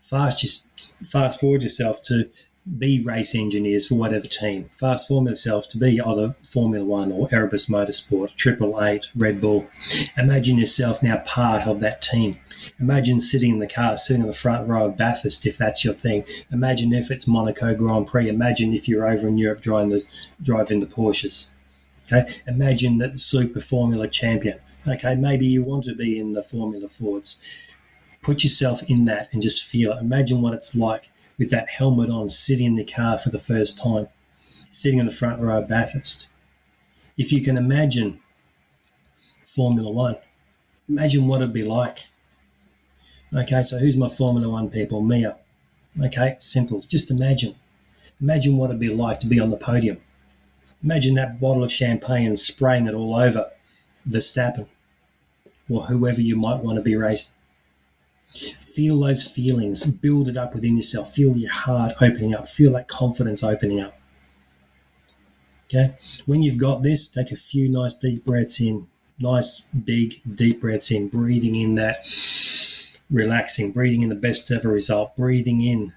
Fast, 0.00 0.40
just 0.40 0.94
fast 1.04 1.40
forward 1.40 1.62
yourself 1.62 2.02
to 2.02 2.30
be 2.78 3.00
race 3.00 3.36
engineers 3.36 3.86
for 3.86 3.94
whatever 3.94 4.26
team. 4.26 4.68
Fast 4.72 5.06
forward 5.06 5.30
yourself 5.30 5.68
to 5.68 5.78
be 5.78 6.00
either 6.00 6.34
Formula 6.42 6.84
One 6.84 7.12
or 7.12 7.28
Erebus 7.30 7.66
Motorsport, 7.66 8.34
Triple 8.34 8.84
Eight, 8.84 9.08
Red 9.14 9.40
Bull. 9.40 9.68
Imagine 10.16 10.58
yourself 10.58 11.00
now 11.00 11.18
part 11.18 11.68
of 11.68 11.80
that 11.80 12.02
team. 12.02 12.38
Imagine 12.80 13.20
sitting 13.20 13.52
in 13.52 13.58
the 13.60 13.68
car, 13.68 13.96
sitting 13.96 14.22
in 14.22 14.26
the 14.26 14.34
front 14.34 14.68
row 14.68 14.86
of 14.86 14.96
Bathurst, 14.96 15.46
if 15.46 15.56
that's 15.56 15.84
your 15.84 15.94
thing. 15.94 16.24
Imagine 16.50 16.92
if 16.92 17.12
it's 17.12 17.28
Monaco 17.28 17.72
Grand 17.76 18.08
Prix. 18.08 18.28
Imagine 18.28 18.74
if 18.74 18.88
you're 18.88 19.06
over 19.06 19.28
in 19.28 19.38
Europe 19.38 19.60
driving 19.60 19.90
the 19.90 20.04
driving 20.42 20.80
the 20.80 20.86
Porsches. 20.86 21.50
Okay. 22.10 22.34
Imagine 22.48 22.98
that 22.98 23.12
the 23.12 23.18
Super 23.18 23.60
Formula 23.60 24.08
champion. 24.08 24.58
Okay. 24.88 25.14
Maybe 25.14 25.46
you 25.46 25.62
want 25.62 25.84
to 25.84 25.94
be 25.94 26.18
in 26.18 26.32
the 26.32 26.42
Formula 26.42 26.88
Fords. 26.88 27.40
Put 28.22 28.42
yourself 28.42 28.82
in 28.90 29.04
that 29.04 29.28
and 29.32 29.40
just 29.40 29.62
feel 29.62 29.92
it. 29.92 30.00
Imagine 30.00 30.42
what 30.42 30.54
it's 30.54 30.74
like 30.74 31.12
with 31.38 31.50
that 31.50 31.68
helmet 31.68 32.10
on, 32.10 32.30
sitting 32.30 32.66
in 32.66 32.76
the 32.76 32.84
car 32.84 33.18
for 33.18 33.30
the 33.30 33.38
first 33.38 33.78
time, 33.78 34.08
sitting 34.70 34.98
in 34.98 35.06
the 35.06 35.12
front 35.12 35.40
row 35.40 35.58
of 35.58 35.68
Bathurst. 35.68 36.28
If 37.16 37.32
you 37.32 37.40
can 37.42 37.56
imagine 37.56 38.20
Formula 39.44 39.90
One, 39.90 40.16
imagine 40.88 41.26
what 41.26 41.42
it'd 41.42 41.52
be 41.52 41.64
like. 41.64 42.08
Okay, 43.34 43.62
so 43.62 43.78
who's 43.78 43.96
my 43.96 44.08
Formula 44.08 44.48
One 44.48 44.70
people? 44.70 45.00
Mia. 45.00 45.36
Okay, 46.00 46.36
simple. 46.38 46.80
Just 46.82 47.10
imagine. 47.10 47.54
Imagine 48.20 48.56
what 48.56 48.70
it'd 48.70 48.80
be 48.80 48.88
like 48.88 49.20
to 49.20 49.26
be 49.26 49.40
on 49.40 49.50
the 49.50 49.56
podium. 49.56 49.98
Imagine 50.82 51.14
that 51.14 51.40
bottle 51.40 51.64
of 51.64 51.72
champagne 51.72 52.36
spraying 52.36 52.86
it 52.86 52.94
all 52.94 53.14
over 53.16 53.50
Verstappen 54.08 54.68
or 55.68 55.82
whoever 55.82 56.20
you 56.20 56.36
might 56.36 56.62
want 56.62 56.76
to 56.76 56.82
be 56.82 56.96
racing. 56.96 57.34
Feel 58.28 59.00
those 59.00 59.26
feelings, 59.26 59.86
build 59.86 60.28
it 60.28 60.36
up 60.36 60.54
within 60.54 60.76
yourself. 60.76 61.14
Feel 61.14 61.36
your 61.36 61.50
heart 61.50 61.94
opening 62.00 62.34
up, 62.34 62.48
feel 62.48 62.72
that 62.72 62.88
confidence 62.88 63.42
opening 63.42 63.80
up. 63.80 63.98
Okay, 65.66 65.96
when 66.26 66.42
you've 66.42 66.58
got 66.58 66.82
this, 66.82 67.08
take 67.08 67.32
a 67.32 67.36
few 67.36 67.68
nice 67.68 67.94
deep 67.94 68.24
breaths 68.24 68.60
in, 68.60 68.86
nice 69.18 69.60
big 69.60 70.20
deep 70.34 70.60
breaths 70.60 70.90
in, 70.90 71.08
breathing 71.08 71.54
in 71.54 71.74
that 71.76 72.06
relaxing, 73.10 73.72
breathing 73.72 74.02
in 74.02 74.08
the 74.08 74.14
best 74.14 74.50
ever 74.50 74.68
result, 74.68 75.16
breathing 75.16 75.60
in 75.60 75.92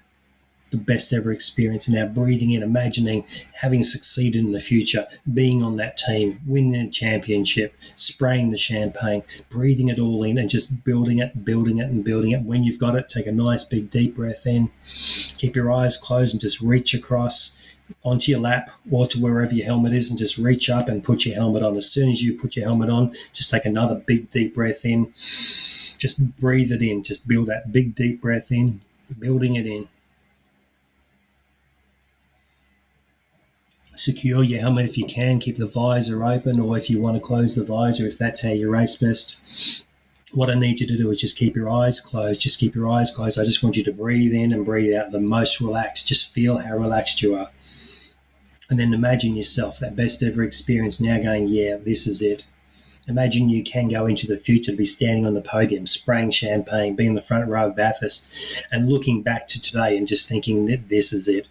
the 0.70 0.76
best 0.76 1.12
ever 1.12 1.32
experience 1.32 1.88
and 1.88 1.96
now 1.96 2.06
breathing 2.06 2.52
in, 2.52 2.62
imagining 2.62 3.24
having 3.52 3.82
succeeded 3.82 4.44
in 4.44 4.52
the 4.52 4.60
future, 4.60 5.06
being 5.32 5.62
on 5.62 5.76
that 5.76 5.96
team, 5.96 6.40
winning 6.46 6.84
the 6.84 6.90
championship, 6.90 7.74
spraying 7.96 8.50
the 8.50 8.56
champagne, 8.56 9.22
breathing 9.48 9.88
it 9.88 9.98
all 9.98 10.22
in 10.22 10.38
and 10.38 10.48
just 10.48 10.84
building 10.84 11.18
it, 11.18 11.44
building 11.44 11.78
it, 11.78 11.88
and 11.88 12.04
building 12.04 12.30
it. 12.30 12.42
When 12.42 12.62
you've 12.62 12.78
got 12.78 12.96
it, 12.96 13.08
take 13.08 13.26
a 13.26 13.32
nice 13.32 13.64
big 13.64 13.90
deep 13.90 14.14
breath 14.14 14.46
in, 14.46 14.70
keep 15.36 15.56
your 15.56 15.72
eyes 15.72 15.96
closed 15.96 16.34
and 16.34 16.40
just 16.40 16.60
reach 16.60 16.94
across 16.94 17.58
onto 18.04 18.30
your 18.30 18.40
lap 18.40 18.70
or 18.88 19.04
to 19.08 19.18
wherever 19.18 19.52
your 19.52 19.66
helmet 19.66 19.92
is 19.92 20.10
and 20.10 20.18
just 20.18 20.38
reach 20.38 20.70
up 20.70 20.88
and 20.88 21.02
put 21.02 21.26
your 21.26 21.34
helmet 21.34 21.64
on. 21.64 21.76
As 21.76 21.90
soon 21.90 22.08
as 22.08 22.22
you 22.22 22.38
put 22.38 22.54
your 22.54 22.66
helmet 22.66 22.88
on, 22.88 23.16
just 23.32 23.50
take 23.50 23.64
another 23.64 23.96
big 23.96 24.30
deep 24.30 24.54
breath 24.54 24.84
in. 24.84 25.10
Just 25.12 26.24
breathe 26.38 26.70
it 26.70 26.82
in. 26.82 27.02
Just 27.02 27.26
build 27.26 27.48
that 27.48 27.72
big 27.72 27.96
deep 27.96 28.20
breath 28.20 28.52
in, 28.52 28.80
building 29.18 29.56
it 29.56 29.66
in 29.66 29.88
secure 34.00 34.42
your 34.42 34.60
helmet 34.60 34.86
if 34.86 34.96
you 34.96 35.04
can. 35.04 35.38
Keep 35.38 35.58
the 35.58 35.66
visor 35.66 36.24
open, 36.24 36.58
or 36.58 36.78
if 36.78 36.88
you 36.88 37.00
want 37.00 37.16
to 37.16 37.20
close 37.20 37.54
the 37.54 37.64
visor, 37.64 38.06
if 38.06 38.18
that's 38.18 38.40
how 38.40 38.50
you 38.50 38.70
race 38.70 38.96
best. 38.96 39.86
What 40.32 40.48
I 40.48 40.54
need 40.54 40.80
you 40.80 40.86
to 40.86 40.96
do 40.96 41.10
is 41.10 41.20
just 41.20 41.36
keep 41.36 41.56
your 41.56 41.68
eyes 41.68 42.00
closed. 42.00 42.40
Just 42.40 42.60
keep 42.60 42.74
your 42.74 42.88
eyes 42.88 43.10
closed. 43.10 43.38
I 43.38 43.44
just 43.44 43.62
want 43.62 43.76
you 43.76 43.84
to 43.84 43.92
breathe 43.92 44.32
in 44.32 44.52
and 44.52 44.64
breathe 44.64 44.94
out 44.94 45.10
the 45.10 45.20
most 45.20 45.60
relaxed. 45.60 46.08
Just 46.08 46.32
feel 46.32 46.56
how 46.56 46.76
relaxed 46.76 47.20
you 47.20 47.34
are. 47.34 47.50
And 48.70 48.78
then 48.78 48.94
imagine 48.94 49.36
yourself, 49.36 49.80
that 49.80 49.96
best 49.96 50.22
ever 50.22 50.44
experience, 50.44 51.00
now 51.00 51.20
going, 51.20 51.48
yeah, 51.48 51.76
this 51.76 52.06
is 52.06 52.22
it. 52.22 52.44
Imagine 53.08 53.48
you 53.48 53.64
can 53.64 53.88
go 53.88 54.06
into 54.06 54.28
the 54.28 54.36
future 54.36 54.70
to 54.70 54.76
be 54.76 54.84
standing 54.84 55.26
on 55.26 55.34
the 55.34 55.40
podium, 55.40 55.86
spraying 55.86 56.30
champagne, 56.30 56.94
being 56.94 57.10
in 57.10 57.14
the 57.16 57.22
front 57.22 57.48
row 57.48 57.66
of 57.66 57.74
Bathurst, 57.74 58.30
and 58.70 58.88
looking 58.88 59.22
back 59.22 59.48
to 59.48 59.60
today 59.60 59.96
and 59.96 60.06
just 60.06 60.28
thinking 60.28 60.66
that 60.66 60.88
this 60.88 61.12
is 61.12 61.26
it. 61.26 61.48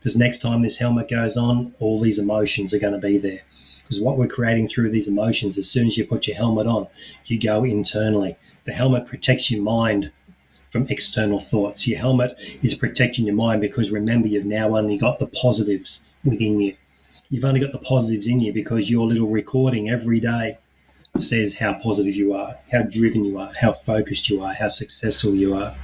Because 0.00 0.16
next 0.16 0.38
time 0.38 0.62
this 0.62 0.78
helmet 0.78 1.10
goes 1.10 1.36
on, 1.36 1.74
all 1.78 2.00
these 2.00 2.18
emotions 2.18 2.72
are 2.72 2.78
going 2.78 2.94
to 2.94 3.06
be 3.06 3.18
there. 3.18 3.42
Because 3.82 4.00
what 4.00 4.16
we're 4.16 4.28
creating 4.28 4.66
through 4.66 4.90
these 4.90 5.08
emotions, 5.08 5.58
as 5.58 5.68
soon 5.68 5.86
as 5.86 5.98
you 5.98 6.06
put 6.06 6.26
your 6.26 6.38
helmet 6.38 6.66
on, 6.66 6.86
you 7.26 7.38
go 7.38 7.64
internally. 7.64 8.36
The 8.64 8.72
helmet 8.72 9.04
protects 9.04 9.50
your 9.50 9.62
mind 9.62 10.10
from 10.70 10.86
external 10.88 11.38
thoughts. 11.38 11.86
Your 11.86 11.98
helmet 11.98 12.34
is 12.62 12.74
protecting 12.74 13.26
your 13.26 13.34
mind 13.34 13.60
because 13.60 13.90
remember, 13.90 14.26
you've 14.26 14.46
now 14.46 14.74
only 14.74 14.96
got 14.96 15.18
the 15.18 15.26
positives 15.26 16.08
within 16.24 16.60
you. 16.60 16.76
You've 17.28 17.44
only 17.44 17.60
got 17.60 17.72
the 17.72 17.78
positives 17.78 18.26
in 18.26 18.40
you 18.40 18.54
because 18.54 18.88
your 18.88 19.06
little 19.06 19.28
recording 19.28 19.90
every 19.90 20.20
day 20.20 20.56
says 21.18 21.52
how 21.52 21.74
positive 21.74 22.14
you 22.14 22.32
are, 22.32 22.54
how 22.72 22.82
driven 22.82 23.26
you 23.26 23.38
are, 23.38 23.52
how 23.60 23.74
focused 23.74 24.30
you 24.30 24.42
are, 24.42 24.54
how 24.54 24.68
successful 24.68 25.34
you 25.34 25.54
are 25.54 25.76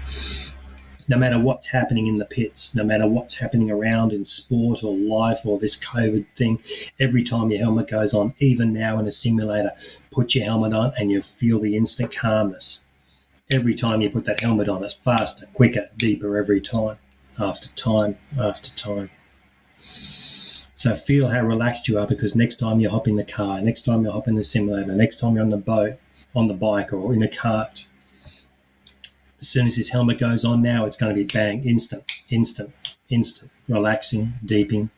no 1.09 1.17
matter 1.17 1.39
what's 1.39 1.69
happening 1.69 2.07
in 2.07 2.19
the 2.19 2.25
pits, 2.25 2.75
no 2.75 2.83
matter 2.83 3.07
what's 3.07 3.37
happening 3.37 3.71
around 3.71 4.13
in 4.13 4.25
sport 4.25 4.83
or 4.83 4.97
life 4.97 5.47
or 5.47 5.59
this 5.59 5.79
COVID 5.79 6.27
thing, 6.35 6.61
every 6.99 7.23
time 7.23 7.51
your 7.51 7.61
helmet 7.61 7.89
goes 7.89 8.13
on, 8.13 8.35
even 8.39 8.73
now 8.73 8.99
in 8.99 9.07
a 9.07 9.13
simulator, 9.13 9.73
put 10.11 10.35
your 10.35 10.45
helmet 10.45 10.73
on 10.73 10.93
and 10.99 11.11
you'll 11.11 11.23
feel 11.23 11.61
the 11.61 11.77
instant 11.77 12.15
calmness. 12.15 12.85
Every 13.53 13.75
time 13.75 14.01
you 14.01 14.11
put 14.11 14.25
that 14.25 14.41
helmet 14.41 14.69
on, 14.69 14.83
it's 14.83 14.95
faster, 14.95 15.47
quicker, 15.53 15.89
deeper 15.97 16.37
every 16.37 16.61
time, 16.61 16.99
after 17.39 17.69
time, 17.69 18.19
after 18.39 18.75
time. 18.75 19.11
So 19.79 20.95
feel 20.95 21.29
how 21.29 21.43
relaxed 21.43 21.87
you 21.89 21.99
are 21.99 22.07
because 22.07 22.35
next 22.35 22.57
time 22.57 22.81
you 22.81 22.91
hop 22.91 23.07
in 23.07 23.17
the 23.17 23.25
car, 23.25 23.61
next 23.61 23.83
time 23.83 24.05
you 24.05 24.11
hop 24.11 24.27
in 24.27 24.35
the 24.35 24.45
simulator, 24.45 24.95
next 24.95 25.21
time 25.21 25.35
you're 25.35 25.45
on 25.45 25.51
the 25.51 25.57
boat, 25.57 25.99
on 26.35 26.49
the 26.49 26.55
bike, 26.55 26.93
or 26.93 27.15
in 27.15 27.23
a 27.23 27.29
kart, 27.29 27.85
as 29.41 29.49
soon 29.49 29.67
as 29.67 29.77
his 29.77 29.91
helmet 29.91 30.19
goes 30.19 30.45
on 30.45 30.63
now, 30.63 30.85
it's 30.85 30.97
going 30.97 31.15
to 31.15 31.21
be 31.21 31.25
bang, 31.25 31.65
instant, 31.65 32.11
instant, 32.31 32.73
instant, 33.09 33.51
relaxing, 33.69 34.33
deeping. 34.45 34.91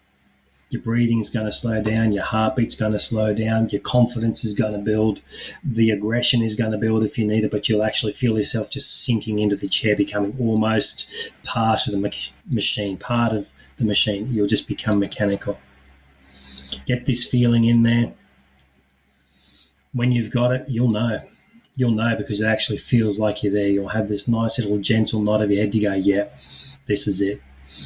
Your 0.71 0.83
breathing 0.83 1.19
is 1.19 1.31
going 1.31 1.47
to 1.47 1.53
slow 1.53 1.81
down, 1.83 2.13
your 2.13 2.25
heartbeat's 2.25 2.75
going 2.75 2.93
to 2.93 2.99
slow 2.99 3.33
down, 3.33 3.71
your 3.71 3.81
confidence 3.81 4.45
is 4.45 4.53
going 4.53 4.75
to 4.75 4.79
build, 4.79 5.23
the 5.65 5.93
aggression 5.93 6.43
is 6.43 6.57
going 6.57 6.73
to 6.73 6.79
build 6.79 7.05
if 7.05 7.17
you 7.17 7.27
need 7.27 7.45
it, 7.45 7.51
but 7.51 7.69
you'll 7.69 7.83
actually 7.83 8.13
feel 8.13 8.37
yourself 8.37 8.71
just 8.71 9.05
sinking 9.05 9.39
into 9.39 9.57
the 9.57 9.69
chair, 9.69 9.97
becoming 9.97 10.37
almost 10.39 11.11
part 11.43 11.87
of 11.87 11.93
the 11.93 12.33
machine, 12.51 12.99
part 12.99 13.33
of 13.33 13.51
the 13.79 13.85
machine. 13.85 14.33
You'll 14.33 14.47
just 14.47 14.69
become 14.69 14.99
mechanical. 14.99 15.59
Get 16.85 17.07
this 17.07 17.25
feeling 17.25 17.65
in 17.65 17.83
there. 17.83 18.13
When 19.95 20.13
you've 20.13 20.31
got 20.31 20.53
it, 20.53 20.67
you'll 20.69 20.91
know 20.91 21.21
you'll 21.79 21.93
know 21.93 22.17
because 22.17 22.41
it 22.41 22.47
actually 22.47 22.77
feels 22.77 23.21
like 23.21 23.45
you're 23.45 23.53
there. 23.53 23.69
You'll 23.69 23.89
have 23.89 24.09
this 24.09 24.27
nice 24.27 24.59
little 24.59 24.79
gentle 24.79 25.23
nod 25.23 25.43
of 25.43 25.51
your 25.53 25.63
head 25.63 25.71
to 25.73 25.79
go, 25.79 25.95
yeah, 25.95 26.25
this 26.87 27.07
is 27.07 27.21
it. 27.21 27.41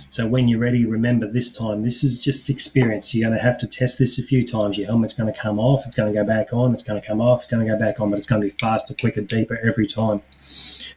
So 0.08 0.26
when 0.26 0.48
you're 0.48 0.60
ready, 0.60 0.86
remember 0.86 1.26
this 1.26 1.52
time, 1.52 1.82
this 1.82 2.02
is 2.02 2.24
just 2.24 2.48
experience. 2.48 3.14
You're 3.14 3.28
going 3.28 3.38
to 3.38 3.44
have 3.44 3.58
to 3.58 3.66
test 3.66 3.98
this 3.98 4.18
a 4.18 4.22
few 4.22 4.46
times. 4.46 4.78
Your 4.78 4.86
helmet's 4.86 5.12
going 5.12 5.30
to 5.30 5.38
come 5.38 5.58
off, 5.58 5.86
it's 5.86 5.94
going 5.94 6.10
to 6.10 6.18
go 6.18 6.24
back 6.24 6.54
on, 6.54 6.72
it's 6.72 6.82
going 6.82 6.98
to 7.02 7.06
come 7.06 7.20
off, 7.20 7.42
it's 7.42 7.50
going 7.50 7.66
to 7.66 7.70
go 7.70 7.78
back 7.78 8.00
on, 8.00 8.08
but 8.08 8.16
it's 8.16 8.26
going 8.26 8.40
to 8.40 8.46
be 8.46 8.50
faster, 8.50 8.94
quicker, 8.94 9.20
deeper 9.20 9.58
every 9.62 9.86
time. 9.86 10.22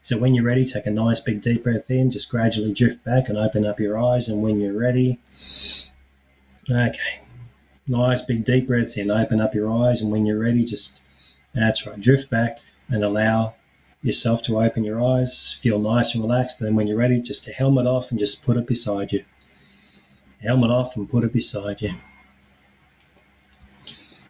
So 0.01 0.17
when 0.17 0.33
you're 0.33 0.45
ready, 0.45 0.63
take 0.63 0.85
a 0.85 0.91
nice 0.91 1.19
big 1.19 1.41
deep 1.41 1.65
breath 1.65 1.91
in, 1.91 2.11
just 2.11 2.29
gradually 2.29 2.71
drift 2.71 3.03
back 3.03 3.27
and 3.27 3.37
open 3.37 3.65
up 3.65 3.81
your 3.81 3.99
eyes. 3.99 4.29
And 4.29 4.41
when 4.41 4.61
you're 4.61 4.77
ready, 4.77 5.19
okay, 6.71 7.21
nice 7.87 8.21
big 8.21 8.45
deep 8.45 8.67
breaths 8.67 8.95
in, 8.95 9.11
open 9.11 9.41
up 9.41 9.53
your 9.53 9.69
eyes. 9.69 9.99
And 9.99 10.11
when 10.11 10.25
you're 10.25 10.39
ready, 10.39 10.63
just 10.63 11.01
that's 11.53 11.85
right, 11.85 11.99
drift 11.99 12.29
back, 12.29 12.59
and 12.89 13.03
allow 13.03 13.55
yourself 14.01 14.43
to 14.43 14.59
open 14.59 14.83
your 14.83 15.03
eyes, 15.03 15.51
feel 15.51 15.79
nice 15.79 16.13
and 16.13 16.23
relaxed. 16.23 16.61
And 16.61 16.75
when 16.75 16.87
you're 16.87 16.97
ready, 16.97 17.21
just 17.21 17.47
a 17.47 17.51
helmet 17.51 17.87
off 17.87 18.11
and 18.11 18.19
just 18.19 18.45
put 18.45 18.57
it 18.57 18.67
beside 18.67 19.11
you. 19.11 19.23
Helmet 20.41 20.69
off 20.69 20.95
and 20.95 21.09
put 21.09 21.23
it 21.23 21.33
beside 21.33 21.81
you. 21.81 21.95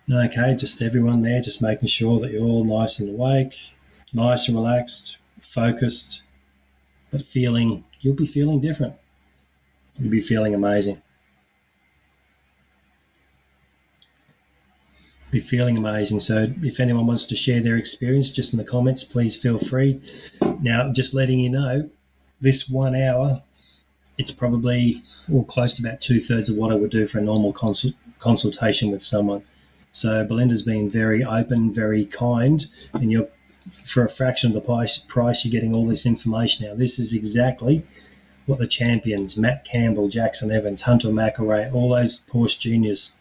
Okay, 0.10 0.56
just 0.56 0.82
everyone 0.82 1.22
there, 1.22 1.42
just 1.42 1.62
making 1.62 1.88
sure 1.88 2.20
that 2.20 2.32
you're 2.32 2.44
all 2.44 2.64
nice 2.64 3.00
and 3.00 3.10
awake, 3.10 3.58
nice 4.14 4.48
and 4.48 4.56
relaxed, 4.56 5.18
focused, 5.42 6.22
but 7.12 7.24
feeling, 7.24 7.84
you'll 8.02 8.14
be 8.14 8.28
feeling 8.28 8.62
different. 8.62 8.94
You'll 9.98 10.12
be 10.12 10.22
feeling 10.22 10.54
amazing. 10.54 11.02
Be 15.32 15.40
feeling 15.40 15.78
amazing. 15.78 16.20
So 16.20 16.48
if 16.62 16.80
anyone 16.80 17.08
wants 17.08 17.26
to 17.26 17.36
share 17.36 17.62
their 17.62 17.78
experience 17.78 18.30
just 18.30 18.54
in 18.54 18.58
the 18.58 18.64
comments, 18.64 19.04
please 19.04 19.36
feel 19.36 19.58
free. 19.58 20.02
Now, 20.62 20.92
just 20.92 21.14
letting 21.14 21.40
you 21.40 21.50
know, 21.50 21.90
this 22.42 22.70
one 22.70 22.96
hour, 22.96 23.42
it's 24.18 24.32
probably 24.32 25.04
well, 25.28 25.44
close 25.44 25.76
to 25.76 25.88
about 25.88 26.00
two 26.00 26.20
thirds 26.20 26.50
of 26.50 26.58
what 26.58 26.72
I 26.72 26.76
would 26.76 26.92
do 26.92 27.06
for 27.06 27.20
a 27.20 27.22
normal 27.22 27.54
consult- 27.54 27.96
consultation 28.20 28.92
with 28.92 29.02
someone. 29.02 29.44
So 29.92 30.26
Belinda's 30.26 30.62
been 30.62 30.90
very 30.90 31.24
open, 31.24 31.74
very 31.74 32.06
kind, 32.06 32.66
and 32.94 33.12
you're 33.12 33.28
for 33.84 34.04
a 34.04 34.10
fraction 34.10 34.52
of 34.52 34.54
the 34.54 34.62
price, 34.62 34.98
price 34.98 35.44
you're 35.44 35.52
getting 35.52 35.74
all 35.74 35.88
this 35.88 36.06
information 36.06 36.68
now. 36.68 36.76
This 36.76 37.00
is 37.00 37.14
exactly 37.14 37.84
what 38.46 38.60
the 38.60 38.68
champions, 38.68 39.38
Matt 39.38 39.66
Campbell, 39.66 40.08
Jackson 40.08 40.52
Evans, 40.52 40.84
Hunter 40.84 41.10
McElrea, 41.10 41.74
all 41.74 41.90
those 41.90 42.20
Porsche 42.20 42.60
juniors 42.60 43.18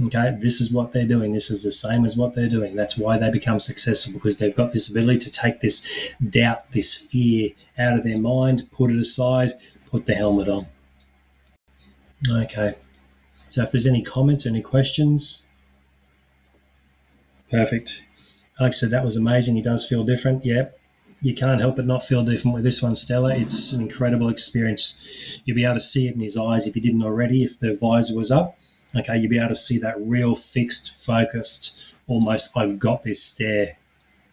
Okay, 0.00 0.36
this 0.38 0.60
is 0.60 0.72
what 0.72 0.92
they're 0.92 1.06
doing. 1.06 1.32
This 1.32 1.50
is 1.50 1.64
the 1.64 1.72
same 1.72 2.04
as 2.04 2.16
what 2.16 2.32
they're 2.32 2.48
doing. 2.48 2.76
That's 2.76 2.96
why 2.96 3.18
they 3.18 3.30
become 3.30 3.58
successful 3.58 4.12
because 4.12 4.38
they've 4.38 4.54
got 4.54 4.72
this 4.72 4.88
ability 4.88 5.18
to 5.20 5.30
take 5.30 5.60
this 5.60 5.88
doubt, 6.30 6.70
this 6.70 6.94
fear 6.94 7.50
out 7.76 7.98
of 7.98 8.04
their 8.04 8.18
mind, 8.18 8.70
put 8.70 8.92
it 8.92 8.98
aside, 8.98 9.54
put 9.90 10.06
the 10.06 10.14
helmet 10.14 10.48
on. 10.48 10.66
Okay, 12.30 12.74
so 13.48 13.62
if 13.62 13.72
there's 13.72 13.86
any 13.86 14.02
comments, 14.02 14.46
any 14.46 14.62
questions, 14.62 15.44
perfect. 17.50 18.02
Alex 18.60 18.78
said 18.78 18.90
that 18.90 19.04
was 19.04 19.16
amazing. 19.16 19.56
He 19.56 19.62
does 19.62 19.86
feel 19.86 20.04
different. 20.04 20.44
Yep, 20.44 20.78
you 21.22 21.34
can't 21.34 21.60
help 21.60 21.74
but 21.74 21.86
not 21.86 22.04
feel 22.04 22.22
different 22.22 22.54
with 22.54 22.64
this 22.64 22.80
one, 22.82 22.94
Stella. 22.94 23.34
It's 23.34 23.72
an 23.72 23.80
incredible 23.80 24.28
experience. 24.28 25.00
You'll 25.44 25.56
be 25.56 25.64
able 25.64 25.74
to 25.74 25.80
see 25.80 26.06
it 26.06 26.14
in 26.14 26.20
his 26.20 26.36
eyes 26.36 26.68
if 26.68 26.76
you 26.76 26.82
didn't 26.82 27.02
already, 27.02 27.42
if 27.42 27.58
the 27.58 27.74
visor 27.74 28.14
was 28.14 28.30
up 28.30 28.56
okay, 28.96 29.18
you'll 29.18 29.30
be 29.30 29.38
able 29.38 29.48
to 29.48 29.56
see 29.56 29.78
that 29.78 29.96
real 30.00 30.34
fixed, 30.34 31.04
focused, 31.04 31.78
almost 32.06 32.56
I've 32.56 32.78
got 32.78 33.02
this 33.02 33.22
stare. 33.22 33.76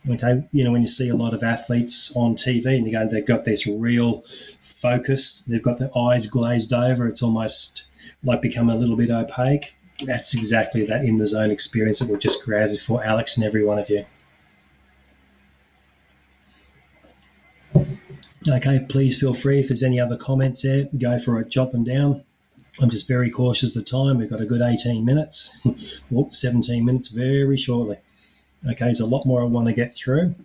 Okay, 0.09 0.47
you 0.51 0.63
know, 0.63 0.71
when 0.71 0.81
you 0.81 0.87
see 0.87 1.09
a 1.09 1.15
lot 1.15 1.33
of 1.33 1.43
athletes 1.43 2.15
on 2.15 2.35
TV 2.35 2.77
and 2.77 2.85
they 2.85 2.91
go, 2.91 3.07
they've 3.07 3.25
got 3.25 3.43
this 3.43 3.65
real 3.65 4.23
focus, 4.61 5.41
they've 5.47 5.63
got 5.63 5.79
their 5.79 5.97
eyes 5.97 6.27
glazed 6.27 6.73
over, 6.73 7.07
it's 7.07 7.23
almost 7.23 7.87
like 8.23 8.41
become 8.41 8.69
a 8.69 8.75
little 8.75 8.95
bit 8.95 9.09
opaque. 9.09 9.75
That's 10.03 10.35
exactly 10.35 10.85
that 10.85 11.05
in 11.05 11.17
the 11.17 11.25
zone 11.25 11.51
experience 11.51 11.99
that 11.99 12.09
we've 12.09 12.19
just 12.19 12.43
created 12.43 12.79
for 12.79 13.03
Alex 13.03 13.37
and 13.37 13.45
every 13.45 13.63
one 13.63 13.79
of 13.79 13.89
you. 13.89 14.05
Okay, 18.47 18.85
please 18.87 19.19
feel 19.19 19.33
free 19.33 19.59
if 19.59 19.69
there's 19.69 19.81
any 19.81 19.99
other 19.99 20.17
comments 20.17 20.61
there, 20.61 20.87
go 20.97 21.17
for 21.17 21.39
it, 21.39 21.49
jot 21.49 21.71
them 21.71 21.83
down. 21.83 22.23
I'm 22.81 22.89
just 22.89 23.07
very 23.07 23.29
cautious 23.29 23.75
of 23.75 23.85
time. 23.85 24.17
We've 24.17 24.29
got 24.29 24.41
a 24.41 24.45
good 24.45 24.61
18 24.61 25.05
minutes, 25.05 25.57
Whoop, 26.09 26.33
17 26.33 26.83
minutes 26.83 27.07
very 27.07 27.57
shortly. 27.57 27.97
Okay, 28.67 28.85
there's 28.85 28.99
a 28.99 29.05
lot 29.05 29.25
more 29.25 29.41
I 29.41 29.45
want 29.45 29.67
to 29.67 29.73
get 29.73 29.93
through. 29.93 30.35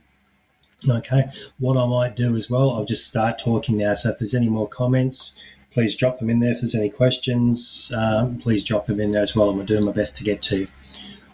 Okay, 0.89 1.25
what 1.59 1.77
I 1.77 1.87
might 1.87 2.17
do 2.17 2.37
as 2.37 2.49
well, 2.49 2.71
I'll 2.71 2.85
just 2.85 3.07
start 3.07 3.39
talking 3.39 3.77
now. 3.79 3.95
So 3.95 4.11
if 4.11 4.19
there's 4.19 4.35
any 4.35 4.49
more 4.49 4.69
comments, 4.69 5.41
please 5.73 5.97
drop 5.97 6.19
them 6.19 6.31
in 6.31 6.41
there. 6.41 6.53
If 6.53 6.61
there's 6.61 6.75
any 6.75 6.89
questions, 6.89 7.93
um, 7.95 8.39
please 8.39 8.63
drop 8.63 8.87
them 8.87 9.01
in 9.01 9.11
there 9.11 9.23
as 9.23 9.35
well. 9.35 9.51
I'm 9.51 9.65
doing 9.67 9.85
my 9.85 9.93
best 9.93 10.17
to 10.17 10.25
get 10.25 10.41
to. 10.43 10.67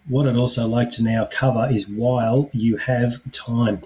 What 0.08 0.26
I'd 0.26 0.36
also 0.36 0.66
like 0.66 0.90
to 0.90 1.02
now 1.02 1.26
cover 1.26 1.68
is 1.70 1.88
while 1.88 2.48
you 2.52 2.76
have 2.76 3.30
time. 3.32 3.82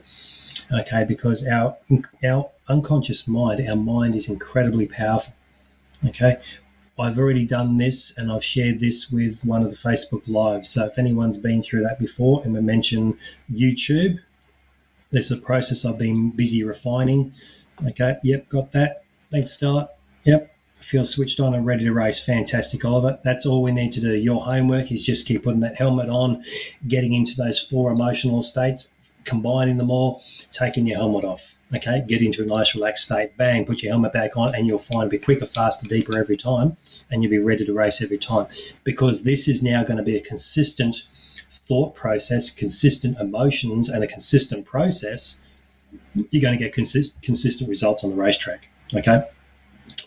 Okay, 0.73 1.05
because 1.05 1.47
our 1.47 1.77
our 2.25 2.51
unconscious 2.69 3.27
mind, 3.27 3.67
our 3.69 3.77
mind 3.77 4.15
is 4.15 4.29
incredibly 4.29 4.87
powerful. 4.87 5.35
Okay, 6.07 6.39
I've 7.01 7.19
already 7.19 7.45
done 7.45 7.79
this 7.79 8.17
and 8.19 8.31
I've 8.31 8.45
shared 8.45 8.79
this 8.79 9.11
with 9.11 9.45
one 9.45 9.63
of 9.63 9.71
the 9.71 9.77
Facebook 9.77 10.29
Lives. 10.29 10.69
So 10.69 10.85
if 10.85 10.99
anyone's 10.99 11.39
been 11.39 11.63
through 11.63 11.83
that 11.83 11.99
before 11.99 12.43
and 12.45 12.53
we 12.53 12.61
mention 12.61 13.17
YouTube, 13.51 14.19
there's 15.11 15.31
a 15.31 15.37
process 15.37 15.85
I've 15.85 15.99
been 15.99 16.31
busy 16.31 16.63
refining. 16.63 17.33
Okay, 17.87 18.17
yep, 18.23 18.49
got 18.49 18.73
that. 18.73 19.05
Thanks, 19.31 19.53
Stella. 19.53 19.89
Yep, 20.25 20.53
I 20.79 20.83
feel 20.83 21.05
switched 21.05 21.41
on 21.41 21.55
and 21.55 21.65
ready 21.65 21.85
to 21.85 21.93
race, 21.93 22.21
fantastic, 22.21 22.85
Oliver. 22.85 23.19
That's 23.25 23.47
all 23.47 23.63
we 23.63 23.73
need 23.73 23.93
to 23.93 24.01
do. 24.01 24.15
Your 24.15 24.43
homework 24.43 24.93
is 24.93 25.05
just 25.05 25.27
keep 25.27 25.45
putting 25.45 25.61
that 25.61 25.77
helmet 25.77 26.09
on, 26.09 26.45
getting 26.87 27.15
into 27.15 27.37
those 27.37 27.59
four 27.59 27.91
emotional 27.91 28.43
states, 28.43 28.89
combining 29.25 29.77
them 29.77 29.91
all, 29.91 30.23
taking 30.51 30.87
your 30.87 30.99
helmet 30.99 31.25
off. 31.25 31.55
Okay, 31.75 32.05
get 32.07 32.21
into 32.21 32.43
a 32.43 32.47
nice 32.47 32.75
relaxed 32.75 33.05
state. 33.05 33.37
Bang, 33.37 33.65
put 33.65 33.83
your 33.83 33.93
helmet 33.93 34.13
back 34.13 34.37
on, 34.37 34.55
and 34.55 34.67
you'll 34.67 34.81
find 34.81 35.09
be 35.09 35.19
quicker, 35.19 35.47
faster, 35.47 35.89
deeper 35.89 36.19
every 36.19 36.37
time, 36.37 36.77
and 37.11 37.23
you'll 37.23 37.31
be 37.31 37.39
ready 37.39 37.65
to 37.65 37.73
race 37.73 38.03
every 38.03 38.19
time. 38.19 38.47
Because 38.83 39.23
this 39.23 39.47
is 39.47 39.63
now 39.63 39.85
going 39.85 39.99
to 39.99 40.03
be 40.03 40.17
a 40.17 40.21
consistent 40.21 41.07
thought 41.51 41.95
process, 41.95 42.51
consistent 42.51 43.19
emotions, 43.21 43.89
and 43.89 44.03
a 44.03 44.09
consistent 44.09 44.67
process. 44.67 45.41
You're 46.15 46.43
going 46.43 46.59
to 46.59 46.65
get 46.65 46.73
consist- 46.73 47.21
consistent 47.23 47.71
results 47.71 48.03
on 48.03 48.11
the 48.11 48.17
racetrack. 48.17 48.69
Okay, 48.93 49.23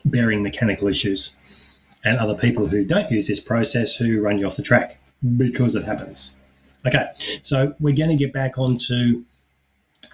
bearing 0.04 0.44
mechanical 0.44 0.90
issues, 0.90 1.38
and 2.04 2.18
other 2.18 2.36
people 2.36 2.68
who 2.68 2.84
don't 2.84 3.10
use 3.10 3.28
this 3.28 3.40
process 3.40 3.96
who 3.96 4.22
run 4.22 4.38
you 4.38 4.46
off 4.46 4.58
the 4.58 4.64
track 4.64 5.00
because 5.38 5.76
it 5.76 5.86
happens. 5.86 6.36
Okay, 6.86 7.08
so 7.42 7.76
we're 7.80 7.96
going 7.96 8.10
to 8.10 8.16
get 8.16 8.34
back 8.34 8.58
onto 8.58 9.24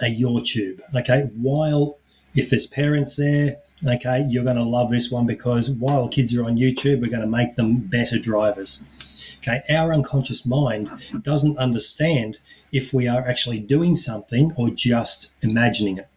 a 0.02 0.08
your 0.08 0.42
tube. 0.42 0.82
Okay, 0.96 1.30
while 1.36 1.98
if 2.36 2.50
there's 2.50 2.68
parents 2.68 3.16
there, 3.16 3.58
okay, 3.86 4.26
you're 4.30 4.44
going 4.44 4.56
to 4.56 4.64
love 4.64 4.90
this 4.90 5.12
one 5.12 5.26
because 5.26 5.70
while 5.70 6.08
kids 6.08 6.36
are 6.36 6.46
on 6.46 6.58
YouTube, 6.58 7.02
we're 7.02 7.10
going 7.10 7.24
to 7.24 7.28
make 7.28 7.56
them 7.56 7.78
better 7.78 8.20
drivers. 8.20 8.86
Okay, 9.40 9.64
our 9.70 9.94
unconscious 9.94 10.46
mind 10.46 10.92
doesn't 11.24 11.58
understand 11.58 12.38
if 12.72 12.94
we 12.94 13.08
are 13.08 13.26
actually 13.28 13.60
doing 13.60 13.96
something 13.96 14.52
or 14.56 14.70
just 14.70 15.34
imagining 15.42 15.98
it. 15.98 16.08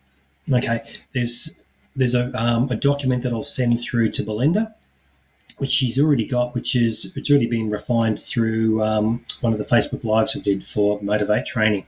Okay, 0.52 0.82
there's 1.12 1.60
there's 1.94 2.14
a, 2.14 2.32
um, 2.40 2.70
a 2.70 2.74
document 2.76 3.22
that 3.22 3.32
I'll 3.32 3.42
send 3.42 3.80
through 3.80 4.10
to 4.12 4.22
Belinda, 4.22 4.74
which 5.58 5.70
she's 5.70 6.00
already 6.00 6.26
got, 6.26 6.54
which 6.54 6.74
is 6.76 7.16
it's 7.16 7.30
already 7.30 7.46
been 7.46 7.70
refined 7.70 8.18
through 8.18 8.82
um, 8.82 9.24
one 9.40 9.52
of 9.52 9.58
the 9.58 9.64
Facebook 9.64 10.04
lives 10.04 10.34
we 10.34 10.40
did 10.40 10.64
for 10.64 11.00
Motivate 11.02 11.46
Training. 11.46 11.86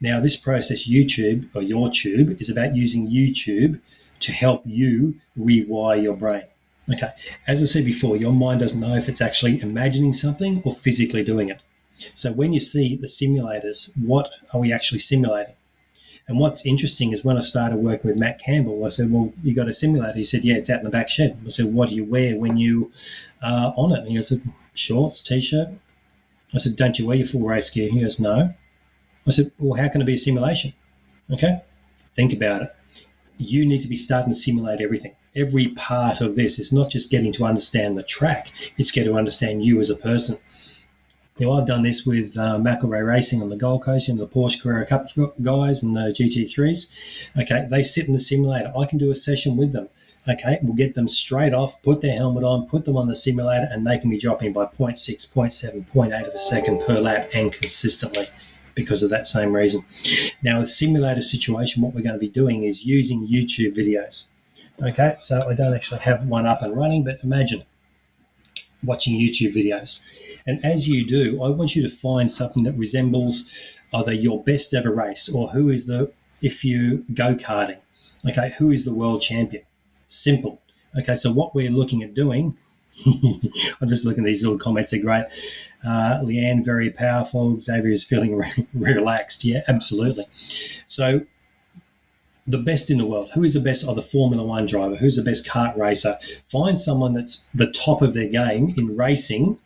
Now, 0.00 0.20
this 0.20 0.36
process, 0.36 0.86
YouTube 0.88 1.48
or 1.54 1.62
your 1.62 1.90
tube, 1.90 2.40
is 2.40 2.50
about 2.50 2.76
using 2.76 3.10
YouTube 3.10 3.80
to 4.20 4.32
help 4.32 4.62
you 4.64 5.20
rewire 5.38 6.02
your 6.02 6.16
brain. 6.16 6.44
Okay, 6.92 7.10
as 7.46 7.62
I 7.62 7.64
said 7.64 7.84
before, 7.84 8.16
your 8.16 8.32
mind 8.32 8.60
doesn't 8.60 8.80
know 8.80 8.94
if 8.94 9.08
it's 9.08 9.22
actually 9.22 9.62
imagining 9.62 10.12
something 10.12 10.62
or 10.64 10.74
physically 10.74 11.24
doing 11.24 11.48
it. 11.48 11.60
So 12.12 12.32
when 12.32 12.52
you 12.52 12.60
see 12.60 12.96
the 12.96 13.06
simulators, 13.06 13.90
what 13.96 14.30
are 14.52 14.60
we 14.60 14.72
actually 14.72 14.98
simulating? 14.98 15.54
And 16.26 16.38
what's 16.38 16.64
interesting 16.64 17.12
is 17.12 17.22
when 17.22 17.36
I 17.36 17.40
started 17.40 17.76
working 17.76 18.10
with 18.10 18.18
Matt 18.18 18.38
Campbell, 18.38 18.84
I 18.84 18.88
said, 18.88 19.10
Well, 19.10 19.32
you 19.42 19.54
got 19.54 19.68
a 19.68 19.72
simulator? 19.72 20.16
He 20.16 20.24
said, 20.24 20.42
Yeah, 20.42 20.56
it's 20.56 20.70
out 20.70 20.78
in 20.78 20.84
the 20.84 20.90
back 20.90 21.10
shed. 21.10 21.38
I 21.44 21.50
said, 21.50 21.66
What 21.66 21.90
do 21.90 21.94
you 21.94 22.04
wear 22.04 22.38
when 22.38 22.56
you 22.56 22.92
are 23.42 23.74
on 23.76 23.92
it? 23.92 24.00
And 24.00 24.08
he 24.08 24.22
said, 24.22 24.40
Shorts, 24.72 25.20
t 25.20 25.40
shirt. 25.40 25.68
I 26.54 26.58
said, 26.58 26.76
Don't 26.76 26.98
you 26.98 27.06
wear 27.06 27.18
your 27.18 27.26
full 27.26 27.42
race 27.42 27.68
gear? 27.68 27.90
He 27.90 28.00
goes, 28.00 28.18
No. 28.18 28.54
I 29.26 29.30
said, 29.30 29.52
Well, 29.58 29.80
how 29.80 29.88
can 29.88 30.00
it 30.00 30.06
be 30.06 30.14
a 30.14 30.18
simulation? 30.18 30.72
Okay, 31.30 31.60
think 32.10 32.32
about 32.32 32.62
it. 32.62 32.74
You 33.36 33.66
need 33.66 33.80
to 33.80 33.88
be 33.88 33.96
starting 33.96 34.30
to 34.30 34.38
simulate 34.38 34.80
everything. 34.80 35.16
Every 35.36 35.68
part 35.68 36.20
of 36.20 36.36
this 36.36 36.58
is 36.58 36.72
not 36.72 36.90
just 36.90 37.10
getting 37.10 37.32
to 37.32 37.44
understand 37.44 37.98
the 37.98 38.02
track, 38.02 38.48
it's 38.78 38.92
getting 38.92 39.12
to 39.12 39.18
understand 39.18 39.64
you 39.64 39.80
as 39.80 39.90
a 39.90 39.96
person. 39.96 40.36
Now, 41.40 41.50
I've 41.50 41.66
done 41.66 41.82
this 41.82 42.06
with 42.06 42.38
uh, 42.38 42.58
McElrea 42.58 43.04
Racing 43.04 43.42
on 43.42 43.48
the 43.48 43.56
Gold 43.56 43.82
Coast 43.82 44.08
and 44.08 44.16
the 44.16 44.28
Porsche 44.28 44.62
Carrera 44.62 44.86
Cup 44.86 45.08
guys 45.42 45.82
and 45.82 45.96
the 45.96 46.12
GT3s. 46.12 46.92
Okay, 47.36 47.66
they 47.68 47.82
sit 47.82 48.06
in 48.06 48.12
the 48.12 48.20
simulator. 48.20 48.72
I 48.78 48.86
can 48.86 48.98
do 48.98 49.10
a 49.10 49.16
session 49.16 49.56
with 49.56 49.72
them. 49.72 49.88
Okay, 50.28 50.60
we'll 50.62 50.74
get 50.74 50.94
them 50.94 51.08
straight 51.08 51.52
off, 51.52 51.82
put 51.82 52.00
their 52.02 52.16
helmet 52.16 52.44
on, 52.44 52.66
put 52.66 52.84
them 52.84 52.96
on 52.96 53.08
the 53.08 53.16
simulator, 53.16 53.68
and 53.68 53.84
they 53.84 53.98
can 53.98 54.10
be 54.10 54.18
dropping 54.18 54.52
by 54.52 54.66
0.6, 54.66 54.94
0.7, 55.26 55.84
0.8 55.92 56.28
of 56.28 56.34
a 56.34 56.38
second 56.38 56.80
per 56.82 57.00
lap 57.00 57.28
and 57.34 57.50
consistently 57.50 58.26
because 58.76 59.02
of 59.02 59.10
that 59.10 59.26
same 59.26 59.52
reason. 59.52 59.84
Now, 60.40 60.60
a 60.60 60.66
simulator 60.66 61.20
situation, 61.20 61.82
what 61.82 61.94
we're 61.94 62.02
going 62.02 62.14
to 62.14 62.20
be 62.20 62.28
doing 62.28 62.62
is 62.62 62.86
using 62.86 63.26
YouTube 63.26 63.74
videos. 63.74 64.28
Okay, 64.80 65.16
so 65.18 65.48
I 65.48 65.54
don't 65.54 65.74
actually 65.74 66.00
have 66.02 66.28
one 66.28 66.46
up 66.46 66.62
and 66.62 66.76
running, 66.76 67.02
but 67.02 67.24
imagine 67.24 67.64
watching 68.84 69.18
YouTube 69.18 69.54
videos. 69.54 70.04
And 70.46 70.64
as 70.64 70.86
you 70.86 71.06
do, 71.06 71.42
I 71.42 71.48
want 71.48 71.74
you 71.74 71.82
to 71.82 71.90
find 71.90 72.30
something 72.30 72.64
that 72.64 72.72
resembles 72.72 73.50
either 73.92 74.12
your 74.12 74.42
best 74.42 74.74
ever 74.74 74.92
race 74.92 75.28
or 75.28 75.48
who 75.48 75.70
is 75.70 75.86
the, 75.86 76.12
if 76.42 76.64
you 76.64 77.04
go 77.12 77.34
karting, 77.34 77.78
okay, 78.28 78.52
who 78.58 78.70
is 78.70 78.84
the 78.84 78.94
world 78.94 79.22
champion? 79.22 79.64
Simple. 80.06 80.60
Okay, 80.98 81.14
so 81.14 81.32
what 81.32 81.54
we're 81.54 81.70
looking 81.70 82.02
at 82.02 82.14
doing, 82.14 82.58
I'm 83.06 83.88
just 83.88 84.04
looking 84.04 84.22
at 84.22 84.26
these 84.26 84.42
little 84.42 84.58
comments, 84.58 84.90
they're 84.90 85.00
great. 85.00 85.26
Uh, 85.84 86.20
Leanne, 86.22 86.64
very 86.64 86.90
powerful. 86.90 87.58
Xavier 87.60 87.90
is 87.90 88.04
feeling 88.04 88.36
re- 88.36 88.66
relaxed. 88.74 89.44
Yeah, 89.44 89.62
absolutely. 89.66 90.26
So 90.86 91.22
the 92.46 92.58
best 92.58 92.90
in 92.90 92.98
the 92.98 93.06
world. 93.06 93.30
Who 93.32 93.42
is 93.42 93.54
the 93.54 93.60
best 93.60 93.86
of 93.86 93.96
the 93.96 94.02
Formula 94.02 94.44
One 94.44 94.66
driver? 94.66 94.96
Who's 94.96 95.16
the 95.16 95.22
best 95.22 95.46
kart 95.46 95.76
racer? 95.76 96.18
Find 96.46 96.78
someone 96.78 97.14
that's 97.14 97.42
the 97.54 97.70
top 97.70 98.02
of 98.02 98.12
their 98.12 98.28
game 98.28 98.74
in 98.76 98.96
racing 98.96 99.58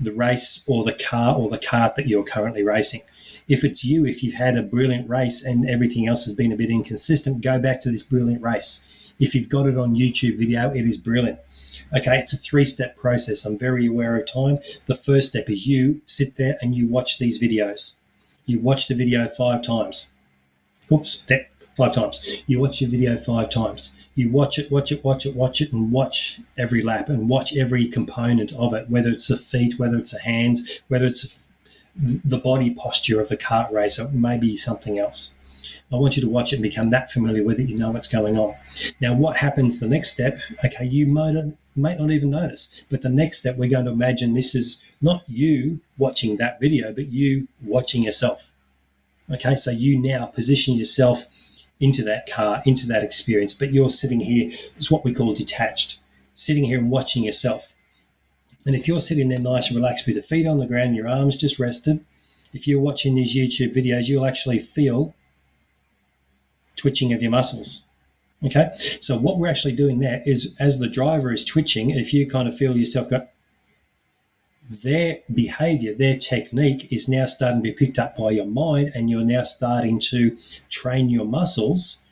the 0.00 0.12
race 0.12 0.64
or 0.66 0.84
the 0.84 0.92
car 0.92 1.36
or 1.36 1.48
the 1.48 1.58
kart 1.58 1.94
that 1.94 2.08
you're 2.08 2.24
currently 2.24 2.62
racing. 2.62 3.02
If 3.48 3.64
it's 3.64 3.84
you, 3.84 4.06
if 4.06 4.22
you've 4.22 4.34
had 4.34 4.56
a 4.56 4.62
brilliant 4.62 5.08
race 5.08 5.44
and 5.44 5.68
everything 5.68 6.06
else 6.06 6.24
has 6.24 6.34
been 6.34 6.52
a 6.52 6.56
bit 6.56 6.70
inconsistent, 6.70 7.40
go 7.42 7.58
back 7.58 7.80
to 7.80 7.90
this 7.90 8.02
brilliant 8.02 8.42
race. 8.42 8.84
If 9.18 9.34
you've 9.34 9.48
got 9.48 9.66
it 9.66 9.76
on 9.76 9.94
YouTube 9.94 10.38
video, 10.38 10.72
it 10.72 10.86
is 10.86 10.96
brilliant. 10.96 11.38
Okay, 11.94 12.18
it's 12.18 12.32
a 12.32 12.36
three 12.36 12.64
step 12.64 12.96
process. 12.96 13.44
I'm 13.44 13.58
very 13.58 13.86
aware 13.86 14.16
of 14.16 14.26
time. 14.26 14.58
The 14.86 14.94
first 14.94 15.28
step 15.28 15.50
is 15.50 15.66
you 15.66 16.00
sit 16.06 16.36
there 16.36 16.56
and 16.62 16.74
you 16.74 16.86
watch 16.86 17.18
these 17.18 17.38
videos. 17.38 17.92
You 18.46 18.60
watch 18.60 18.88
the 18.88 18.94
video 18.94 19.28
five 19.28 19.62
times. 19.62 20.10
Oops, 20.90 21.24
five 21.76 21.92
times. 21.92 22.44
You 22.46 22.60
watch 22.60 22.80
your 22.80 22.90
video 22.90 23.16
five 23.16 23.50
times. 23.50 23.94
You 24.14 24.30
watch 24.30 24.58
it, 24.58 24.70
watch 24.70 24.92
it, 24.92 25.04
watch 25.04 25.24
it, 25.24 25.34
watch 25.34 25.60
it, 25.60 25.72
and 25.72 25.90
watch 25.90 26.40
every 26.58 26.82
lap 26.82 27.08
and 27.08 27.28
watch 27.28 27.56
every 27.56 27.86
component 27.86 28.52
of 28.52 28.74
it, 28.74 28.90
whether 28.90 29.10
it's 29.10 29.28
the 29.28 29.36
feet, 29.36 29.78
whether 29.78 29.96
it's 29.96 30.12
the 30.12 30.20
hands, 30.20 30.80
whether 30.88 31.06
it's 31.06 31.40
the 31.96 32.38
body 32.38 32.70
posture 32.74 33.20
of 33.20 33.28
the 33.28 33.36
kart 33.36 33.70
racer, 33.72 34.08
maybe 34.12 34.56
something 34.56 34.98
else. 34.98 35.34
I 35.92 35.96
want 35.96 36.16
you 36.16 36.22
to 36.22 36.28
watch 36.28 36.52
it 36.52 36.56
and 36.56 36.62
become 36.62 36.90
that 36.90 37.10
familiar 37.12 37.44
with 37.44 37.60
it. 37.60 37.68
You 37.68 37.78
know 37.78 37.90
what's 37.90 38.08
going 38.08 38.38
on. 38.38 38.54
Now, 39.00 39.14
what 39.14 39.36
happens 39.36 39.78
the 39.78 39.88
next 39.88 40.12
step? 40.12 40.38
Okay, 40.64 40.86
you 40.86 41.06
might, 41.06 41.36
might 41.76 41.98
not 41.98 42.10
even 42.10 42.30
notice, 42.30 42.74
but 42.88 43.02
the 43.02 43.08
next 43.08 43.38
step, 43.38 43.56
we're 43.56 43.70
going 43.70 43.84
to 43.84 43.92
imagine 43.92 44.32
this 44.34 44.54
is 44.54 44.82
not 45.00 45.22
you 45.28 45.80
watching 45.98 46.36
that 46.38 46.60
video, 46.60 46.92
but 46.92 47.08
you 47.08 47.46
watching 47.62 48.02
yourself. 48.02 48.52
Okay, 49.30 49.54
so 49.54 49.70
you 49.70 49.98
now 49.98 50.26
position 50.26 50.74
yourself 50.76 51.26
into 51.82 52.04
that 52.04 52.30
car, 52.30 52.62
into 52.64 52.86
that 52.86 53.02
experience, 53.02 53.54
but 53.54 53.74
you're 53.74 53.90
sitting 53.90 54.20
here, 54.20 54.52
it's 54.76 54.90
what 54.90 55.04
we 55.04 55.12
call 55.12 55.34
detached, 55.34 55.98
sitting 56.32 56.62
here 56.62 56.78
and 56.78 56.90
watching 56.90 57.24
yourself. 57.24 57.74
And 58.64 58.76
if 58.76 58.86
you're 58.86 59.00
sitting 59.00 59.28
there 59.28 59.40
nice 59.40 59.66
and 59.66 59.76
relaxed 59.76 60.06
with 60.06 60.14
your 60.14 60.22
feet 60.22 60.46
on 60.46 60.58
the 60.58 60.66
ground, 60.66 60.94
your 60.94 61.08
arms 61.08 61.36
just 61.36 61.58
rested, 61.58 62.04
if 62.52 62.68
you're 62.68 62.80
watching 62.80 63.16
these 63.16 63.34
YouTube 63.34 63.74
videos, 63.74 64.06
you'll 64.06 64.26
actually 64.26 64.60
feel 64.60 65.12
twitching 66.76 67.12
of 67.12 67.20
your 67.20 67.32
muscles. 67.32 67.84
Okay, 68.44 68.70
so 69.00 69.18
what 69.18 69.38
we're 69.38 69.48
actually 69.48 69.74
doing 69.74 69.98
there 69.98 70.22
is 70.24 70.54
as 70.60 70.78
the 70.78 70.88
driver 70.88 71.32
is 71.32 71.44
twitching, 71.44 71.90
if 71.90 72.14
you 72.14 72.28
kind 72.28 72.48
of 72.48 72.56
feel 72.56 72.76
yourself 72.76 73.10
go, 73.10 73.26
their 74.80 75.18
behavior, 75.32 75.94
their 75.94 76.16
technique 76.16 76.92
is 76.92 77.08
now 77.08 77.26
starting 77.26 77.58
to 77.58 77.62
be 77.62 77.72
picked 77.72 77.98
up 77.98 78.16
by 78.16 78.30
your 78.30 78.46
mind, 78.46 78.92
and 78.94 79.10
you're 79.10 79.24
now 79.24 79.42
starting 79.42 79.98
to 80.10 80.36
train 80.70 81.10
your 81.10 81.26
muscles 81.26 82.02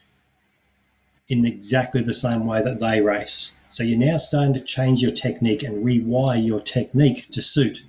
in 1.28 1.46
exactly 1.46 2.02
the 2.02 2.12
same 2.12 2.44
way 2.44 2.60
that 2.62 2.80
they 2.80 3.00
race. 3.00 3.56
So 3.70 3.82
you're 3.84 3.98
now 3.98 4.16
starting 4.16 4.54
to 4.54 4.60
change 4.60 5.00
your 5.00 5.12
technique 5.12 5.62
and 5.62 5.84
rewire 5.84 6.44
your 6.44 6.60
technique 6.60 7.28
to 7.30 7.40
suit. 7.40 7.84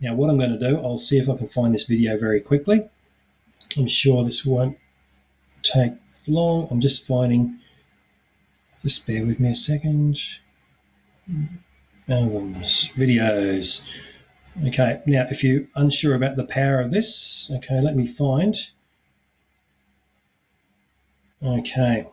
Now, 0.00 0.14
what 0.14 0.30
I'm 0.30 0.38
going 0.38 0.58
to 0.58 0.68
do, 0.70 0.78
I'll 0.78 0.96
see 0.96 1.18
if 1.18 1.28
I 1.28 1.36
can 1.36 1.48
find 1.48 1.74
this 1.74 1.84
video 1.84 2.16
very 2.16 2.40
quickly. 2.40 2.88
I'm 3.76 3.88
sure 3.88 4.24
this 4.24 4.46
won't 4.46 4.78
take 5.62 5.92
long. 6.26 6.68
I'm 6.70 6.80
just 6.80 7.06
finding, 7.06 7.58
just 8.82 9.06
bear 9.06 9.26
with 9.26 9.40
me 9.40 9.50
a 9.50 9.54
second 9.54 10.18
albums, 12.08 12.88
videos. 12.96 13.86
Okay, 14.66 15.00
now 15.06 15.26
if 15.30 15.44
you're 15.44 15.64
unsure 15.76 16.14
about 16.14 16.36
the 16.36 16.44
power 16.44 16.80
of 16.80 16.90
this, 16.90 17.50
okay, 17.56 17.80
let 17.80 17.94
me 17.94 18.06
find. 18.06 18.56
Okay. 21.42 22.06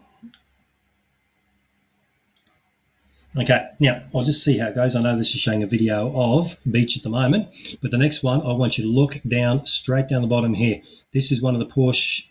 Okay, 3.38 3.68
now 3.80 4.04
I'll 4.14 4.24
just 4.24 4.44
see 4.44 4.58
how 4.58 4.68
it 4.68 4.76
goes. 4.76 4.96
I 4.96 5.02
know 5.02 5.18
this 5.18 5.36
is 5.36 5.42
showing 5.42 5.64
a 5.64 5.68
video 5.68 6.12
of 6.16 6.56
beach 6.70 6.96
at 6.96 7.04
the 7.04 7.10
moment, 7.10 7.50
but 7.82 7.92
the 7.92 7.98
next 7.98 8.24
one 8.24 8.42
I 8.42 8.54
want 8.54 8.78
you 8.78 8.86
to 8.86 8.90
look 8.90 9.20
down, 9.28 9.66
straight 9.66 10.08
down 10.08 10.22
the 10.22 10.28
bottom 10.28 10.54
here. 10.54 10.82
This 11.12 11.32
is 11.32 11.42
one 11.42 11.54
of 11.54 11.60
the 11.60 11.66
Porsche 11.66 12.28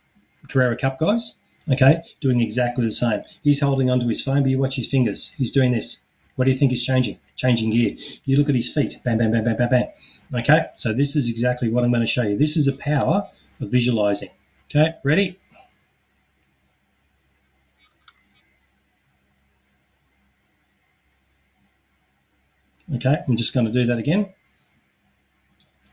Carrera 0.48 0.76
Cup 0.76 0.98
guys. 0.98 1.40
Okay, 1.70 2.02
doing 2.20 2.40
exactly 2.40 2.84
the 2.84 2.90
same. 2.90 3.22
He's 3.42 3.60
holding 3.60 3.90
onto 3.90 4.06
his 4.06 4.22
phone, 4.22 4.42
but 4.42 4.50
you 4.50 4.58
watch 4.58 4.76
his 4.76 4.88
fingers. 4.88 5.30
He's 5.32 5.50
doing 5.50 5.72
this. 5.72 6.02
What 6.36 6.46
do 6.46 6.50
you 6.50 6.56
think 6.56 6.72
is 6.72 6.84
changing? 6.84 7.18
Changing 7.36 7.70
gear. 7.70 7.96
You 8.24 8.36
look 8.36 8.48
at 8.48 8.54
his 8.54 8.72
feet. 8.72 8.98
Bam, 9.04 9.18
bam, 9.18 9.30
bam, 9.30 9.44
bam, 9.44 9.56
bam, 9.56 9.68
bam. 9.68 9.88
Okay, 10.34 10.66
so 10.74 10.92
this 10.92 11.16
is 11.16 11.28
exactly 11.28 11.68
what 11.68 11.84
I'm 11.84 11.90
going 11.90 12.00
to 12.00 12.06
show 12.06 12.22
you. 12.22 12.36
This 12.36 12.56
is 12.56 12.66
the 12.66 12.72
power 12.72 13.22
of 13.60 13.70
visualizing. 13.70 14.30
Okay, 14.70 14.94
ready? 15.04 15.38
Okay, 22.96 23.22
I'm 23.26 23.36
just 23.36 23.54
going 23.54 23.66
to 23.66 23.72
do 23.72 23.86
that 23.86 23.98
again. 23.98 24.32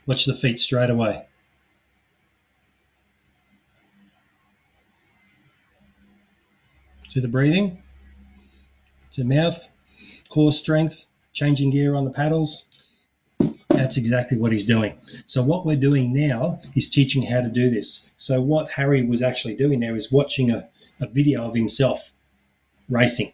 Watch 0.06 0.26
the 0.26 0.36
feet 0.36 0.60
straight 0.60 0.90
away. 0.90 1.26
To 7.10 7.22
the 7.22 7.28
breathing, 7.28 7.82
to 9.12 9.24
mouth, 9.24 9.68
core 10.32 10.54
strength, 10.54 11.06
changing 11.34 11.72
gear 11.72 11.94
on 11.94 12.06
the 12.06 12.10
paddles. 12.10 12.66
That's 13.68 13.98
exactly 13.98 14.38
what 14.38 14.54
he's 14.54 14.64
doing. 14.64 14.98
So 15.26 15.44
what 15.44 15.66
we're 15.66 15.76
doing 15.76 16.14
now 16.14 16.62
is 16.74 16.90
teaching 16.90 17.22
how 17.24 17.42
to 17.42 17.50
do 17.50 17.70
this. 17.70 18.10
So 18.16 18.42
what 18.42 18.72
Harry 18.72 19.04
was 19.04 19.22
actually 19.22 19.56
doing 19.56 19.82
there 19.82 19.96
is 19.96 20.10
watching 20.10 20.50
a, 20.50 20.70
a 21.02 21.08
video 21.08 21.46
of 21.46 21.54
himself 21.54 22.12
racing. 22.88 23.34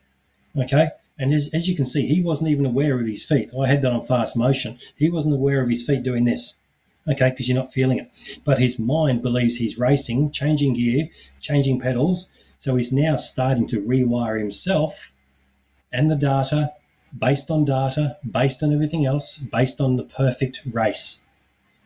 Okay, 0.57 0.89
and 1.19 1.33
as, 1.33 1.49
as 1.53 1.67
you 1.69 1.75
can 1.75 1.85
see, 1.85 2.07
he 2.07 2.23
wasn't 2.23 2.49
even 2.49 2.65
aware 2.65 2.99
of 2.99 3.05
his 3.05 3.25
feet. 3.25 3.51
I 3.53 3.67
had 3.67 3.83
that 3.83 3.91
on 3.91 4.03
fast 4.03 4.35
motion. 4.35 4.79
He 4.95 5.11
wasn't 5.11 5.35
aware 5.35 5.61
of 5.61 5.69
his 5.69 5.85
feet 5.85 6.01
doing 6.01 6.25
this. 6.25 6.55
Okay, 7.07 7.29
because 7.29 7.47
you're 7.47 7.57
not 7.57 7.71
feeling 7.71 7.99
it. 7.99 8.09
But 8.43 8.59
his 8.59 8.79
mind 8.79 9.21
believes 9.21 9.55
he's 9.55 9.77
racing, 9.77 10.31
changing 10.31 10.73
gear, 10.73 11.09
changing 11.41 11.79
pedals. 11.79 12.31
So 12.57 12.75
he's 12.75 12.91
now 12.91 13.17
starting 13.17 13.67
to 13.67 13.81
rewire 13.81 14.39
himself 14.39 15.11
and 15.91 16.11
the 16.11 16.15
data 16.15 16.73
based 17.17 17.51
on 17.51 17.65
data, 17.65 18.17
based 18.29 18.63
on 18.63 18.73
everything 18.73 19.05
else, 19.05 19.37
based 19.37 19.81
on 19.81 19.97
the 19.97 20.03
perfect 20.03 20.61
race. 20.71 21.21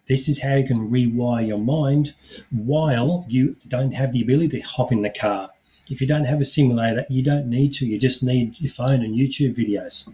This 0.08 0.30
is 0.30 0.42
how 0.42 0.56
you 0.56 0.66
can 0.66 0.90
rewire 0.90 1.48
your 1.48 1.60
mind 1.60 2.14
while 2.50 3.26
you 3.30 3.56
don't 3.68 3.94
have 3.94 4.12
the 4.12 4.22
ability 4.22 4.62
to 4.62 4.68
hop 4.68 4.92
in 4.92 5.02
the 5.02 5.10
car 5.10 5.52
if 5.92 6.00
you 6.00 6.08
don't 6.08 6.24
have 6.24 6.40
a 6.40 6.46
simulator, 6.46 7.06
you 7.10 7.22
don't 7.22 7.48
need 7.48 7.74
to. 7.74 7.86
You 7.86 7.98
just 7.98 8.24
need 8.24 8.58
your 8.62 8.72
phone 8.72 9.04
and 9.04 9.14
YouTube 9.14 9.56
videos. 9.56 10.10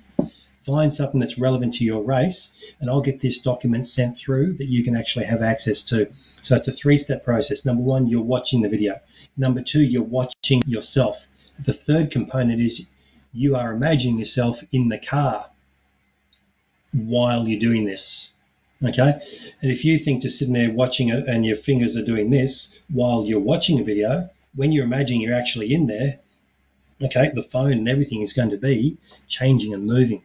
Find 0.55 0.91
something 0.91 1.19
that's 1.19 1.37
relevant 1.37 1.75
to 1.75 1.85
your 1.85 2.01
race, 2.01 2.53
and 2.79 2.89
I'll 2.89 3.01
get 3.01 3.19
this 3.19 3.37
document 3.37 3.85
sent 3.87 4.17
through 4.17 4.53
that 4.53 4.65
you 4.65 4.83
can 4.83 4.97
actually 4.97 5.25
have 5.25 5.43
access 5.43 5.83
to. 5.83 6.09
So 6.41 6.55
it's 6.55 6.67
a 6.67 6.71
three 6.71 6.97
step 6.97 7.23
process. 7.23 7.63
Number 7.63 7.83
one, 7.83 8.07
you're 8.07 8.23
watching 8.23 8.61
the 8.61 8.69
video. 8.69 8.99
Number 9.37 9.61
two, 9.61 9.83
you're 9.83 10.01
watching 10.01 10.63
yourself. 10.65 11.27
The 11.63 11.73
third 11.73 12.09
component 12.09 12.59
is 12.59 12.89
you 13.33 13.55
are 13.55 13.71
imagining 13.71 14.19
yourself 14.19 14.63
in 14.71 14.89
the 14.89 14.97
car 14.97 15.49
while 16.93 17.47
you're 17.47 17.59
doing 17.59 17.85
this. 17.85 18.31
Okay. 18.83 19.19
And 19.61 19.71
if 19.71 19.83
you 19.83 19.97
think 19.97 20.21
to 20.21 20.29
sitting 20.29 20.53
there 20.53 20.71
watching 20.71 21.09
it 21.09 21.27
and 21.27 21.45
your 21.45 21.55
fingers 21.55 21.97
are 21.97 22.05
doing 22.05 22.29
this 22.29 22.77
while 22.89 23.25
you're 23.25 23.39
watching 23.39 23.79
a 23.79 23.83
video, 23.83 24.29
when 24.55 24.71
you're 24.71 24.85
imagining 24.85 25.21
you're 25.21 25.33
actually 25.33 25.73
in 25.73 25.87
there, 25.87 26.19
okay, 27.01 27.31
the 27.33 27.43
phone 27.43 27.73
and 27.73 27.89
everything 27.89 28.21
is 28.21 28.33
going 28.33 28.49
to 28.51 28.57
be 28.57 28.97
changing 29.27 29.73
and 29.73 29.85
moving. 29.85 30.23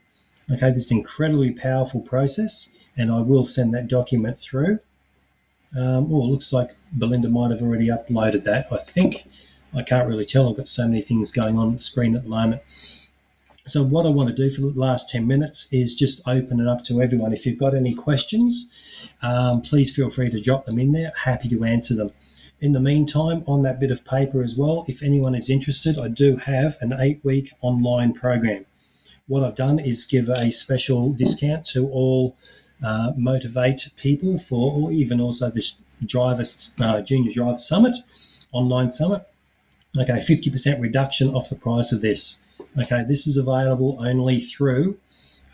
Okay, 0.50 0.70
this 0.70 0.90
incredibly 0.90 1.52
powerful 1.52 2.00
process, 2.00 2.70
and 2.96 3.10
I 3.10 3.20
will 3.20 3.44
send 3.44 3.74
that 3.74 3.88
document 3.88 4.38
through. 4.38 4.80
Um, 5.74 6.12
oh, 6.12 6.22
looks 6.22 6.52
like 6.52 6.76
Belinda 6.92 7.30
might 7.30 7.50
have 7.50 7.62
already 7.62 7.88
uploaded 7.88 8.44
that. 8.44 8.66
I 8.70 8.76
think 8.76 9.26
I 9.74 9.82
can't 9.82 10.08
really 10.08 10.24
tell. 10.24 10.48
I've 10.48 10.56
got 10.56 10.68
so 10.68 10.86
many 10.86 11.02
things 11.02 11.32
going 11.32 11.58
on 11.58 11.72
the 11.72 11.78
screen 11.78 12.14
at 12.14 12.24
the 12.24 12.28
moment. 12.28 12.60
So 13.64 13.82
what 13.82 14.06
I 14.06 14.08
want 14.08 14.28
to 14.28 14.34
do 14.34 14.50
for 14.50 14.60
the 14.60 14.78
last 14.78 15.08
10 15.10 15.26
minutes 15.26 15.68
is 15.72 15.94
just 15.94 16.26
open 16.26 16.60
it 16.60 16.66
up 16.66 16.82
to 16.84 17.00
everyone. 17.00 17.32
If 17.32 17.46
you've 17.46 17.58
got 17.58 17.74
any 17.74 17.94
questions, 17.94 18.70
um, 19.22 19.62
please 19.62 19.94
feel 19.94 20.10
free 20.10 20.30
to 20.30 20.40
drop 20.40 20.64
them 20.64 20.78
in 20.78 20.92
there. 20.92 21.12
Happy 21.16 21.48
to 21.48 21.64
answer 21.64 21.94
them. 21.94 22.10
In 22.60 22.72
the 22.72 22.80
meantime, 22.80 23.44
on 23.46 23.62
that 23.62 23.80
bit 23.80 23.90
of 23.90 24.04
paper 24.04 24.42
as 24.42 24.56
well, 24.56 24.84
if 24.88 25.02
anyone 25.02 25.34
is 25.34 25.48
interested, 25.48 25.98
I 25.98 26.08
do 26.08 26.36
have 26.36 26.76
an 26.80 26.92
eight 26.98 27.24
week 27.24 27.52
online 27.60 28.12
program. 28.12 28.66
What 29.28 29.44
I've 29.44 29.54
done 29.54 29.78
is 29.78 30.04
give 30.04 30.28
a 30.28 30.50
special 30.50 31.12
discount 31.12 31.64
to 31.66 31.88
all 31.88 32.36
uh, 32.82 33.12
motivate 33.16 33.88
people 33.96 34.38
for, 34.38 34.72
or 34.72 34.92
even 34.92 35.20
also 35.20 35.50
this 35.50 35.74
driver, 36.04 36.44
uh, 36.80 37.00
junior 37.00 37.32
driver 37.32 37.58
summit, 37.58 37.96
online 38.52 38.90
summit. 38.90 39.26
Okay, 39.98 40.14
50% 40.14 40.80
reduction 40.80 41.34
off 41.34 41.50
the 41.50 41.54
price 41.54 41.92
of 41.92 42.00
this. 42.00 42.40
Okay, 42.80 43.04
this 43.06 43.26
is 43.26 43.36
available 43.36 43.98
only 44.00 44.40
through 44.40 44.98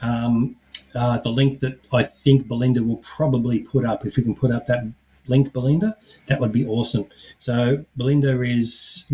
um, 0.01 0.55
uh, 0.95 1.19
the 1.19 1.31
link 1.31 1.59
that 1.61 1.81
I 1.93 2.05
think 2.05 2.47
Belinda 2.47 2.83
will 2.83 2.99
probably 2.99 3.59
put 3.59 3.85
up. 3.85 4.07
If 4.07 4.17
we 4.17 4.23
can 4.23 4.37
put 4.37 4.53
up 4.53 4.67
that 4.67 4.85
link 5.27 5.53
Belinda, 5.53 5.97
that 6.27 6.41
would 6.41 6.53
be 6.53 6.65
awesome. 6.65 7.07
So 7.39 7.85
Belinda 7.97 8.41
is 8.43 9.13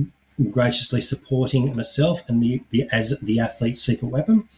graciously 0.51 1.01
supporting 1.01 1.75
myself 1.75 2.29
and 2.29 2.43
the, 2.43 2.63
the 2.69 2.89
as 2.93 3.19
the 3.21 3.41
athlete 3.41 3.79
secret 3.79 4.09
weapon. 4.09 4.49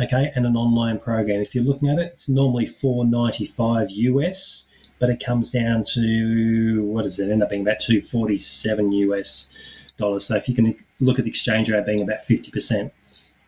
Okay, 0.00 0.30
and 0.34 0.46
an 0.46 0.56
online 0.56 0.98
program. 0.98 1.40
If 1.40 1.54
you're 1.54 1.64
looking 1.64 1.88
at 1.88 1.98
it, 1.98 2.12
it's 2.12 2.28
normally 2.28 2.66
495 2.66 3.90
US, 3.90 4.70
but 4.98 5.10
it 5.10 5.22
comes 5.24 5.50
down 5.50 5.84
to 5.92 6.82
what 6.84 7.02
does 7.02 7.18
it 7.18 7.30
end 7.30 7.42
up 7.42 7.50
being 7.50 7.62
about 7.62 7.80
247 7.80 8.92
US 8.92 9.54
dollars. 9.96 10.26
So 10.26 10.36
if 10.36 10.48
you 10.48 10.54
can 10.54 10.76
look 11.00 11.18
at 11.18 11.24
the 11.24 11.30
exchange 11.30 11.70
rate 11.70 11.86
being 11.86 12.02
about 12.02 12.20
50%. 12.20 12.90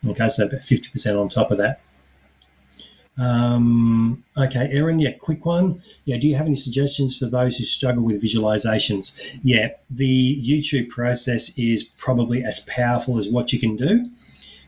Okay, 0.07 0.29
so 0.29 0.45
about 0.45 0.61
50% 0.61 1.19
on 1.19 1.29
top 1.29 1.51
of 1.51 1.57
that. 1.57 1.81
Um, 3.17 4.23
okay, 4.37 4.69
Erin, 4.71 4.99
yeah, 4.99 5.11
quick 5.11 5.45
one. 5.45 5.83
Yeah, 6.05 6.17
do 6.17 6.27
you 6.27 6.35
have 6.35 6.45
any 6.45 6.55
suggestions 6.55 7.17
for 7.17 7.25
those 7.25 7.57
who 7.57 7.65
struggle 7.65 8.03
with 8.03 8.23
visualizations? 8.23 9.19
Yeah, 9.43 9.69
the 9.89 10.41
YouTube 10.41 10.87
process 10.89 11.57
is 11.57 11.83
probably 11.83 12.45
as 12.45 12.61
powerful 12.61 13.17
as 13.17 13.27
what 13.27 13.51
you 13.51 13.59
can 13.59 13.75
do. 13.75 14.09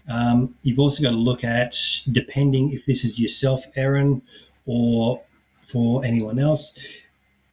Um, 0.09 0.55
you've 0.63 0.79
also 0.79 1.01
got 1.01 1.11
to 1.11 1.15
look 1.15 1.45
at, 1.45 1.77
depending 2.11 2.73
if 2.73 2.85
this 2.85 3.05
is 3.05 3.19
yourself, 3.19 3.65
Erin, 3.75 4.21
or 4.65 5.21
for 5.61 6.03
anyone 6.03 6.37
else, 6.37 6.77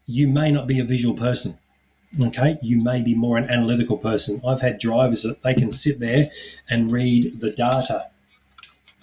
you 0.07 0.26
may 0.26 0.51
not 0.51 0.66
be 0.66 0.81
a 0.81 0.85
visual 0.85 1.14
person. 1.14 1.57
Okay, 2.20 2.59
you 2.62 2.82
may 2.82 3.02
be 3.02 3.14
more 3.14 3.36
an 3.36 3.50
analytical 3.50 3.98
person. 3.98 4.40
I've 4.46 4.61
had 4.61 4.78
drivers 4.78 5.22
that 5.22 5.42
they 5.42 5.54
can 5.54 5.70
sit 5.70 6.00
there 6.00 6.30
and 6.70 6.90
read 6.90 7.40
the 7.40 7.50
data 7.50 8.06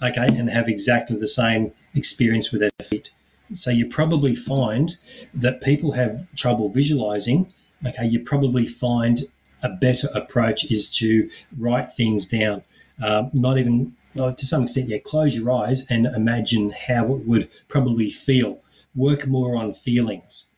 okay, 0.02 0.26
and 0.26 0.50
have 0.50 0.68
exactly 0.68 1.16
the 1.16 1.28
same 1.28 1.72
experience 1.94 2.52
with 2.52 2.60
their 2.60 2.70
feet. 2.82 3.10
So 3.54 3.70
you 3.70 3.86
probably 3.86 4.34
find 4.34 4.96
that 5.34 5.62
people 5.62 5.92
have 5.92 6.26
trouble 6.34 6.68
visualizing. 6.68 7.52
Okay, 7.86 8.06
you 8.06 8.20
probably 8.20 8.66
find 8.66 9.22
a 9.62 9.68
better 9.68 10.08
approach 10.14 10.70
is 10.70 10.90
to 10.98 11.30
write 11.56 11.92
things 11.92 12.26
down. 12.26 12.62
Um, 13.02 13.30
not 13.32 13.58
even 13.58 13.94
well, 14.14 14.32
to 14.32 14.46
some 14.46 14.62
extent, 14.62 14.88
yeah, 14.88 14.98
close 14.98 15.36
your 15.36 15.50
eyes 15.52 15.86
and 15.90 16.06
imagine 16.06 16.70
how 16.70 17.14
it 17.14 17.26
would 17.26 17.50
probably 17.68 18.10
feel. 18.10 18.60
Work 18.94 19.26
more 19.26 19.56
on 19.56 19.74
feelings. 19.74 20.48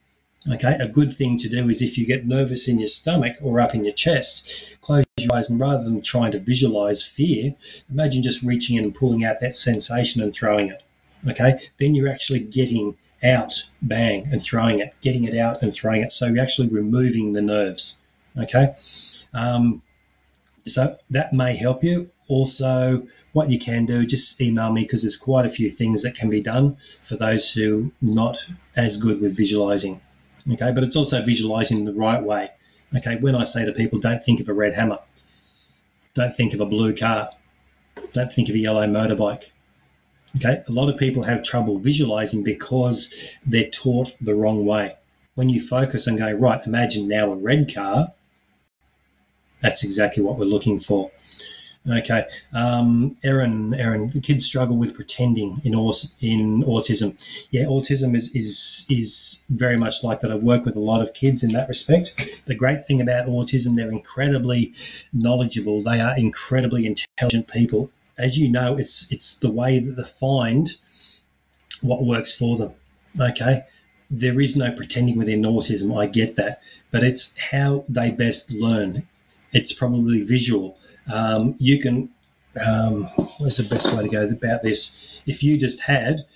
Okay, 0.47 0.76
a 0.78 0.86
good 0.86 1.12
thing 1.12 1.36
to 1.39 1.49
do 1.49 1.68
is 1.68 1.82
if 1.82 1.99
you 1.99 2.07
get 2.07 2.26
nervous 2.26 2.68
in 2.68 2.78
your 2.78 2.89
stomach 2.89 3.36
or 3.43 3.61
up 3.61 3.74
in 3.74 3.84
your 3.84 3.93
chest, 3.93 4.49
close 4.80 5.05
your 5.18 5.34
eyes 5.34 5.51
and 5.51 5.59
rather 5.59 5.82
than 5.82 6.01
trying 6.01 6.30
to 6.32 6.39
visualize 6.39 7.05
fear, 7.05 7.55
imagine 7.91 8.22
just 8.22 8.43
reaching 8.43 8.76
in 8.76 8.84
and 8.84 8.95
pulling 8.95 9.24
out 9.24 9.41
that 9.41 9.57
sensation 9.57 10.22
and 10.22 10.32
throwing 10.32 10.68
it. 10.68 10.82
Okay, 11.28 11.61
then 11.78 11.95
you're 11.95 12.09
actually 12.09 12.39
getting 12.39 12.97
out, 13.22 13.64
bang, 13.82 14.28
and 14.30 14.41
throwing 14.41 14.78
it, 14.78 14.95
getting 15.01 15.24
it 15.24 15.36
out 15.36 15.61
and 15.62 15.74
throwing 15.74 16.03
it. 16.03 16.12
So 16.12 16.26
you're 16.26 16.43
actually 16.43 16.68
removing 16.68 17.32
the 17.32 17.43
nerves. 17.43 17.99
Okay, 18.39 18.76
um, 19.34 19.82
so 20.66 20.97
that 21.11 21.32
may 21.32 21.57
help 21.57 21.82
you. 21.82 22.11
Also, 22.28 23.07
what 23.32 23.51
you 23.51 23.59
can 23.59 23.86
do, 23.86 24.07
just 24.07 24.41
email 24.41 24.70
me 24.72 24.82
because 24.82 25.03
there's 25.03 25.16
quite 25.16 25.47
a 25.47 25.51
few 25.51 25.68
things 25.68 26.03
that 26.03 26.14
can 26.14 26.30
be 26.30 26.41
done 26.41 26.76
for 27.03 27.16
those 27.16 27.51
who 27.53 27.91
not 28.01 28.47
as 28.76 28.99
good 28.99 29.20
with 29.20 29.36
visualizing. 29.36 30.01
Okay, 30.51 30.72
but 30.72 30.82
it's 30.82 30.96
also 30.96 31.22
visualizing 31.22 31.84
the 31.84 31.92
right 31.92 32.22
way. 32.22 32.51
Okay, 32.96 33.16
when 33.16 33.34
I 33.34 33.44
say 33.44 33.66
to 33.66 33.72
people, 33.72 33.99
don't 33.99 34.22
think 34.22 34.40
of 34.40 34.49
a 34.49 34.55
red 34.55 34.74
hammer, 34.74 34.99
don't 36.14 36.34
think 36.34 36.55
of 36.55 36.61
a 36.61 36.66
blue 36.66 36.96
car, 36.96 37.30
don't 38.12 38.32
think 38.32 38.49
of 38.49 38.55
a 38.55 38.59
yellow 38.59 38.86
motorbike. 38.86 39.51
Okay, 40.36 40.62
a 40.66 40.72
lot 40.72 40.88
of 40.88 40.99
people 40.99 41.22
have 41.22 41.42
trouble 41.42 41.78
visualizing 41.78 42.44
because 42.44 43.14
they're 43.44 43.70
taught 43.70 44.14
the 44.20 44.34
wrong 44.34 44.64
way. 44.64 44.96
When 45.34 45.49
you 45.49 45.61
focus 45.61 46.07
and 46.07 46.18
go, 46.18 46.30
right, 46.32 46.66
imagine 46.66 47.09
now 47.09 47.32
a 47.32 47.36
red 47.36 47.72
car, 47.74 48.09
that's 49.61 49.84
exactly 49.84 50.22
what 50.22 50.38
we're 50.38 50.44
looking 50.44 50.78
for. 50.78 51.11
Okay, 51.91 52.26
um, 52.53 53.16
Erin, 53.22 53.72
Erin, 53.72 54.11
the 54.11 54.20
kids 54.20 54.45
struggle 54.45 54.76
with 54.76 54.95
pretending 54.95 55.61
in 55.64 55.72
in 55.72 56.62
autism. 56.64 57.16
Yeah, 57.51 57.64
autism 57.64 58.14
is, 58.14 58.28
is 58.34 58.84
is 58.91 59.45
very 59.49 59.76
much 59.76 60.05
like 60.05 60.20
that. 60.20 60.30
I've 60.30 60.43
worked 60.43 60.66
with 60.66 60.76
a 60.76 60.80
lot 60.80 61.01
of 61.01 61.14
kids 61.14 61.43
in 61.43 61.53
that 61.53 61.66
respect. 61.66 62.30
The 62.45 62.55
great 62.55 62.84
thing 62.84 63.01
about 63.01 63.28
autism, 63.28 63.74
they're 63.74 63.91
incredibly 63.91 64.74
knowledgeable. 65.14 65.82
They 65.82 66.01
are 66.01 66.18
incredibly 66.18 66.84
intelligent 66.84 67.49
people. 67.49 67.91
As 68.18 68.36
you 68.36 68.49
know, 68.49 68.76
it's 68.76 69.11
it's 69.11 69.39
the 69.39 69.51
way 69.51 69.78
that 69.78 69.93
they 69.93 70.05
find 70.05 70.68
what 71.80 72.05
works 72.05 72.34
for 72.34 72.57
them. 72.59 72.72
Okay, 73.18 73.64
there 74.11 74.39
is 74.41 74.57
no 74.57 74.72
pretending 74.72 75.16
within 75.16 75.43
autism. 75.43 75.99
I 75.99 76.07
get 76.07 76.36
that, 76.36 76.61
but 76.91 77.03
it's 77.03 77.34
how 77.39 77.86
they 77.89 78.11
best 78.11 78.53
learn. 78.53 79.07
It's 79.55 79.72
probably 79.72 80.20
visual 80.20 80.76
um, 81.11 81.54
you 81.59 81.80
can, 81.80 82.11
um, 82.64 83.04
what's 83.38 83.59
the 83.59 83.74
best 83.74 83.94
way 83.94 84.02
to 84.02 84.09
go 84.09 84.26
about 84.26 84.62
this? 84.62 84.98
If 85.26 85.42
you 85.42 85.56
just 85.56 85.80
had 85.80 86.26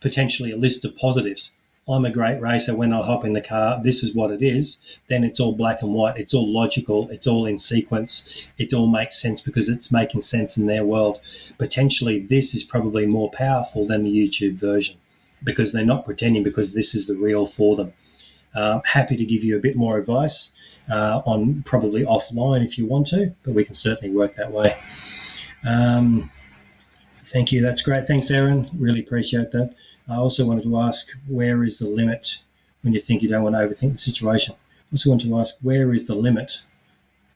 potentially 0.00 0.52
a 0.52 0.56
list 0.56 0.84
of 0.84 0.96
positives, 0.96 1.54
I'm 1.88 2.04
a 2.04 2.10
great 2.10 2.40
racer. 2.40 2.76
When 2.76 2.92
I 2.92 3.00
hop 3.00 3.24
in 3.24 3.32
the 3.32 3.40
car, 3.40 3.80
this 3.82 4.02
is 4.02 4.14
what 4.14 4.30
it 4.30 4.42
is. 4.42 4.84
Then 5.08 5.24
it's 5.24 5.40
all 5.40 5.52
black 5.52 5.80
and 5.80 5.94
white. 5.94 6.18
It's 6.18 6.34
all 6.34 6.46
logical. 6.46 7.08
It's 7.10 7.26
all 7.26 7.46
in 7.46 7.56
sequence. 7.56 8.28
It 8.58 8.74
all 8.74 8.86
makes 8.86 9.22
sense 9.22 9.40
because 9.40 9.70
it's 9.70 9.90
making 9.90 10.20
sense 10.20 10.58
in 10.58 10.66
their 10.66 10.84
world. 10.84 11.18
Potentially, 11.56 12.18
this 12.18 12.54
is 12.54 12.62
probably 12.62 13.06
more 13.06 13.30
powerful 13.30 13.86
than 13.86 14.02
the 14.02 14.12
YouTube 14.14 14.56
version 14.56 14.96
because 15.42 15.72
they're 15.72 15.84
not 15.84 16.04
pretending 16.04 16.42
because 16.42 16.74
this 16.74 16.94
is 16.94 17.06
the 17.06 17.16
real 17.16 17.46
for 17.46 17.76
them. 17.76 17.94
Uh, 18.54 18.80
happy 18.84 19.16
to 19.16 19.24
give 19.24 19.44
you 19.44 19.56
a 19.56 19.60
bit 19.60 19.76
more 19.76 19.98
advice 19.98 20.58
uh, 20.90 21.22
on 21.24 21.62
probably 21.64 22.04
offline 22.04 22.64
if 22.64 22.78
you 22.78 22.86
want 22.86 23.06
to, 23.08 23.34
but 23.42 23.54
we 23.54 23.64
can 23.64 23.74
certainly 23.74 24.14
work 24.14 24.36
that 24.36 24.52
way. 24.52 24.76
Um, 25.66 26.30
thank 27.24 27.52
you. 27.52 27.62
That's 27.62 27.82
great. 27.82 28.06
Thanks, 28.06 28.30
Aaron. 28.30 28.68
Really 28.78 29.00
appreciate 29.00 29.50
that. 29.52 29.74
I 30.08 30.16
also 30.16 30.46
wanted 30.46 30.64
to 30.64 30.78
ask 30.78 31.10
where 31.26 31.62
is 31.64 31.78
the 31.78 31.88
limit 31.88 32.38
when 32.82 32.94
you 32.94 33.00
think 33.00 33.22
you 33.22 33.28
don't 33.28 33.42
want 33.42 33.54
to 33.54 33.60
overthink 33.60 33.92
the 33.92 33.98
situation? 33.98 34.54
I 34.56 34.94
also 34.94 35.10
want 35.10 35.22
to 35.22 35.38
ask 35.38 35.56
where 35.60 35.92
is 35.92 36.06
the 36.06 36.14
limit 36.14 36.60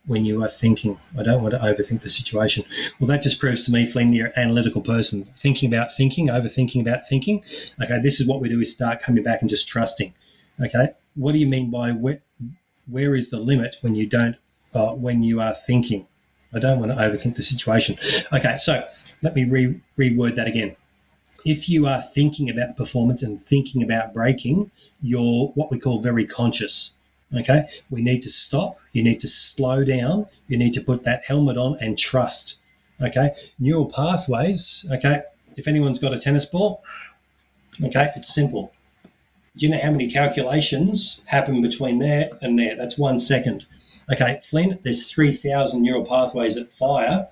when 0.07 0.25
you 0.25 0.43
are 0.43 0.49
thinking, 0.49 0.99
I 1.17 1.23
don't 1.23 1.43
want 1.43 1.55
to 1.55 1.61
overthink 1.61 2.01
the 2.01 2.09
situation. 2.09 2.65
Well, 2.99 3.07
that 3.09 3.23
just 3.23 3.39
proves 3.39 3.67
to 3.67 3.73
me, 3.73 3.87
Flynn, 3.87 4.13
you're 4.13 4.29
an 4.29 4.33
analytical 4.37 4.81
person. 4.81 5.25
Thinking 5.37 5.73
about 5.73 5.95
thinking, 5.95 6.27
overthinking 6.29 6.81
about 6.81 7.09
thinking. 7.09 7.45
Okay, 7.81 8.01
this 8.03 8.21
is 8.21 8.27
what 8.27 8.41
we 8.41 8.49
do 8.49 8.61
is 8.61 8.73
start 8.73 9.01
coming 9.01 9.23
back 9.23 9.43
and 9.43 9.51
just 9.51 9.69
trusting. 9.69 10.13
Okay, 10.61 10.89
what 11.15 11.33
do 11.33 11.39
you 11.39 11.47
mean 11.47 11.71
by 11.71 11.93
where, 11.93 12.21
where 12.93 13.15
is 13.15 13.31
the 13.31 13.39
limit 13.39 13.77
when 13.81 13.95
you 13.95 14.07
don't 14.07 14.37
uh, 14.75 14.93
when 14.93 15.23
you 15.23 15.41
are 15.41 15.55
thinking? 15.55 16.07
I 16.55 16.59
don't 16.59 16.79
want 16.79 16.93
to 16.93 16.97
overthink 16.97 17.37
the 17.37 17.43
situation. 17.43 17.97
Okay, 18.33 18.59
so 18.59 18.87
let 19.23 19.35
me 19.35 19.45
re- 19.45 19.81
reword 19.99 20.37
that 20.37 20.47
again. 20.47 20.77
If 21.45 21.69
you 21.69 21.87
are 21.87 22.01
thinking 22.01 22.51
about 22.51 22.77
performance 22.77 23.23
and 23.23 23.43
thinking 23.43 23.83
about 23.83 24.15
braking, 24.15 24.71
you're 25.01 25.47
what 25.49 25.71
we 25.71 25.79
call 25.79 26.01
very 26.01 26.27
conscious. 26.27 26.95
Okay, 27.35 27.65
we 27.91 28.03
need 28.03 28.23
to 28.23 28.31
stop. 28.31 28.79
You 28.93 29.03
need 29.03 29.21
to 29.21 29.29
slow 29.29 29.85
down. 29.85 30.27
You 30.49 30.59
need 30.59 30.75
to 30.75 30.83
put 30.83 31.05
that 31.05 31.25
helmet 31.25 31.57
on 31.57 31.79
and 31.81 31.99
trust. 31.99 32.59
Okay, 33.01 33.31
neural 33.59 33.87
pathways. 33.87 34.87
Okay, 34.93 35.23
if 35.57 35.67
anyone's 35.67 35.99
got 35.99 36.13
a 36.13 36.21
tennis 36.21 36.45
ball, 36.45 36.83
okay, 37.83 38.11
it's 38.15 38.33
simple. 38.33 38.73
Do 39.55 39.67
you 39.67 39.73
know 39.73 39.79
how 39.79 39.91
many 39.91 40.11
calculations 40.11 41.21
happen 41.27 41.61
between 41.61 41.99
there 41.99 42.31
and 42.41 42.59
there? 42.59 42.75
That's 42.75 42.97
one 42.97 43.19
second. 43.19 43.67
Okay, 44.11 44.41
Flynn, 44.43 44.79
there's 44.83 45.11
3,000 45.11 45.83
neural 45.83 46.07
pathways 46.07 46.55
that 46.55 46.73
fire 46.73 47.29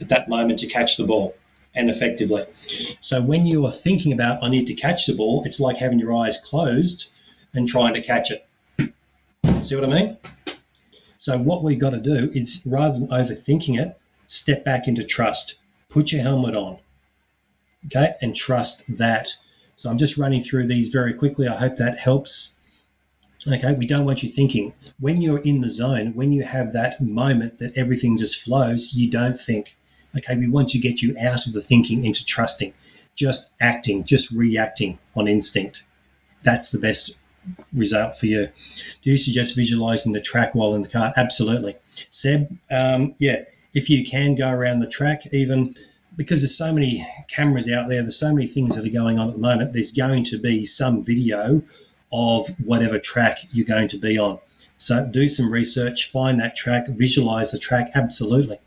at 0.00 0.08
that 0.08 0.28
moment 0.28 0.58
to 0.60 0.66
catch 0.66 0.96
the 0.96 1.04
ball 1.04 1.36
and 1.72 1.90
effectively. 1.90 2.44
So 3.00 3.22
when 3.22 3.46
you 3.46 3.64
are 3.66 3.70
thinking 3.70 4.12
about, 4.12 4.42
I 4.42 4.48
need 4.48 4.66
to 4.66 4.74
catch 4.74 5.06
the 5.06 5.14
ball, 5.14 5.44
it's 5.44 5.60
like 5.60 5.76
having 5.76 6.00
your 6.00 6.16
eyes 6.16 6.40
closed 6.40 7.12
and 7.52 7.68
trying 7.68 7.94
to 7.94 8.02
catch 8.02 8.32
it. 8.32 8.46
See 9.62 9.76
what 9.76 9.84
I 9.84 10.00
mean? 10.00 10.16
So 11.18 11.38
what 11.38 11.62
we've 11.62 11.78
got 11.78 11.90
to 11.90 12.00
do 12.00 12.30
is 12.34 12.62
rather 12.66 12.98
than 12.98 13.08
overthinking 13.08 13.80
it, 13.80 13.96
step 14.26 14.64
back 14.64 14.88
into 14.88 15.04
trust. 15.04 15.54
Put 15.88 16.10
your 16.10 16.22
helmet 16.22 16.56
on. 16.56 16.78
Okay, 17.86 18.14
and 18.20 18.34
trust 18.34 18.96
that 18.96 19.28
so 19.76 19.90
I'm 19.90 19.98
just 19.98 20.18
running 20.18 20.40
through 20.40 20.66
these 20.66 20.88
very 20.88 21.14
quickly. 21.14 21.48
I 21.48 21.56
hope 21.56 21.76
that 21.76 21.98
helps. 21.98 22.58
Okay, 23.46 23.74
we 23.74 23.86
don't 23.86 24.06
want 24.06 24.22
you 24.22 24.30
thinking. 24.30 24.72
When 24.98 25.20
you're 25.20 25.40
in 25.40 25.60
the 25.60 25.68
zone, 25.68 26.14
when 26.14 26.32
you 26.32 26.42
have 26.44 26.72
that 26.72 27.00
moment 27.00 27.58
that 27.58 27.76
everything 27.76 28.16
just 28.16 28.42
flows, 28.42 28.94
you 28.94 29.10
don't 29.10 29.38
think. 29.38 29.76
Okay, 30.16 30.36
we 30.36 30.48
want 30.48 30.68
to 30.70 30.78
get 30.78 31.02
you 31.02 31.16
out 31.20 31.46
of 31.46 31.52
the 31.52 31.60
thinking 31.60 32.04
into 32.04 32.24
trusting, 32.24 32.72
just 33.14 33.52
acting, 33.60 34.04
just 34.04 34.30
reacting 34.30 34.98
on 35.14 35.28
instinct. 35.28 35.84
That's 36.42 36.70
the 36.70 36.78
best 36.78 37.18
result 37.74 38.18
for 38.18 38.26
you. 38.26 38.48
Do 39.02 39.10
you 39.10 39.16
suggest 39.16 39.56
visualizing 39.56 40.12
the 40.12 40.20
track 40.20 40.54
while 40.54 40.74
in 40.74 40.82
the 40.82 40.88
car? 40.88 41.12
Absolutely. 41.16 41.76
Seb, 42.10 42.56
um, 42.70 43.14
yeah, 43.18 43.42
if 43.74 43.90
you 43.90 44.04
can 44.04 44.34
go 44.34 44.48
around 44.48 44.80
the 44.80 44.86
track, 44.86 45.26
even 45.32 45.74
because 46.16 46.40
there's 46.40 46.56
so 46.56 46.72
many 46.72 47.06
cameras 47.28 47.70
out 47.70 47.88
there, 47.88 48.02
there's 48.02 48.18
so 48.18 48.32
many 48.32 48.46
things 48.46 48.76
that 48.76 48.84
are 48.84 48.90
going 48.90 49.18
on 49.18 49.28
at 49.28 49.34
the 49.34 49.40
moment, 49.40 49.72
there's 49.72 49.92
going 49.92 50.24
to 50.24 50.38
be 50.38 50.64
some 50.64 51.02
video 51.02 51.62
of 52.12 52.48
whatever 52.64 52.98
track 52.98 53.38
you're 53.52 53.66
going 53.66 53.88
to 53.88 53.98
be 53.98 54.18
on. 54.18 54.38
So 54.76 55.06
do 55.06 55.26
some 55.28 55.52
research, 55.52 56.10
find 56.10 56.40
that 56.40 56.56
track, 56.56 56.86
visualize 56.88 57.50
the 57.50 57.58
track 57.58 57.90
absolutely. 57.94 58.58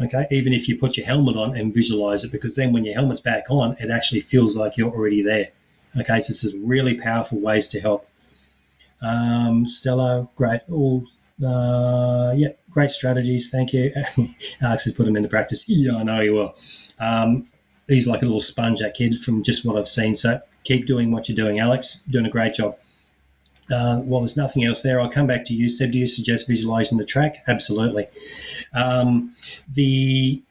Okay, 0.00 0.26
even 0.30 0.54
if 0.54 0.68
you 0.68 0.78
put 0.78 0.96
your 0.96 1.04
helmet 1.04 1.36
on 1.36 1.56
and 1.56 1.74
visualize 1.74 2.24
it, 2.24 2.32
because 2.32 2.56
then 2.56 2.72
when 2.72 2.84
your 2.84 2.94
helmet's 2.94 3.20
back 3.20 3.44
on, 3.50 3.76
it 3.78 3.90
actually 3.90 4.20
feels 4.20 4.56
like 4.56 4.76
you're 4.76 4.90
already 4.90 5.22
there. 5.22 5.50
Okay, 5.94 6.20
so 6.20 6.32
this 6.32 6.44
is 6.44 6.54
really 6.56 6.94
powerful 6.94 7.38
ways 7.38 7.68
to 7.68 7.80
help. 7.80 8.08
Um, 9.02 9.66
Stella, 9.66 10.28
great. 10.36 10.62
All 10.70 11.06
uh, 11.44 12.32
yeah, 12.36 12.48
great 12.70 12.90
strategies. 12.90 13.50
Thank 13.50 13.72
you. 13.72 13.92
Alex 14.60 14.84
has 14.84 14.92
put 14.92 15.06
them 15.06 15.16
into 15.16 15.28
practice. 15.28 15.68
Yeah, 15.68 15.96
I 15.96 16.02
know 16.02 16.20
he 16.20 16.30
will. 16.30 16.54
Um, 16.98 17.48
he's 17.88 18.06
like 18.06 18.22
a 18.22 18.24
little 18.24 18.40
sponge, 18.40 18.80
that 18.80 18.94
kid, 18.94 19.18
from 19.18 19.42
just 19.42 19.64
what 19.64 19.76
I've 19.76 19.88
seen. 19.88 20.14
So 20.14 20.40
keep 20.64 20.86
doing 20.86 21.10
what 21.10 21.28
you're 21.28 21.36
doing, 21.36 21.58
Alex. 21.58 22.02
Doing 22.10 22.26
a 22.26 22.30
great 22.30 22.54
job. 22.54 22.76
Uh, 23.70 24.00
well, 24.02 24.20
there's 24.20 24.36
nothing 24.36 24.64
else 24.64 24.82
there. 24.82 25.00
I'll 25.00 25.08
come 25.08 25.26
back 25.26 25.44
to 25.46 25.54
you, 25.54 25.68
Seb. 25.68 25.92
Do 25.92 25.98
you 25.98 26.06
suggest 26.06 26.46
visualizing 26.46 26.98
the 26.98 27.04
track? 27.04 27.42
Absolutely. 27.46 28.08
Um, 28.74 29.32
the 29.72 30.42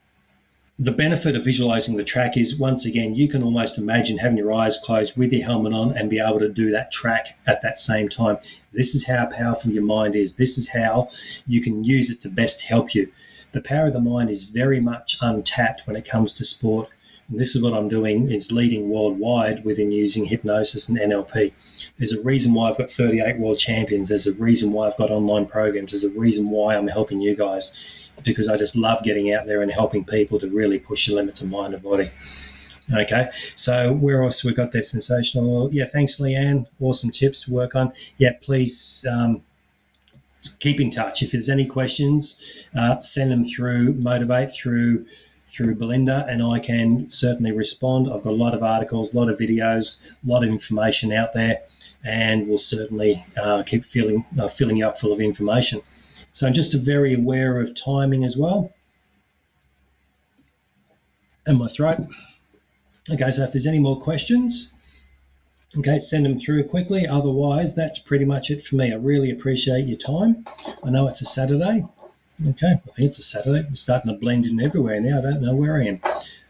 the 0.80 0.91
benefit 0.91 1.36
of 1.36 1.43
visualizing 1.43 1.97
the 1.97 2.03
track 2.03 2.38
is 2.38 2.57
once 2.57 2.86
again 2.86 3.13
you 3.13 3.28
can 3.28 3.43
almost 3.43 3.78
imagine 3.78 4.17
having 4.17 4.38
your 4.38 4.53
eyes 4.53 4.80
closed 4.80 5.17
with 5.17 5.34
your 5.34 5.43
helmet 5.43 5.74
on 5.74 5.95
and 5.97 6.09
be 6.09 6.19
able 6.19 6.39
to 6.39 6.47
do 6.47 6.72
that 6.72 6.91
track 6.91 7.38
at 7.45 7.61
that 7.61 7.78
same 7.78 8.07
time. 8.07 8.38
This 8.72 8.95
is 8.95 9.05
how 9.05 9.26
powerful 9.26 9.72
your 9.72 9.84
mind 9.84 10.15
is. 10.15 10.38
This 10.38 10.57
is 10.57 10.69
how 10.69 11.09
you 11.45 11.61
can 11.61 11.84
use 11.84 12.09
it 12.09 12.22
to 12.22 12.30
best 12.30 12.61
help 12.61 12.95
you. 12.95 13.11
The 13.51 13.61
power 13.61 13.88
of 13.88 13.93
the 13.93 13.99
mind 13.99 14.30
is 14.30 14.45
very 14.45 14.80
much 14.80 15.17
untapped 15.22 15.86
when 15.86 15.97
it 15.97 16.05
comes 16.05 16.32
to 16.34 16.45
sport. 16.45 16.88
And 17.30 17.38
this 17.38 17.55
is 17.55 17.61
what 17.61 17.74
i'm 17.74 17.88
doing 17.89 18.32
is 18.32 18.51
leading 18.51 18.89
worldwide 18.89 19.63
within 19.63 19.91
using 19.91 20.26
hypnosis 20.26 20.89
and 20.89 20.97
nlp 20.97 21.53
there's 21.97 22.11
a 22.11 22.22
reason 22.22 22.53
why 22.53 22.69
i've 22.69 22.78
got 22.78 22.89
38 22.89 23.39
world 23.39 23.57
champions. 23.57 24.09
There's 24.09 24.28
a 24.28 24.34
reason 24.34 24.72
why 24.72 24.88
i've 24.88 24.97
got 24.97 25.11
online 25.11 25.45
programs. 25.45 25.91
There's 25.91 26.03
a 26.03 26.17
reason 26.17 26.49
why 26.49 26.76
i'm 26.76 26.88
helping 26.88 27.22
you 27.22 27.36
guys 27.36 27.78
because 28.24 28.47
I 28.47 28.57
just 28.57 28.76
love 28.76 29.03
getting 29.03 29.34
out 29.34 29.45
there 29.45 29.61
and 29.61 29.72
helping 29.72 30.05
people 30.05 30.39
to 30.39 30.47
really 30.49 30.80
push 30.80 31.07
the 31.07 31.15
limits 31.15 31.41
of 31.41 31.49
mind 31.49 31.74
and 31.74 31.84
body. 31.84 32.11
Okay, 32.93 33.30
so 33.55 33.93
where 33.93 34.24
else 34.24 34.43
we 34.43 34.53
got 34.53 34.72
that 34.74 34.84
sensational? 34.84 35.69
Yeah, 35.72 35.86
thanks, 35.86 36.17
Leanne. 36.19 36.65
Awesome 36.80 37.11
tips 37.11 37.43
to 37.43 37.51
work 37.51 37.76
on. 37.76 37.93
Yeah, 38.17 38.34
please 38.41 39.05
um, 39.09 39.41
keep 40.59 40.80
in 40.80 40.89
touch. 40.89 41.22
If 41.22 41.32
there's 41.32 41.49
any 41.49 41.65
questions, 41.65 42.41
uh, 42.76 42.99
send 43.01 43.32
them 43.32 43.43
through 43.43 43.93
Motivate 43.93 44.51
through 44.51 45.05
through 45.47 45.76
Belinda, 45.76 46.26
and 46.30 46.41
I 46.41 46.59
can 46.59 47.09
certainly 47.09 47.51
respond. 47.51 48.11
I've 48.11 48.24
got 48.24 48.32
a 48.32 48.41
lot 48.45 48.53
of 48.53 48.63
articles, 48.63 49.13
a 49.13 49.19
lot 49.19 49.30
of 49.30 49.38
videos, 49.38 50.05
a 50.05 50.30
lot 50.30 50.43
of 50.43 50.49
information 50.49 51.11
out 51.11 51.34
there, 51.34 51.63
and 52.05 52.47
we'll 52.47 52.57
certainly 52.57 53.24
uh, 53.36 53.63
keep 53.63 53.84
filling 53.84 54.26
uh, 54.39 54.47
filling 54.47 54.78
you 54.78 54.88
up 54.88 54.97
full 54.97 55.11
of 55.11 55.19
information. 55.19 55.82
So 56.32 56.47
I'm 56.47 56.53
just 56.53 56.74
very 56.74 57.14
aware 57.14 57.59
of 57.59 57.76
timing 57.76 58.24
as 58.24 58.38
well. 58.38 58.72
And 61.45 61.57
my 61.57 61.68
throat. 61.68 61.99
Okay, 63.09 63.32
so 63.32 63.43
if 63.43 63.51
there's 63.51 63.68
any 63.68 63.80
more 63.80 63.99
questions, 63.99 64.74
okay, 65.78 65.99
send 65.99 66.26
them 66.26 66.39
through 66.39 66.66
quickly. 66.66 67.07
Otherwise, 67.07 67.76
that's 67.76 67.99
pretty 67.99 68.26
much 68.26 68.51
it 68.51 68.62
for 68.62 68.76
me. 68.76 68.93
I 68.93 68.95
really 68.95 69.32
appreciate 69.32 69.86
your 69.88 69.97
time. 69.97 70.45
I 70.84 70.89
know 70.91 71.07
it's 71.07 71.22
a 71.22 71.26
Saturday. 71.26 71.84
Okay, 72.47 72.72
I 72.72 72.91
think 72.91 73.07
it's 73.07 73.20
a 73.20 73.24
Saturday. 73.24 73.66
I'm 73.68 73.76
starting 73.76 74.12
to 74.12 74.18
blend 74.18 74.45
in 74.45 74.62
everywhere 74.62 74.99
now. 75.01 75.20
I 75.20 75.22
don't 75.22 75.41
know 75.41 75.55
where 75.55 75.76
I 75.76 75.86
am. 75.86 76.01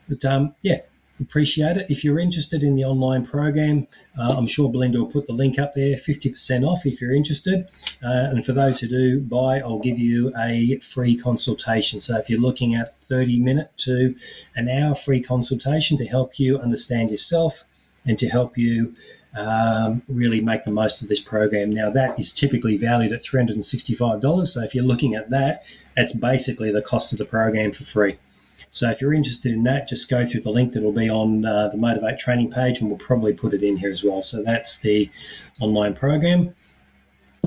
But 0.07 0.25
um, 0.25 0.55
yeah, 0.61 0.79
appreciate 1.21 1.77
it. 1.77 1.89
If 1.89 2.03
you're 2.03 2.19
interested 2.19 2.63
in 2.63 2.75
the 2.75 2.85
online 2.85 3.25
program, 3.25 3.87
uh, 4.17 4.35
I'm 4.37 4.47
sure 4.47 4.71
Belinda 4.71 4.99
will 4.99 5.11
put 5.11 5.27
the 5.27 5.33
link 5.33 5.59
up 5.59 5.73
there 5.73 5.95
50% 5.95 6.67
off 6.67 6.85
if 6.85 6.99
you're 6.99 7.13
interested. 7.13 7.67
Uh, 8.03 8.29
and 8.31 8.45
for 8.45 8.53
those 8.53 8.79
who 8.79 8.87
do 8.87 9.19
buy, 9.19 9.59
I'll 9.59 9.79
give 9.79 9.99
you 9.99 10.33
a 10.37 10.79
free 10.79 11.15
consultation. 11.15 12.01
So 12.01 12.17
if 12.17 12.29
you're 12.29 12.41
looking 12.41 12.75
at 12.75 12.99
30 13.01 13.39
minute 13.39 13.71
to 13.77 14.15
an 14.55 14.69
hour 14.69 14.95
free 14.95 15.21
consultation 15.21 15.97
to 15.97 16.05
help 16.05 16.39
you 16.39 16.57
understand 16.59 17.11
yourself 17.11 17.63
and 18.05 18.17
to 18.19 18.27
help 18.27 18.57
you 18.57 18.95
um, 19.35 20.01
really 20.09 20.41
make 20.41 20.63
the 20.63 20.71
most 20.71 21.01
of 21.01 21.07
this 21.07 21.19
program. 21.19 21.69
Now, 21.71 21.91
that 21.91 22.19
is 22.19 22.33
typically 22.33 22.77
valued 22.77 23.13
at 23.13 23.21
$365. 23.21 24.47
So 24.47 24.61
if 24.61 24.75
you're 24.75 24.83
looking 24.83 25.15
at 25.15 25.29
that, 25.29 25.63
that's 25.95 26.13
basically 26.13 26.71
the 26.71 26.81
cost 26.81 27.13
of 27.13 27.17
the 27.17 27.25
program 27.25 27.71
for 27.71 27.83
free. 27.83 28.17
So 28.71 28.89
if 28.89 29.01
you're 29.01 29.13
interested 29.13 29.51
in 29.51 29.63
that, 29.63 29.87
just 29.89 30.09
go 30.09 30.25
through 30.25 30.41
the 30.41 30.49
link 30.49 30.73
that 30.73 30.81
will 30.81 30.93
be 30.93 31.09
on 31.09 31.45
uh, 31.45 31.67
the 31.67 31.77
Motivate 31.77 32.17
training 32.17 32.51
page, 32.51 32.79
and 32.79 32.89
we'll 32.89 32.97
probably 32.97 33.33
put 33.33 33.53
it 33.53 33.63
in 33.63 33.77
here 33.77 33.91
as 33.91 34.03
well. 34.03 34.21
So 34.21 34.43
that's 34.43 34.79
the 34.79 35.09
online 35.59 35.93
program. 35.93 36.53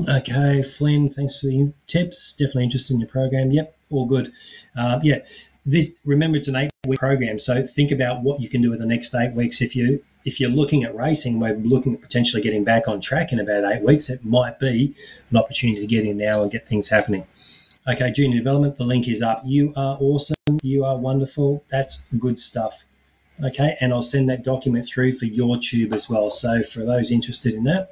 Okay, 0.08 0.62
Flynn, 0.62 1.08
thanks 1.08 1.40
for 1.40 1.46
the 1.46 1.72
tips. 1.86 2.34
Definitely 2.34 2.64
interested 2.64 2.94
in 2.94 3.00
your 3.00 3.08
program. 3.08 3.50
Yep, 3.52 3.76
all 3.90 4.06
good. 4.06 4.32
Uh, 4.76 5.00
yeah, 5.02 5.20
this 5.64 5.94
remember 6.04 6.36
it's 6.36 6.48
an 6.48 6.56
eight-week 6.56 6.98
program, 6.98 7.38
so 7.38 7.62
think 7.62 7.90
about 7.90 8.22
what 8.22 8.40
you 8.40 8.48
can 8.48 8.60
do 8.60 8.72
in 8.72 8.78
the 8.78 8.86
next 8.86 9.14
eight 9.14 9.32
weeks. 9.32 9.62
If 9.62 9.76
you 9.76 10.04
if 10.24 10.40
you're 10.40 10.50
looking 10.50 10.84
at 10.84 10.94
racing, 10.94 11.40
we're 11.40 11.56
looking 11.56 11.94
at 11.94 12.02
potentially 12.02 12.42
getting 12.42 12.64
back 12.64 12.88
on 12.88 13.00
track 13.00 13.32
in 13.32 13.40
about 13.40 13.64
eight 13.72 13.82
weeks. 13.82 14.10
It 14.10 14.24
might 14.24 14.58
be 14.58 14.94
an 15.30 15.36
opportunity 15.36 15.80
to 15.80 15.86
get 15.86 16.04
in 16.04 16.18
now 16.18 16.42
and 16.42 16.50
get 16.50 16.66
things 16.66 16.88
happening. 16.88 17.26
Okay, 17.86 18.10
junior 18.12 18.38
development, 18.38 18.78
the 18.78 18.84
link 18.84 19.08
is 19.08 19.20
up. 19.20 19.42
You 19.44 19.74
are 19.76 19.98
awesome. 20.00 20.36
You 20.62 20.86
are 20.86 20.96
wonderful. 20.96 21.62
That's 21.68 22.02
good 22.18 22.38
stuff. 22.38 22.82
Okay, 23.44 23.76
and 23.78 23.92
I'll 23.92 24.00
send 24.00 24.30
that 24.30 24.42
document 24.42 24.86
through 24.86 25.12
for 25.12 25.26
your 25.26 25.58
tube 25.58 25.92
as 25.92 26.08
well. 26.08 26.30
So 26.30 26.62
for 26.62 26.80
those 26.80 27.10
interested 27.10 27.52
in 27.52 27.64
that, 27.64 27.90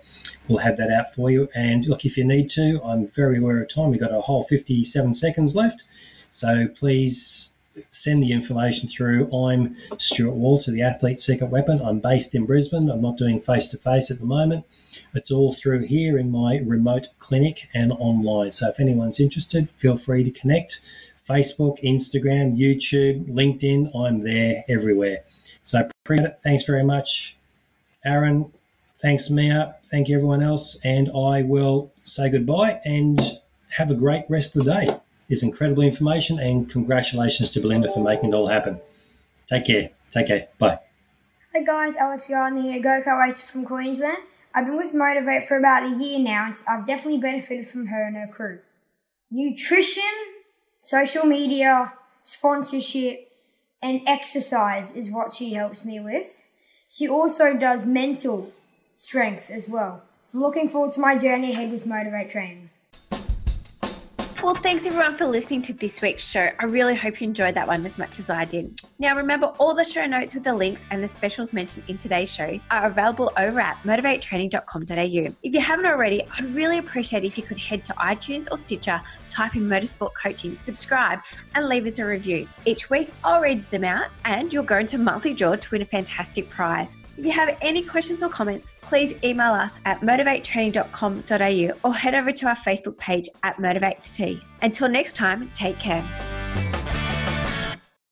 we'll 0.49 0.61
have 0.61 0.79
that 0.79 0.91
out 0.91 1.13
for 1.13 1.31
you. 1.31 1.51
And 1.55 1.85
look, 1.85 2.07
if 2.07 2.17
you 2.17 2.25
need 2.25 2.49
to, 2.51 2.81
I'm 2.83 3.07
very 3.07 3.37
aware 3.37 3.61
of 3.61 3.69
time. 3.69 3.91
We've 3.91 4.01
got 4.01 4.15
a 4.15 4.23
whole 4.23 4.43
57 4.45 5.13
seconds 5.13 5.55
left. 5.55 5.85
So 6.31 6.69
please 6.69 7.52
send 7.91 8.23
the 8.23 8.33
information 8.33 8.89
through. 8.89 9.31
I'm 9.33 9.77
Stuart 9.99 10.35
Walter, 10.35 10.71
the 10.71 10.83
Athlete 10.83 11.21
Secret 11.21 11.51
Weapon. 11.51 11.81
I'm 11.81 12.01
based 12.01 12.35
in 12.35 12.47
Brisbane. 12.47 12.91
I'm 12.91 13.01
not 13.01 13.17
doing 13.17 13.41
face 13.41 13.69
to 13.69 13.79
face 13.79 14.11
at 14.11 14.19
the 14.19 14.27
moment. 14.27 14.65
It's 15.15 15.31
all 15.31 15.53
through 15.53 15.81
here 15.81 16.19
in 16.19 16.31
my 16.31 16.59
remote 16.59 17.09
clinic 17.19 17.69
and 17.75 17.93
online. 17.93 18.53
So 18.53 18.69
if 18.69 18.81
anyone's 18.81 19.21
interested, 19.21 19.71
feel 19.71 19.97
free 19.97 20.25
to 20.25 20.31
connect. 20.31 20.81
Facebook, 21.29 21.83
Instagram, 21.83 22.59
YouTube, 22.59 23.27
LinkedIn, 23.29 23.95
I'm 23.95 24.21
there 24.21 24.65
everywhere. 24.69 25.25
So 25.63 25.89
appreciate 26.05 26.27
it. 26.27 26.39
Thanks 26.43 26.65
very 26.65 26.85
much, 26.85 27.37
Aaron. 28.05 28.53
Thanks, 28.99 29.31
Mia. 29.31 29.77
Thank 29.85 30.09
you, 30.09 30.17
everyone 30.17 30.43
else. 30.43 30.81
And 30.85 31.11
I 31.11 31.43
will 31.43 31.93
say 32.05 32.29
goodbye 32.29 32.81
and 32.85 33.21
have 33.69 33.91
a 33.91 33.95
great 33.95 34.25
rest 34.29 34.57
of 34.57 34.65
the 34.65 34.73
day 34.73 34.89
is 35.33 35.43
incredible 35.43 35.83
information, 35.83 36.39
and 36.39 36.69
congratulations 36.69 37.51
to 37.51 37.61
Belinda 37.61 37.91
for 37.91 38.05
making 38.05 38.31
it 38.31 38.35
all 38.35 38.47
happen. 38.47 38.81
Take 39.49 39.65
care. 39.65 39.91
Take 40.11 40.27
care. 40.27 40.49
Bye. 40.59 40.79
Hey 41.55 41.65
guys, 41.65 41.97
Alex 41.97 42.29
Gardner 42.29 42.63
here, 42.63 42.81
go-kart 42.81 43.19
racer 43.21 43.47
from 43.47 43.65
Queensland. 43.65 44.19
I've 44.55 44.67
been 44.67 44.77
with 44.77 44.93
Motivate 44.93 45.49
for 45.49 45.57
about 45.57 45.85
a 45.85 45.97
year 45.97 46.19
now, 46.19 46.47
and 46.47 46.63
I've 46.69 46.87
definitely 46.87 47.19
benefited 47.19 47.67
from 47.67 47.87
her 47.87 48.07
and 48.07 48.17
her 48.17 48.27
crew. 48.27 48.61
Nutrition, 49.31 50.13
social 50.83 51.25
media, 51.25 51.95
sponsorship, 52.21 53.33
and 53.83 54.03
exercise 54.07 54.95
is 54.95 55.11
what 55.11 55.33
she 55.33 55.55
helps 55.55 55.85
me 55.85 55.99
with. 55.99 56.43
She 56.91 57.09
also 57.09 57.57
does 57.57 57.87
mental 57.87 58.53
strength 58.95 59.51
as 59.51 59.69
well. 59.69 60.03
I'm 60.35 60.41
looking 60.41 60.69
forward 60.69 60.93
to 60.93 61.01
my 61.01 61.17
journey 61.17 61.53
ahead 61.53 61.71
with 61.71 61.87
Motivate 61.87 62.31
Training. 62.31 62.69
Well, 64.43 64.55
thanks 64.55 64.85
everyone 64.87 65.17
for 65.17 65.27
listening 65.27 65.63
to 65.63 65.73
this 65.73 66.03
week's 66.03 66.27
show. 66.27 66.51
I 66.59 66.65
really 66.65 66.97
hope 66.97 67.21
you 67.21 67.29
enjoyed 67.29 67.55
that 67.55 67.69
one 67.69 67.87
as 67.87 67.97
much 67.97 68.19
as 68.19 68.29
I 68.29 68.45
did. 68.45 68.81
Now, 68.99 69.15
remember, 69.15 69.47
all 69.61 69.73
the 69.73 69.85
show 69.85 70.05
notes 70.05 70.35
with 70.35 70.43
the 70.43 70.53
links 70.53 70.85
and 70.91 71.01
the 71.01 71.07
specials 71.07 71.53
mentioned 71.53 71.85
in 71.87 71.97
today's 71.97 72.29
show 72.29 72.59
are 72.73 72.87
available 72.87 73.31
over 73.37 73.61
at 73.61 73.81
motivatetraining.com.au. 73.85 75.35
If 75.45 75.55
you 75.55 75.61
haven't 75.61 75.87
already, 75.87 76.25
I'd 76.37 76.53
really 76.57 76.79
appreciate 76.79 77.25
if 77.25 77.39
you 77.39 77.45
could 77.45 77.57
head 77.57 77.85
to 77.85 77.93
iTunes 77.93 78.49
or 78.51 78.57
Stitcher, 78.57 79.01
type 79.33 79.57
in 79.57 79.63
Motorsport 79.63 80.11
Coaching, 80.21 80.57
subscribe, 80.57 81.21
and 81.55 81.69
leave 81.69 81.87
us 81.87 81.99
a 81.99 82.05
review. 82.05 82.47
Each 82.65 82.91
week, 82.91 83.11
I'll 83.25 83.41
read 83.41 83.69
them 83.71 83.85
out 83.85 84.09
and 84.25 84.53
you'll 84.53 84.63
go 84.63 84.79
into 84.79 84.99
monthly 84.99 85.35
draw 85.35 85.57
to 85.57 85.71
win 85.71 85.83
a 85.83 85.87
fantastic 85.87 86.49
prize. 86.51 86.97
If 87.17 87.25
you 87.25 87.33
have 87.33 87.57
any 87.63 87.83
questions 87.83 88.23
or 88.23 88.29
comments, 88.29 88.77
please 88.83 89.15
email 89.25 89.53
us 89.53 89.79
at 89.85 90.01
motivatetraining.com.au 90.01 91.89
or 91.89 91.95
head 91.95 92.15
over 92.15 92.33
to 92.33 92.47
our 92.47 92.57
Facebook 92.57 92.99
page 92.99 93.29
at 93.43 93.59
Motivate 93.59 94.41
Until 94.61 94.89
next 94.89 95.17
time, 95.17 95.51
take 95.55 95.79
care. 95.79 96.03